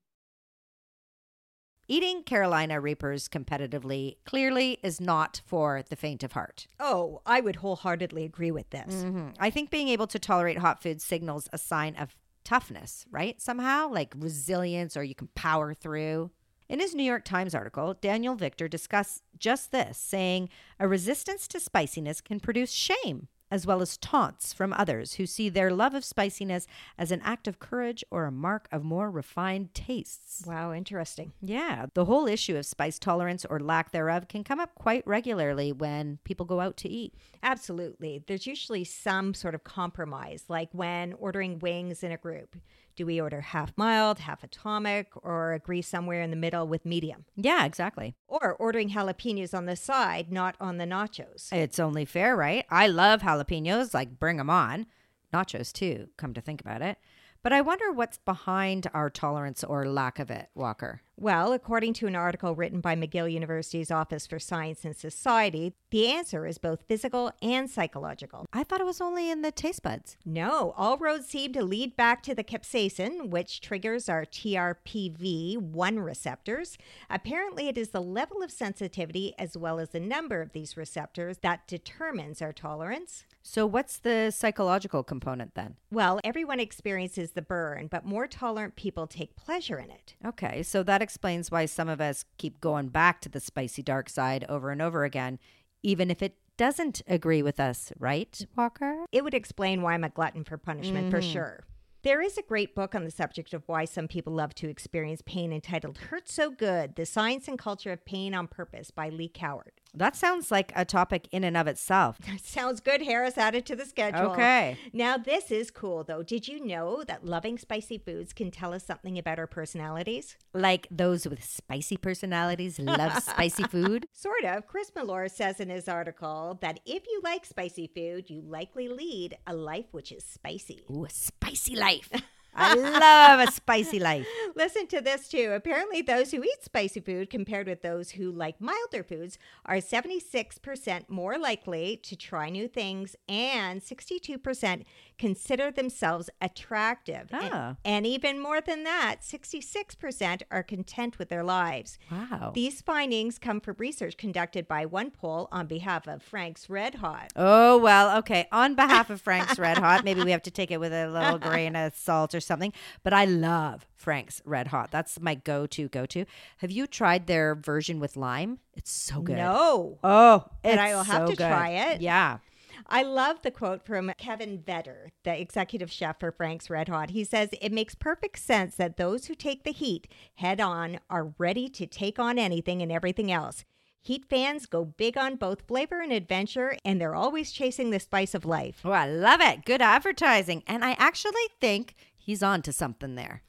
Eating 1.86 2.22
Carolina 2.22 2.80
Reapers 2.80 3.28
competitively 3.28 4.16
clearly 4.24 4.78
is 4.82 5.00
not 5.00 5.42
for 5.44 5.82
the 5.90 5.96
faint 5.96 6.22
of 6.22 6.32
heart. 6.32 6.66
Oh, 6.80 7.20
I 7.26 7.40
would 7.40 7.56
wholeheartedly 7.56 8.24
agree 8.24 8.50
with 8.50 8.70
this. 8.70 9.04
Mhm. 9.04 9.34
I 9.38 9.50
think 9.50 9.70
being 9.70 9.88
able 9.88 10.06
to 10.06 10.18
tolerate 10.18 10.58
hot 10.58 10.82
food 10.82 11.02
signals 11.02 11.48
a 11.52 11.58
sign 11.58 11.94
of 11.96 12.16
toughness, 12.42 13.04
right? 13.10 13.40
Somehow, 13.40 13.88
like 13.90 14.14
resilience 14.16 14.96
or 14.96 15.04
you 15.04 15.14
can 15.14 15.28
power 15.34 15.74
through. 15.74 16.30
In 16.70 16.80
his 16.80 16.94
New 16.94 17.02
York 17.02 17.26
Times 17.26 17.54
article, 17.54 17.92
Daniel 17.92 18.34
Victor 18.34 18.66
discussed 18.68 19.22
just 19.38 19.70
this, 19.70 19.98
saying 19.98 20.48
a 20.80 20.88
resistance 20.88 21.46
to 21.48 21.60
spiciness 21.60 22.22
can 22.22 22.40
produce 22.40 22.72
shame 22.72 23.28
as 23.50 23.66
well 23.66 23.80
as 23.82 23.96
taunts 23.96 24.52
from 24.52 24.72
others 24.72 25.14
who 25.14 25.26
see 25.26 25.48
their 25.48 25.70
love 25.70 25.94
of 25.94 26.04
spiciness 26.04 26.66
as 26.98 27.10
an 27.10 27.20
act 27.22 27.46
of 27.46 27.58
courage 27.58 28.04
or 28.10 28.24
a 28.24 28.32
mark 28.32 28.68
of 28.72 28.84
more 28.84 29.10
refined 29.10 29.72
tastes. 29.74 30.42
Wow, 30.46 30.72
interesting. 30.72 31.32
Yeah, 31.40 31.86
the 31.94 32.06
whole 32.06 32.26
issue 32.26 32.56
of 32.56 32.66
spice 32.66 32.98
tolerance 32.98 33.44
or 33.44 33.60
lack 33.60 33.92
thereof 33.92 34.28
can 34.28 34.44
come 34.44 34.60
up 34.60 34.74
quite 34.74 35.06
regularly 35.06 35.72
when 35.72 36.18
people 36.24 36.46
go 36.46 36.60
out 36.60 36.76
to 36.78 36.88
eat. 36.88 37.14
Absolutely. 37.42 38.22
There's 38.26 38.46
usually 38.46 38.84
some 38.84 39.34
sort 39.34 39.54
of 39.54 39.64
compromise, 39.64 40.44
like 40.48 40.70
when 40.72 41.12
ordering 41.14 41.58
wings 41.58 42.02
in 42.02 42.12
a 42.12 42.16
group. 42.16 42.56
Do 42.96 43.06
we 43.06 43.20
order 43.20 43.40
half 43.40 43.72
mild, 43.76 44.20
half 44.20 44.44
atomic, 44.44 45.08
or 45.16 45.52
agree 45.52 45.82
somewhere 45.82 46.22
in 46.22 46.30
the 46.30 46.36
middle 46.36 46.68
with 46.68 46.86
medium? 46.86 47.24
Yeah, 47.34 47.64
exactly. 47.64 48.14
Or 48.28 48.54
ordering 48.54 48.90
jalapenos 48.90 49.52
on 49.52 49.66
the 49.66 49.74
side, 49.74 50.30
not 50.30 50.54
on 50.60 50.78
the 50.78 50.84
nachos. 50.84 51.52
It's 51.52 51.80
only 51.80 52.04
fair, 52.04 52.36
right? 52.36 52.64
I 52.70 52.86
love 52.86 53.22
jalapenos, 53.22 53.94
like 53.94 54.20
bring 54.20 54.36
them 54.36 54.50
on. 54.50 54.86
Nachos 55.32 55.72
too, 55.72 56.08
come 56.16 56.34
to 56.34 56.40
think 56.40 56.60
about 56.60 56.82
it. 56.82 56.98
But 57.42 57.52
I 57.52 57.60
wonder 57.60 57.92
what's 57.92 58.18
behind 58.18 58.86
our 58.94 59.10
tolerance 59.10 59.64
or 59.64 59.86
lack 59.86 60.18
of 60.18 60.30
it, 60.30 60.48
Walker. 60.54 61.02
Well, 61.16 61.52
according 61.52 61.92
to 61.94 62.08
an 62.08 62.16
article 62.16 62.56
written 62.56 62.80
by 62.80 62.96
McGill 62.96 63.32
University's 63.32 63.92
Office 63.92 64.26
for 64.26 64.40
Science 64.40 64.84
and 64.84 64.96
Society, 64.96 65.72
the 65.90 66.08
answer 66.08 66.44
is 66.44 66.58
both 66.58 66.88
physical 66.88 67.30
and 67.40 67.70
psychological. 67.70 68.46
I 68.52 68.64
thought 68.64 68.80
it 68.80 68.86
was 68.86 69.00
only 69.00 69.30
in 69.30 69.42
the 69.42 69.52
taste 69.52 69.84
buds. 69.84 70.16
No, 70.24 70.74
all 70.76 70.98
roads 70.98 71.28
seem 71.28 71.52
to 71.52 71.62
lead 71.62 71.96
back 71.96 72.24
to 72.24 72.34
the 72.34 72.42
capsaicin, 72.42 73.30
which 73.30 73.60
triggers 73.60 74.08
our 74.08 74.24
TRPV1 74.24 76.04
receptors. 76.04 76.76
Apparently, 77.08 77.68
it 77.68 77.78
is 77.78 77.90
the 77.90 78.02
level 78.02 78.42
of 78.42 78.50
sensitivity 78.50 79.34
as 79.38 79.56
well 79.56 79.78
as 79.78 79.90
the 79.90 80.00
number 80.00 80.42
of 80.42 80.50
these 80.50 80.76
receptors 80.76 81.38
that 81.38 81.68
determines 81.68 82.42
our 82.42 82.52
tolerance. 82.52 83.24
So, 83.46 83.66
what's 83.66 83.98
the 83.98 84.30
psychological 84.30 85.04
component 85.04 85.54
then? 85.54 85.76
Well, 85.92 86.18
everyone 86.24 86.60
experiences 86.60 87.32
the 87.32 87.42
burn, 87.42 87.88
but 87.88 88.06
more 88.06 88.26
tolerant 88.26 88.74
people 88.74 89.06
take 89.06 89.36
pleasure 89.36 89.78
in 89.78 89.90
it. 89.90 90.14
Okay, 90.24 90.62
so 90.62 90.82
that 90.82 91.02
explains 91.04 91.52
why 91.52 91.66
some 91.66 91.88
of 91.88 92.00
us 92.00 92.24
keep 92.38 92.60
going 92.60 92.88
back 92.88 93.20
to 93.20 93.28
the 93.28 93.38
spicy 93.38 93.82
dark 93.82 94.08
side 94.08 94.44
over 94.48 94.70
and 94.70 94.82
over 94.82 95.04
again, 95.04 95.38
even 95.84 96.10
if 96.10 96.20
it 96.20 96.34
doesn't 96.56 97.02
agree 97.06 97.42
with 97.42 97.60
us, 97.60 97.92
right, 97.98 98.44
Walker? 98.56 99.04
It 99.12 99.22
would 99.22 99.34
explain 99.34 99.82
why 99.82 99.94
I'm 99.94 100.02
a 100.02 100.08
glutton 100.08 100.42
for 100.42 100.58
punishment 100.58 101.10
for 101.10 101.20
mm-hmm. 101.20 101.32
sure. 101.32 101.64
There 102.02 102.20
is 102.20 102.36
a 102.36 102.42
great 102.42 102.74
book 102.74 102.94
on 102.94 103.04
the 103.04 103.10
subject 103.10 103.54
of 103.54 103.62
why 103.66 103.86
some 103.86 104.08
people 104.08 104.32
love 104.32 104.54
to 104.56 104.68
experience 104.68 105.22
pain 105.24 105.52
entitled 105.52 105.96
Hurt 105.96 106.28
So 106.28 106.50
Good 106.50 106.96
The 106.96 107.06
Science 107.06 107.48
and 107.48 107.58
Culture 107.58 107.92
of 107.92 108.04
Pain 108.04 108.34
on 108.34 108.46
Purpose 108.46 108.90
by 108.90 109.08
Leigh 109.08 109.30
Cowart. 109.30 109.78
That 109.96 110.16
sounds 110.16 110.50
like 110.50 110.72
a 110.74 110.84
topic 110.84 111.28
in 111.30 111.44
and 111.44 111.56
of 111.56 111.66
itself. 111.66 112.18
Sounds 112.42 112.80
good, 112.80 113.02
Harris. 113.02 113.38
Added 113.38 113.64
to 113.66 113.76
the 113.76 113.84
schedule. 113.84 114.32
Okay. 114.32 114.76
Now, 114.92 115.16
this 115.16 115.50
is 115.50 115.70
cool, 115.70 116.02
though. 116.02 116.22
Did 116.22 116.48
you 116.48 116.64
know 116.64 117.04
that 117.04 117.24
loving 117.24 117.58
spicy 117.58 117.98
foods 117.98 118.32
can 118.32 118.50
tell 118.50 118.74
us 118.74 118.84
something 118.84 119.18
about 119.18 119.38
our 119.38 119.46
personalities? 119.46 120.36
Like 120.52 120.88
those 120.90 121.26
with 121.28 121.44
spicy 121.44 121.96
personalities 121.96 122.78
love 122.78 123.22
spicy 123.22 123.62
food. 123.70 124.06
Sort 124.12 124.44
of. 124.44 124.66
Chris 124.66 124.90
Malore 124.96 125.30
says 125.30 125.60
in 125.60 125.68
his 125.68 125.88
article 125.88 126.58
that 126.60 126.80
if 126.84 127.04
you 127.06 127.20
like 127.22 127.44
spicy 127.44 127.86
food, 127.86 128.28
you 128.28 128.40
likely 128.40 128.88
lead 128.88 129.36
a 129.46 129.54
life 129.54 129.86
which 129.92 130.10
is 130.10 130.24
spicy. 130.24 130.84
Ooh, 130.90 131.04
a 131.04 131.10
spicy 131.10 131.76
life. 131.76 132.10
I 132.54 132.74
love 132.74 133.48
a 133.48 133.52
spicy 133.52 133.98
life. 133.98 134.26
Listen 134.54 134.86
to 134.88 135.00
this 135.00 135.28
too. 135.28 135.52
Apparently, 135.54 136.02
those 136.02 136.30
who 136.30 136.42
eat 136.42 136.62
spicy 136.62 137.00
food 137.00 137.30
compared 137.30 137.66
with 137.66 137.82
those 137.82 138.12
who 138.12 138.30
like 138.30 138.60
milder 138.60 139.02
foods 139.02 139.38
are 139.66 139.76
76% 139.76 141.08
more 141.08 141.38
likely 141.38 141.96
to 142.04 142.16
try 142.16 142.50
new 142.50 142.68
things 142.68 143.16
and 143.28 143.82
62% 143.82 144.84
consider 145.18 145.70
themselves 145.70 146.28
attractive. 146.40 147.28
And- 147.32 147.50
Ah. 147.52 147.76
And, 147.84 148.06
even 148.06 148.40
more 148.40 148.60
than 148.60 148.84
that, 148.84 149.16
66% 149.22 150.42
are 150.50 150.62
content 150.62 151.18
with 151.18 151.28
their 151.28 151.44
lives. 151.44 151.98
Wow. 152.10 152.52
These 152.54 152.80
findings 152.80 153.38
come 153.38 153.60
from 153.60 153.76
research 153.78 154.16
conducted 154.16 154.66
by 154.66 154.86
OnePoll 154.86 155.48
on 155.52 155.66
behalf 155.66 156.06
of 156.08 156.22
Frank's 156.22 156.68
Red 156.68 156.96
Hot. 156.96 157.32
Oh, 157.36 157.78
well, 157.78 158.16
okay. 158.18 158.46
On 158.52 158.74
behalf 158.74 159.10
of 159.10 159.20
Frank's 159.20 159.58
Red 159.58 159.78
Hot, 159.78 160.04
maybe 160.04 160.22
we 160.22 160.30
have 160.32 160.42
to 160.42 160.50
take 160.50 160.70
it 160.70 160.80
with 160.80 160.92
a 160.92 161.08
little 161.08 161.38
grain 161.38 161.76
of 161.76 161.94
salt 161.94 162.34
or 162.34 162.40
something. 162.40 162.72
But 163.02 163.12
I 163.12 163.24
love 163.24 163.86
Frank's 163.96 164.42
Red 164.44 164.68
Hot. 164.68 164.90
That's 164.90 165.20
my 165.20 165.34
go 165.34 165.66
to, 165.66 165.88
go 165.88 166.06
to. 166.06 166.24
Have 166.58 166.70
you 166.70 166.86
tried 166.86 167.26
their 167.26 167.54
version 167.54 168.00
with 168.00 168.16
lime? 168.16 168.58
It's 168.74 168.90
so 168.92 169.20
good. 169.22 169.36
No. 169.36 169.98
Oh, 170.02 170.44
But 170.62 170.72
it's 170.72 170.80
I 170.80 170.94
will 170.94 171.04
have 171.04 171.22
so 171.28 171.30
to 171.32 171.36
good. 171.36 171.48
try 171.48 171.68
it. 171.70 172.00
Yeah. 172.00 172.38
I 172.86 173.02
love 173.02 173.42
the 173.42 173.50
quote 173.50 173.84
from 173.84 174.12
Kevin 174.18 174.58
Vetter, 174.58 175.10
the 175.22 175.40
executive 175.40 175.90
chef 175.90 176.20
for 176.20 176.30
Frank's 176.30 176.68
Red 176.68 176.88
Hot. 176.88 177.10
He 177.10 177.24
says, 177.24 177.50
It 177.60 177.72
makes 177.72 177.94
perfect 177.94 178.38
sense 178.38 178.76
that 178.76 178.96
those 178.96 179.26
who 179.26 179.34
take 179.34 179.64
the 179.64 179.72
heat 179.72 180.08
head 180.36 180.60
on 180.60 181.00
are 181.08 181.34
ready 181.38 181.68
to 181.70 181.86
take 181.86 182.18
on 182.18 182.38
anything 182.38 182.82
and 182.82 182.92
everything 182.92 183.32
else. 183.32 183.64
Heat 184.02 184.26
fans 184.28 184.66
go 184.66 184.84
big 184.84 185.16
on 185.16 185.36
both 185.36 185.66
flavor 185.66 186.02
and 186.02 186.12
adventure, 186.12 186.76
and 186.84 187.00
they're 187.00 187.14
always 187.14 187.52
chasing 187.52 187.88
the 187.88 187.98
spice 187.98 188.34
of 188.34 188.44
life. 188.44 188.82
Oh, 188.84 188.90
I 188.90 189.06
love 189.06 189.40
it. 189.40 189.64
Good 189.64 189.80
advertising. 189.80 190.62
And 190.66 190.84
I 190.84 190.92
actually 190.98 191.32
think 191.58 191.94
he's 192.14 192.42
on 192.42 192.60
to 192.62 192.72
something 192.72 193.14
there. 193.14 193.42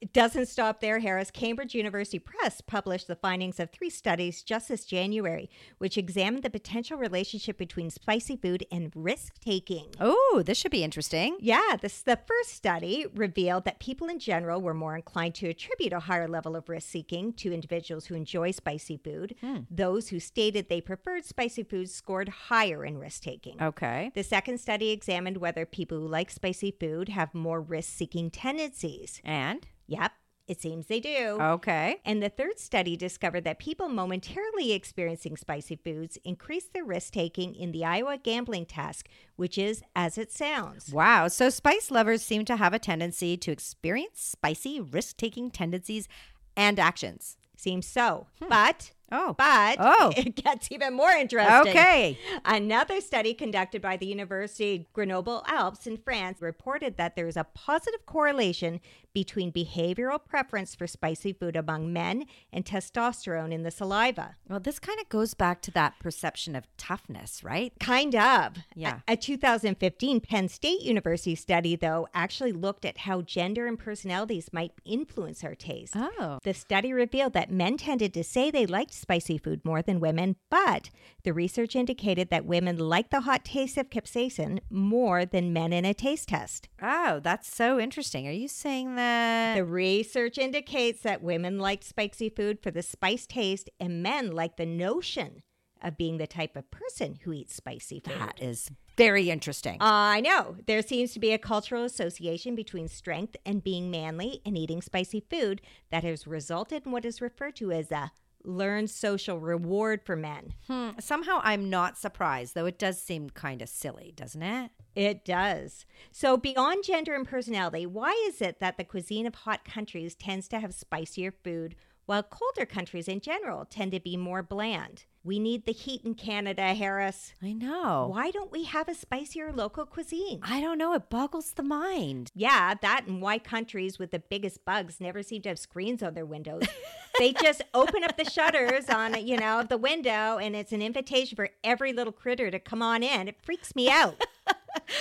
It 0.00 0.12
doesn't 0.12 0.46
stop 0.46 0.80
there, 0.80 1.00
Harris. 1.00 1.30
Cambridge 1.30 1.74
University 1.74 2.18
Press 2.18 2.60
published 2.60 3.06
the 3.06 3.16
findings 3.16 3.60
of 3.60 3.70
three 3.70 3.90
studies 3.90 4.42
just 4.42 4.68
this 4.68 4.84
January, 4.84 5.50
which 5.78 5.98
examined 5.98 6.42
the 6.42 6.50
potential 6.50 6.98
relationship 6.98 7.58
between 7.58 7.90
spicy 7.90 8.36
food 8.36 8.66
and 8.70 8.92
risk 8.94 9.40
taking. 9.40 9.88
Oh, 10.00 10.42
this 10.44 10.58
should 10.58 10.70
be 10.70 10.84
interesting. 10.84 11.36
Yeah, 11.40 11.76
this 11.80 12.02
the 12.02 12.18
first 12.26 12.50
study 12.50 13.06
revealed 13.14 13.64
that 13.64 13.80
people 13.80 14.08
in 14.08 14.18
general 14.18 14.60
were 14.60 14.74
more 14.74 14.96
inclined 14.96 15.34
to 15.36 15.48
attribute 15.48 15.92
a 15.92 16.00
higher 16.00 16.28
level 16.28 16.56
of 16.56 16.68
risk 16.68 16.88
seeking 16.88 17.32
to 17.34 17.52
individuals 17.52 18.06
who 18.06 18.14
enjoy 18.14 18.50
spicy 18.50 18.96
food. 18.96 19.34
Hmm. 19.40 19.60
Those 19.70 20.08
who 20.08 20.20
stated 20.20 20.68
they 20.68 20.80
preferred 20.80 21.24
spicy 21.24 21.62
foods 21.62 21.94
scored 21.94 22.28
higher 22.28 22.84
in 22.84 22.98
risk 22.98 23.22
taking. 23.22 23.60
Okay. 23.60 24.10
The 24.14 24.22
second 24.22 24.58
study 24.58 24.90
examined 24.90 25.38
whether 25.38 25.66
people 25.66 25.98
who 25.98 26.06
like 26.06 26.30
spicy 26.30 26.70
food 26.70 27.08
have 27.08 27.34
more 27.34 27.60
risk 27.60 27.90
seeking 27.90 28.30
tendencies. 28.30 29.20
And? 29.24 29.66
Yep, 29.90 30.12
it 30.46 30.60
seems 30.60 30.86
they 30.86 31.00
do. 31.00 31.36
Okay. 31.40 32.00
And 32.04 32.22
the 32.22 32.28
third 32.28 32.58
study 32.58 32.96
discovered 32.96 33.42
that 33.44 33.58
people 33.58 33.88
momentarily 33.88 34.72
experiencing 34.72 35.36
spicy 35.36 35.76
foods 35.76 36.16
increase 36.24 36.66
their 36.72 36.84
risk 36.84 37.12
taking 37.12 37.54
in 37.54 37.72
the 37.72 37.84
Iowa 37.84 38.18
gambling 38.18 38.66
task, 38.66 39.08
which 39.36 39.58
is 39.58 39.82
as 39.96 40.16
it 40.16 40.32
sounds. 40.32 40.92
Wow. 40.92 41.26
So 41.28 41.50
spice 41.50 41.90
lovers 41.90 42.22
seem 42.22 42.44
to 42.44 42.56
have 42.56 42.72
a 42.72 42.78
tendency 42.78 43.36
to 43.36 43.50
experience 43.50 44.20
spicy, 44.20 44.80
risk 44.80 45.16
taking 45.16 45.50
tendencies 45.50 46.08
and 46.56 46.78
actions. 46.78 47.36
Seems 47.56 47.86
so. 47.86 48.28
Hmm. 48.40 48.48
But 48.48 48.92
Oh. 49.12 49.34
but 49.36 49.76
Oh. 49.80 50.12
it 50.16 50.36
gets 50.36 50.68
even 50.70 50.94
more 50.94 51.10
interesting. 51.10 51.68
Okay. 51.70 52.18
Another 52.44 53.00
study 53.00 53.34
conducted 53.34 53.82
by 53.82 53.96
the 53.96 54.06
University 54.06 54.88
Grenoble 54.92 55.42
Alpes 55.46 55.86
in 55.86 55.96
France 55.96 56.40
reported 56.40 56.96
that 56.96 57.16
there 57.16 57.26
is 57.26 57.36
a 57.36 57.44
positive 57.54 58.06
correlation 58.06 58.80
between 59.12 59.50
behavioral 59.52 60.20
preference 60.24 60.74
for 60.74 60.86
spicy 60.86 61.32
food 61.32 61.56
among 61.56 61.92
men 61.92 62.24
and 62.52 62.64
testosterone 62.64 63.52
in 63.52 63.64
the 63.64 63.70
saliva. 63.70 64.36
Well, 64.48 64.60
this 64.60 64.78
kind 64.78 65.00
of 65.00 65.08
goes 65.08 65.34
back 65.34 65.62
to 65.62 65.70
that 65.72 65.98
perception 65.98 66.54
of 66.54 66.68
toughness, 66.76 67.42
right? 67.42 67.72
Kind 67.80 68.14
of. 68.14 68.58
Yeah. 68.74 69.00
A, 69.08 69.14
a 69.14 69.16
2015 69.16 70.20
Penn 70.20 70.48
State 70.48 70.82
University 70.82 71.34
study, 71.34 71.74
though, 71.74 72.06
actually 72.14 72.52
looked 72.52 72.84
at 72.84 72.98
how 72.98 73.22
gender 73.22 73.66
and 73.66 73.78
personalities 73.78 74.52
might 74.52 74.72
influence 74.84 75.42
our 75.42 75.56
taste. 75.56 75.94
Oh. 75.96 76.38
The 76.44 76.54
study 76.54 76.92
revealed 76.92 77.32
that 77.32 77.50
men 77.50 77.76
tended 77.76 78.14
to 78.14 78.22
say 78.22 78.50
they 78.50 78.66
liked 78.66 78.94
spicy 79.00 79.38
food 79.38 79.64
more 79.64 79.82
than 79.82 80.00
women, 80.00 80.36
but 80.50 80.90
the 81.24 81.32
research 81.32 81.74
indicated 81.74 82.30
that 82.30 82.44
women 82.44 82.78
liked 82.78 83.10
the 83.10 83.22
hot 83.22 83.44
taste 83.44 83.76
of 83.76 83.90
capsaicin 83.90 84.60
more 84.70 85.24
than 85.24 85.52
men 85.52 85.72
in 85.72 85.84
a 85.84 85.94
taste 85.94 86.28
test. 86.28 86.68
Oh, 86.80 87.20
that's 87.22 87.52
so 87.52 87.78
interesting. 87.80 88.28
Are 88.28 88.32
you 88.32 88.48
saying 88.48 88.96
that? 88.96 89.54
The 89.54 89.64
research 89.64 90.38
indicates 90.38 91.02
that 91.02 91.22
women 91.22 91.58
liked 91.58 91.84
spicy 91.84 92.28
food 92.28 92.60
for 92.62 92.70
the 92.70 92.82
spice 92.82 93.26
taste, 93.26 93.70
and 93.78 94.02
men 94.02 94.32
like 94.32 94.56
the 94.56 94.66
notion 94.66 95.42
of 95.82 95.96
being 95.96 96.18
the 96.18 96.26
type 96.26 96.56
of 96.56 96.70
person 96.70 97.18
who 97.22 97.32
eats 97.32 97.54
spicy 97.54 98.00
food. 98.00 98.18
that 98.18 98.42
is 98.42 98.70
very 98.96 99.30
interesting. 99.30 99.78
I 99.80 100.20
know. 100.20 100.56
There 100.66 100.82
seems 100.82 101.12
to 101.14 101.18
be 101.20 101.32
a 101.32 101.38
cultural 101.38 101.84
association 101.84 102.54
between 102.54 102.86
strength 102.86 103.34
and 103.46 103.64
being 103.64 103.90
manly 103.90 104.42
and 104.44 104.58
eating 104.58 104.82
spicy 104.82 105.24
food 105.30 105.62
that 105.90 106.04
has 106.04 106.26
resulted 106.26 106.84
in 106.84 106.92
what 106.92 107.06
is 107.06 107.22
referred 107.22 107.56
to 107.56 107.72
as 107.72 107.90
a 107.90 108.12
learned 108.44 108.90
social 108.90 109.38
reward 109.38 110.02
for 110.04 110.16
men. 110.16 110.54
Hmm, 110.66 110.90
Somehow 110.98 111.40
I'm 111.42 111.68
not 111.70 111.98
surprised, 111.98 112.54
though 112.54 112.66
it 112.66 112.78
does 112.78 113.00
seem 113.00 113.30
kind 113.30 113.62
of 113.62 113.68
silly, 113.68 114.12
doesn't 114.16 114.42
it? 114.42 114.70
It 114.96 115.24
does. 115.24 115.86
So, 116.10 116.36
beyond 116.36 116.84
gender 116.84 117.14
and 117.14 117.26
personality, 117.26 117.86
why 117.86 118.12
is 118.28 118.40
it 118.42 118.58
that 118.60 118.76
the 118.76 118.84
cuisine 118.84 119.26
of 119.26 119.34
hot 119.34 119.64
countries 119.64 120.14
tends 120.14 120.48
to 120.48 120.58
have 120.60 120.74
spicier 120.74 121.32
food 121.44 121.76
while 122.06 122.22
colder 122.24 122.66
countries 122.66 123.06
in 123.06 123.20
general 123.20 123.64
tend 123.64 123.92
to 123.92 124.00
be 124.00 124.16
more 124.16 124.42
bland? 124.42 125.04
We 125.22 125.38
need 125.38 125.66
the 125.66 125.72
heat 125.72 126.02
in 126.02 126.14
Canada, 126.14 126.72
Harris. 126.74 127.34
I 127.42 127.52
know. 127.52 128.08
Why 128.10 128.30
don't 128.30 128.50
we 128.50 128.64
have 128.64 128.88
a 128.88 128.94
spicier 128.94 129.52
local 129.52 129.84
cuisine? 129.84 130.40
I 130.42 130.62
don't 130.62 130.78
know. 130.78 130.94
It 130.94 131.10
boggles 131.10 131.52
the 131.52 131.62
mind. 131.62 132.30
Yeah, 132.34 132.72
that 132.80 133.04
and 133.06 133.20
why 133.20 133.38
countries 133.38 133.98
with 133.98 134.12
the 134.12 134.18
biggest 134.18 134.64
bugs 134.64 134.98
never 134.98 135.22
seem 135.22 135.42
to 135.42 135.50
have 135.50 135.58
screens 135.58 136.02
on 136.02 136.14
their 136.14 136.24
windows. 136.24 136.62
they 137.20 137.32
just 137.34 137.62
open 137.74 138.02
up 138.02 138.16
the 138.16 138.24
shutters 138.24 138.88
on, 138.88 139.14
you 139.26 139.36
know, 139.36 139.62
the 139.62 139.76
window 139.76 140.38
and 140.38 140.56
it's 140.56 140.72
an 140.72 140.80
invitation 140.80 141.36
for 141.36 141.50
every 141.62 141.92
little 141.92 142.12
critter 142.12 142.50
to 142.50 142.58
come 142.58 142.80
on 142.82 143.02
in. 143.02 143.28
It 143.28 143.36
freaks 143.42 143.76
me 143.76 143.90
out. 143.90 144.16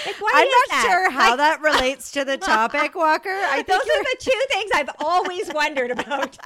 Like, 0.05 0.19
why 0.19 0.31
I'm 0.35 0.45
not 0.45 0.69
that? 0.69 0.83
sure 0.85 1.09
how 1.11 1.29
Like, 1.29 1.37
that 1.37 1.61
relates 1.61 2.11
to 2.11 2.25
the 2.25 2.37
topic, 2.53 2.93
Walker. 2.95 3.29
I 3.29 3.63
Those 3.63 3.79
are 3.79 4.03
the 4.03 4.15
two 4.19 4.41
things 4.49 4.71
I've 4.75 4.89
always 4.99 5.51
wondered 5.53 5.91
about. 5.91 6.37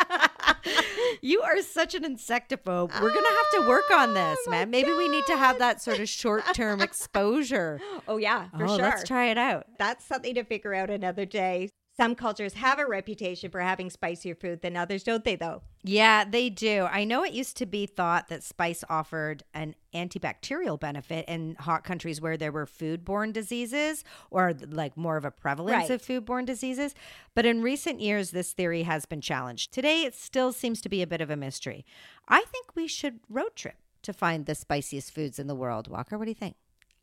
you 1.21 1.41
are 1.41 1.61
such 1.61 1.95
an 1.95 2.03
insectophobe. 2.03 2.93
We're 3.01 3.13
going 3.13 3.24
to 3.26 3.38
have 3.55 3.63
to 3.63 3.67
work 3.67 3.89
on 3.91 4.13
this, 4.13 4.38
Oh, 4.47 4.51
man. 4.51 4.69
Maybe 4.69 4.91
we 4.93 5.09
need 5.09 5.26
to 5.26 5.38
have 5.38 5.57
that 5.59 5.82
sort 5.82 5.99
of 5.99 6.07
short 6.07 6.43
term 6.53 6.82
exposure. 6.89 7.82
oh, 8.07 8.17
yeah, 8.17 8.49
for 8.57 8.65
oh, 8.65 8.67
sure. 8.67 8.78
let's 8.78 9.03
try 9.03 9.26
it 9.32 9.38
out. 9.38 9.65
That's 9.80 10.05
something 10.05 10.36
to 10.36 10.43
figure 10.43 10.74
out 10.74 10.89
another 10.89 11.26
day. 11.26 11.69
Some 11.96 12.16
cultures 12.16 12.56
have 12.56 12.80
a 12.80 12.88
reputation 12.88 13.52
for 13.52 13.60
having 13.62 13.91
spicier 13.91 14.34
food 14.34 14.62
than 14.64 14.76
others, 14.76 15.04
don't 15.04 15.24
they, 15.24 15.36
though? 15.36 15.62
Yeah, 15.84 16.24
they 16.26 16.50
do. 16.50 16.88
I 16.89 17.04
know 17.04 17.24
it 17.24 17.34
used 17.34 17.56
to 17.58 17.68
be 17.68 17.86
thought 17.86 18.30
that 18.30 18.41
spice 18.41 18.84
offered 18.89 19.44
an 19.54 19.76
antibacterial 19.94 20.80
benefit 20.80 21.26
in 21.28 21.56
hot 21.60 21.84
countries 21.84 22.20
where 22.20 22.36
there 22.36 22.52
were 22.52 22.66
foodborne 22.66 23.32
diseases 23.32 24.04
or 24.32 24.54
like 24.70 24.98
more 24.98 25.18
of 25.18 25.26
a 25.26 25.30
prevalence 25.30 25.89
Right. 25.89 25.91
of 25.91 26.02
foodborne 26.02 26.48
diseases. 26.48 26.96
But 27.36 27.46
in 27.46 27.62
recent 27.62 28.02
years, 28.02 28.32
this 28.32 28.54
theory 28.54 28.84
has 28.84 29.06
been 29.06 29.22
challenged. 29.22 29.72
Today, 29.72 30.02
it 30.02 30.16
still 30.16 30.52
seems 30.52 30.82
to 30.82 30.89
be 30.89 31.04
a 31.04 31.08
bit 31.08 31.22
of 31.22 31.30
a 31.30 31.36
mystery. 31.36 31.86
I 32.28 32.41
think 32.41 32.76
we 32.76 32.88
should 32.88 33.20
road 33.30 33.56
trip 33.56 33.76
to 34.02 34.14
find 34.14 34.48
the 34.48 34.56
spiciest 34.56 35.12
foods 35.14 35.38
in 35.38 35.46
the 35.46 35.56
world. 35.56 35.88
Walker, 35.88 36.18
what 36.18 36.26
do 36.26 36.32
you 36.32 36.36
think? 36.36 36.56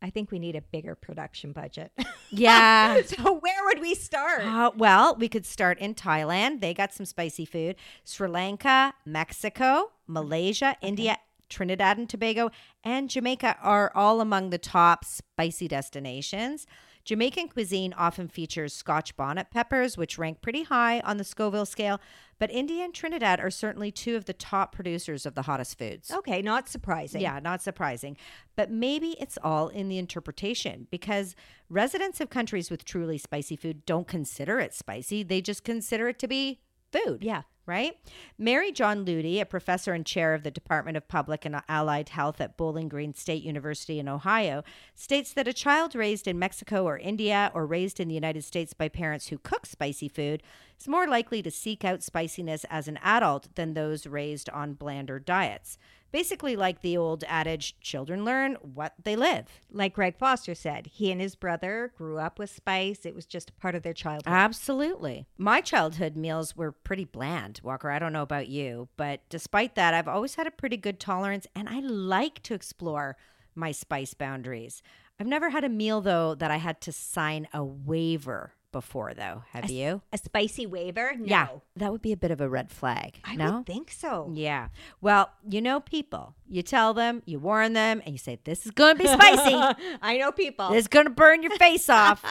I 0.03 0.11
think 0.11 0.31
we 0.31 0.39
need 0.39 0.57
a 0.57 0.63
bigger 0.63 0.95
production 0.95 1.53
budget. 1.53 1.93
Yeah. 2.33 3.03
so, 3.03 3.41
where 3.41 3.65
would 3.65 3.81
we 3.81 3.97
start? 3.97 4.43
Uh, 4.43 4.71
well, 4.77 5.17
we 5.17 5.29
could 5.29 5.45
start 5.45 5.81
in 5.81 5.97
Thailand. 5.97 6.61
They 6.61 6.73
got 6.73 6.95
some 6.95 7.05
spicy 7.05 7.45
food. 7.45 7.75
Sri 8.05 8.29
Lanka, 8.29 8.95
Mexico, 9.05 9.91
Malaysia, 10.07 10.77
India, 10.81 11.19
Trinidad 11.49 11.99
and 11.99 12.09
Tobago, 12.09 12.53
and 12.85 13.11
Jamaica 13.11 13.57
are 13.61 13.91
all 13.97 14.21
among 14.21 14.51
the 14.51 14.59
top 14.59 15.05
spicy 15.05 15.67
destinations. 15.67 16.69
Jamaican 17.05 17.49
cuisine 17.49 17.93
often 17.95 18.29
features 18.29 18.73
Scotch 18.73 19.17
bonnet 19.17 19.51
peppers, 19.51 19.97
which 19.97 20.19
rank 20.19 20.43
pretty 20.43 20.65
high 20.65 21.01
on 21.01 21.17
the 21.17 21.25
Scoville 21.25 21.67
scale, 21.67 22.01
but 22.39 22.51
India 22.51 22.85
and 22.85 22.95
Trinidad 22.95 23.41
are 23.41 23.51
certainly 23.51 23.91
two 23.91 24.17
of 24.17 24.25
the 24.25 24.33
top 24.33 24.75
producers 24.75 25.27
of 25.27 25.35
the 25.35 25.43
hottest 25.43 25.79
foods. 25.79 26.11
Okay, 26.11 26.41
not 26.43 26.69
surprising. 26.69 27.21
Yeah, 27.21 27.39
not 27.39 27.63
surprising. 27.63 28.17
But 28.57 28.71
maybe 28.71 29.17
it's 29.21 29.39
all 29.43 29.69
in 29.69 29.89
the 29.89 29.99
interpretation 29.99 30.87
because 30.91 31.35
residents 31.69 32.21
of 32.21 32.31
countries 32.31 32.71
with 32.71 32.85
truly 32.85 33.19
spicy 33.19 33.57
food 33.57 33.85
don't 33.87 34.09
consider 34.09 34.59
it 34.59 34.75
spicy. 34.75 35.23
They 35.23 35.41
just 35.41 35.65
consider 35.65 36.09
it 36.09 36.19
to 36.21 36.29
be 36.29 36.61
food. 36.93 37.23
Yeah. 37.23 37.43
Right? 37.71 37.97
Mary-Jon 38.37 39.07
Ludy, 39.07 39.41
a 39.41 39.47
professor 39.47 39.93
and 39.93 40.05
chair 40.05 40.35
of 40.35 40.43
the 40.43 40.51
Department 40.51 40.97
of 40.97 41.07
Public 41.07 41.45
and 41.45 41.63
Allied 41.69 42.09
Health 42.09 42.41
at 42.41 42.57
Bowling 42.57 42.89
Green 42.89 43.15
State 43.15 43.45
University 43.45 44.01
in 44.01 44.09
Ohio, 44.09 44.65
states 44.97 45.33
that 45.35 45.47
a 45.47 45.53
child 45.53 45.95
raised 45.95 46.27
in 46.27 46.37
Mexico 46.37 46.85
or 46.85 46.99
India 46.99 47.53
or 47.55 47.65
raised 47.67 48.01
in 48.01 48.09
the 48.09 48.15
United 48.15 48.43
States 48.43 48.75
by 48.75 48.89
parents 48.89 49.29
who 49.29 49.39
cook 49.39 49.67
spicy 49.67 50.09
food 50.09 50.43
is 50.81 50.89
more 50.89 51.07
likely 51.07 51.43
to 51.43 51.51
seek 51.53 51.85
out 51.85 52.03
spiciness 52.03 52.65
as 52.71 52.89
an 52.89 52.99
adult 53.05 53.55
than 53.55 53.75
those 53.75 54.05
raised 54.05 54.51
on 54.51 54.75
blander 54.75 55.21
diets. 55.21 55.79
Basically, 56.13 56.57
like 56.57 56.81
the 56.81 56.97
old 56.97 57.25
adage 57.29 57.79
children 57.81 58.25
learn 58.25 58.57
what 58.63 58.95
they 59.03 59.17
live. 59.17 59.47
Like 59.71 59.95
Greg 59.95 60.17
Foster 60.17 60.55
said, 60.55 60.87
he 60.87 61.11
and 61.13 61.21
his 61.21 61.37
brother 61.37 61.93
grew 61.97 62.19
up 62.19 62.39
with 62.39 62.51
spice. 62.51 63.07
It 63.07 63.15
was 63.15 63.27
just 63.27 63.51
a 63.51 63.55
part 63.55 63.75
of 63.75 63.83
their 63.83 63.95
childhood. 63.95 64.33
Absolutely. 64.33 65.27
My 65.39 65.61
childhood 65.61 66.17
meals 66.17 66.57
were 66.57 66.73
pretty 66.73 67.05
bland, 67.05 67.61
Walker. 67.63 67.91
I 67.91 67.99
don't 67.99 68.13
know 68.13 68.23
about 68.23 68.49
you, 68.49 68.89
but 68.97 69.21
despite 69.29 69.75
that, 69.77 69.95
I've 69.95 70.09
always 70.09 70.35
had 70.35 70.47
a 70.47 70.53
pretty 70.53 70.77
good 70.77 70.99
tolerance 71.01 71.47
and 71.55 71.69
I 71.69 71.81
like 71.81 72.43
to 72.45 72.55
explore 72.55 73.17
my 73.55 73.73
spice 73.73 74.15
boundaries. 74.15 74.83
I've 75.19 75.27
never 75.27 75.51
had 75.51 75.65
a 75.65 75.69
meal, 75.69 76.01
though, 76.01 76.35
that 76.35 76.51
I 76.51 76.57
had 76.57 76.81
to 76.83 76.93
sign 76.93 77.47
a 77.53 77.63
waiver 77.63 78.55
before, 78.73 79.15
though. 79.15 79.43
Have 79.51 79.71
you? 79.71 80.03
a 80.13 80.19
spicy 80.19 80.67
waiver? 80.67 81.13
No. 81.19 81.27
Yeah. 81.27 81.49
That 81.77 81.93
would 81.93 82.03
be 82.03 82.13
a 82.13 82.17
bit 82.17 82.31
of 82.31 82.41
a 82.41 82.49
red 82.49 82.71
flag. 82.71 83.21
I 83.25 83.37
no? 83.37 83.57
would 83.57 83.67
think 83.67 83.91
so. 83.91 84.31
Yeah. 84.35 84.69
Well, 85.01 85.31
you 85.49 85.61
know 85.61 85.81
people. 85.81 86.35
You 86.49 86.63
tell 86.63 86.95
them, 86.95 87.23
you 87.27 87.39
warn 87.39 87.73
them, 87.75 88.03
and 88.05 88.15
you 88.15 88.19
say, 88.19 88.39
this 88.45 88.67
is 88.67 88.73
going 88.73 88.97
to 88.97 89.03
be 89.03 89.09
spicy. 89.09 89.55
I 90.03 90.19
know 90.19 90.33
people. 90.33 90.73
It's 90.73 90.89
going 90.89 91.07
to 91.07 91.11
burn 91.11 91.43
your 91.43 91.57
face 91.57 91.89
off. 91.89 92.25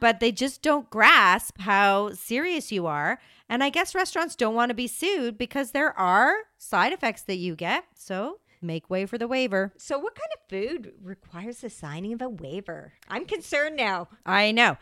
but 0.00 0.20
they 0.20 0.32
just 0.32 0.62
don't 0.62 0.88
grasp 0.90 1.60
how 1.60 2.12
serious 2.14 2.72
you 2.72 2.86
are. 2.86 3.18
And 3.48 3.64
I 3.64 3.70
guess 3.70 3.94
restaurants 3.94 4.36
don't 4.36 4.54
want 4.54 4.70
to 4.70 4.74
be 4.74 4.86
sued 4.86 5.36
because 5.36 5.72
there 5.72 5.98
are 5.98 6.34
side 6.56 6.92
effects 6.92 7.22
that 7.22 7.36
you 7.36 7.56
get. 7.56 7.84
So 7.94 8.38
make 8.62 8.88
way 8.88 9.06
for 9.06 9.18
the 9.18 9.26
waiver. 9.26 9.72
so, 9.76 9.98
what 9.98 10.14
kind 10.14 10.28
of 10.34 10.48
food 10.48 10.92
requires 11.02 11.58
the 11.58 11.70
signing 11.70 12.12
of 12.12 12.22
a 12.22 12.28
waiver? 12.28 12.92
I'm 13.08 13.24
concerned 13.24 13.76
now. 13.76 14.08
I 14.24 14.52
know. 14.52 14.76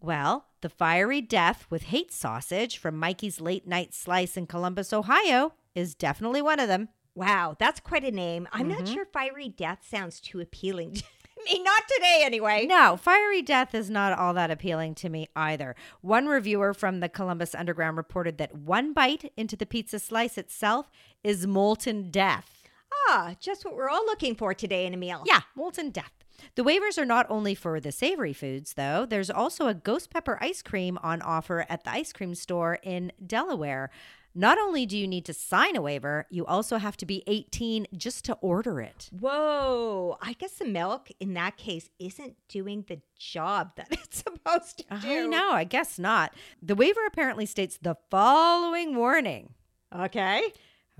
Well, 0.00 0.46
the 0.62 0.68
Fiery 0.68 1.20
Death 1.20 1.66
with 1.70 1.84
Hate 1.84 2.12
Sausage 2.12 2.78
from 2.78 2.96
Mikey's 2.96 3.40
Late 3.40 3.66
Night 3.66 3.92
Slice 3.94 4.36
in 4.36 4.46
Columbus, 4.46 4.92
Ohio, 4.92 5.52
is 5.74 5.94
definitely 5.94 6.40
one 6.42 6.58
of 6.58 6.68
them. 6.68 6.88
Wow, 7.14 7.56
that's 7.58 7.80
quite 7.80 8.04
a 8.04 8.10
name. 8.10 8.48
I'm 8.52 8.68
not 8.68 8.80
Mhm. 8.80 8.94
sure 8.94 9.04
Fiery 9.04 9.48
Death 9.48 9.86
sounds 9.86 10.20
too 10.20 10.40
appealing 10.40 10.94
to 10.94 11.04
me. 11.44 11.62
Not 11.62 11.82
today, 11.88 12.22
anyway. 12.24 12.66
No, 12.66 12.96
Fiery 12.96 13.42
Death 13.42 13.74
is 13.74 13.90
not 13.90 14.18
all 14.18 14.32
that 14.34 14.50
appealing 14.50 14.94
to 14.96 15.08
me 15.10 15.28
either. 15.36 15.74
One 16.00 16.26
reviewer 16.28 16.72
from 16.72 17.00
the 17.00 17.08
Columbus 17.08 17.54
Underground 17.54 17.96
reported 17.98 18.38
that 18.38 18.54
one 18.54 18.92
bite 18.94 19.32
into 19.36 19.56
the 19.56 19.66
pizza 19.66 19.98
slice 19.98 20.38
itself 20.38 20.90
is 21.22 21.46
molten 21.46 22.10
death. 22.10 22.59
Ah, 23.08 23.34
just 23.40 23.64
what 23.64 23.74
we're 23.74 23.88
all 23.88 24.04
looking 24.06 24.34
for 24.34 24.54
today 24.54 24.86
in 24.86 24.94
a 24.94 24.96
meal. 24.96 25.22
Yeah, 25.26 25.40
molten 25.54 25.90
death. 25.90 26.12
The 26.54 26.64
waivers 26.64 26.98
are 26.98 27.04
not 27.04 27.26
only 27.28 27.54
for 27.54 27.80
the 27.80 27.92
savory 27.92 28.32
foods, 28.32 28.74
though. 28.74 29.06
There's 29.06 29.30
also 29.30 29.66
a 29.66 29.74
ghost 29.74 30.10
pepper 30.10 30.38
ice 30.40 30.62
cream 30.62 30.98
on 31.02 31.22
offer 31.22 31.66
at 31.68 31.84
the 31.84 31.90
ice 31.90 32.12
cream 32.12 32.34
store 32.34 32.78
in 32.82 33.12
Delaware. 33.24 33.90
Not 34.34 34.58
only 34.58 34.86
do 34.86 34.96
you 34.96 35.08
need 35.08 35.24
to 35.24 35.34
sign 35.34 35.74
a 35.74 35.82
waiver, 35.82 36.26
you 36.30 36.46
also 36.46 36.78
have 36.78 36.96
to 36.98 37.06
be 37.06 37.24
18 37.26 37.88
just 37.96 38.24
to 38.26 38.34
order 38.34 38.80
it. 38.80 39.10
Whoa, 39.18 40.16
I 40.22 40.34
guess 40.34 40.52
the 40.52 40.66
milk 40.66 41.08
in 41.18 41.34
that 41.34 41.56
case 41.56 41.90
isn't 41.98 42.36
doing 42.48 42.84
the 42.86 43.00
job 43.18 43.72
that 43.76 43.88
it's 43.90 44.18
supposed 44.22 44.78
to 44.78 44.84
do. 45.00 45.24
I 45.24 45.26
know, 45.26 45.50
I 45.50 45.64
guess 45.64 45.98
not. 45.98 46.32
The 46.62 46.76
waiver 46.76 47.04
apparently 47.06 47.44
states 47.44 47.78
the 47.82 47.96
following 48.10 48.94
warning. 48.94 49.54
Okay. 49.92 50.52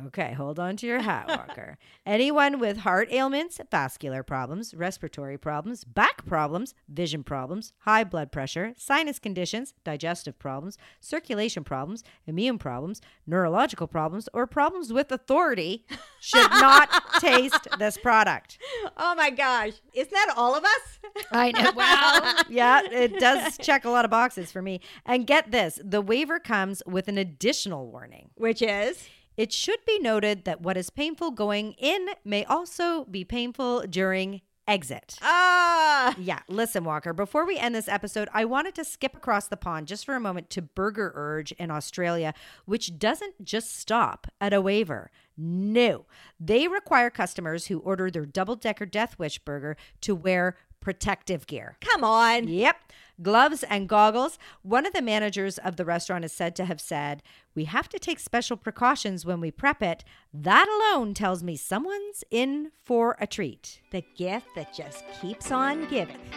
Okay, 0.07 0.33
hold 0.33 0.59
on 0.59 0.77
to 0.77 0.87
your 0.87 1.01
hat, 1.01 1.29
Walker. 1.29 1.77
Anyone 2.07 2.59
with 2.59 2.79
heart 2.79 3.09
ailments, 3.13 3.61
vascular 3.71 4.23
problems, 4.23 4.75
respiratory 4.75 5.37
problems, 5.37 5.85
back 5.85 6.25
problems, 6.27 6.75
vision 6.89 7.23
problems, 7.23 7.73
high 7.81 8.05
blood 8.05 8.33
pressure, 8.33 8.73
sinus 8.77 9.19
conditions, 9.19 9.75
digestive 9.85 10.39
problems, 10.39 10.79
circulation 11.01 11.65
problems, 11.65 12.03
immune 12.27 12.59
problems, 12.59 13.01
neurological 13.27 13.87
problems, 13.87 14.29
or 14.33 14.47
problems 14.47 14.93
with 14.93 15.13
authority 15.13 15.87
should 16.21 16.51
not 16.51 16.89
taste 17.21 17.69
this 17.79 17.99
product. 17.99 18.59
Oh 18.97 19.15
my 19.15 19.31
gosh. 19.31 19.73
Isn't 19.93 20.13
that 20.13 20.35
all 20.37 20.55
of 20.55 20.65
us? 20.65 20.99
I 21.31 21.53
know. 21.53 21.73
Well, 21.81 22.43
yeah, 22.51 22.83
it 22.91 23.19
does 23.21 23.57
check 23.59 23.85
a 23.85 23.91
lot 23.91 24.05
of 24.05 24.11
boxes 24.11 24.53
for 24.53 24.61
me. 24.61 24.81
And 25.07 25.27
get 25.27 25.51
this 25.51 25.81
the 25.83 26.03
waiver 26.03 26.39
comes 26.39 26.83
with 26.87 27.09
an 27.09 27.17
additional 27.17 27.87
warning. 27.91 28.31
Which 28.35 28.61
is? 28.61 29.09
It 29.41 29.55
should 29.55 29.83
be 29.87 29.99
noted 29.99 30.45
that 30.45 30.61
what 30.61 30.77
is 30.77 30.91
painful 30.91 31.31
going 31.31 31.73
in 31.79 32.09
may 32.27 32.45
also 32.45 33.07
be 33.07 33.25
painful 33.25 33.87
during 33.89 34.43
exit. 34.69 35.17
Ah. 35.23 36.15
Yeah, 36.19 36.41
listen, 36.47 36.85
Walker, 36.85 37.15
before 37.15 37.47
we 37.47 37.57
end 37.57 37.75
this 37.75 37.89
episode, 37.89 38.29
I 38.35 38.45
wanted 38.45 38.75
to 38.75 38.85
skip 38.85 39.17
across 39.17 39.49
the 39.49 39.57
pond 39.57 39.87
just 39.89 40.05
for 40.05 40.15
a 40.15 40.21
moment 40.21 40.51
to 40.51 40.61
Burger 40.61 41.13
Urge 41.15 41.53
in 41.53 41.71
Australia, 41.71 42.35
which 42.67 42.99
doesn't 42.99 43.43
just 43.43 43.75
stop 43.75 44.27
at 44.43 44.53
a 44.53 44.61
waiver. 44.61 45.11
No, 45.39 46.05
they 46.39 46.69
require 46.69 47.09
customers 47.09 47.69
who 47.69 47.79
order 47.79 48.11
their 48.11 48.27
double 48.27 48.57
decker 48.57 48.85
Death 48.85 49.19
Wish 49.19 49.39
burger 49.39 49.75
to 50.03 50.15
wear 50.15 50.59
protective 50.81 51.47
gear. 51.47 51.77
Come 51.81 52.05
on. 52.05 52.47
Yep. 52.47 52.77
Gloves 53.23 53.63
and 53.65 53.89
goggles. 53.89 54.39
One 54.63 54.87
of 54.87 54.93
the 54.93 55.03
managers 55.03 55.59
of 55.59 55.77
the 55.77 55.85
restaurant 55.85 56.25
is 56.25 56.33
said 56.33 56.57
to 56.57 56.65
have 56.65 56.81
said, 56.81 57.23
We 57.55 57.65
have 57.65 57.89
to 57.91 57.99
take 57.99 58.19
special 58.19 58.57
precautions 58.57 59.27
when 59.27 59.41
we 59.41 59.51
prep 59.51 59.83
it. 59.83 60.05
That 60.33 60.69
alone 60.69 61.15
tells 61.15 61.43
me 61.43 61.57
someone's 61.57 62.25
in 62.31 62.71
for 62.83 63.17
a 63.21 63.27
treat. 63.27 63.81
The 63.91 64.05
gift 64.17 64.47
that 64.57 64.75
just 64.75 65.05
keeps 65.21 65.51
on 65.51 65.87
giving. 65.89 66.21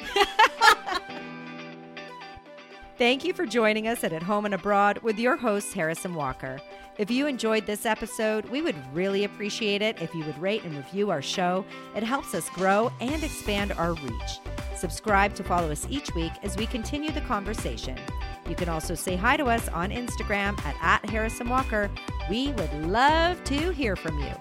Thank 2.98 3.24
you 3.26 3.34
for 3.34 3.46
joining 3.46 3.88
us 3.88 4.04
at 4.04 4.14
At 4.14 4.24
Home 4.24 4.46
and 4.46 4.54
Abroad 4.54 5.00
with 5.00 5.18
your 5.18 5.36
host, 5.36 5.74
Harrison 5.74 6.14
Walker. 6.14 6.60
If 7.00 7.10
you 7.10 7.26
enjoyed 7.26 7.66
this 7.66 7.88
episode, 7.88 8.46
we 8.50 8.62
would 8.62 8.76
really 8.94 9.24
appreciate 9.24 9.82
it 9.82 10.00
if 10.00 10.14
you 10.14 10.24
would 10.26 10.38
rate 10.38 10.64
and 10.64 10.76
review 10.76 11.10
our 11.10 11.24
show. 11.24 11.66
It 11.96 12.04
helps 12.04 12.36
us 12.36 12.48
grow 12.52 12.92
and 13.02 13.24
expand 13.24 13.72
our 13.72 13.94
reach. 13.94 14.40
Subscribe 14.76 15.34
to 15.36 15.44
follow 15.44 15.72
us 15.72 15.88
each 15.90 16.14
week 16.14 16.32
as 16.44 16.56
we 16.56 16.68
continue 16.68 17.12
the 17.12 17.22
conversation. 17.22 17.98
You 18.48 18.56
can 18.56 18.70
also 18.70 18.94
say 18.94 19.16
hi 19.16 19.38
to 19.38 19.46
us 19.46 19.68
on 19.70 19.90
Instagram 19.90 20.64
at, 20.66 20.76
at 20.82 21.10
Harrison 21.10 21.50
Walker. 21.50 21.90
We 22.30 22.52
would 22.52 22.74
love 22.86 23.44
to 23.46 23.72
hear 23.72 23.96
from 23.96 24.20
you. 24.20 24.34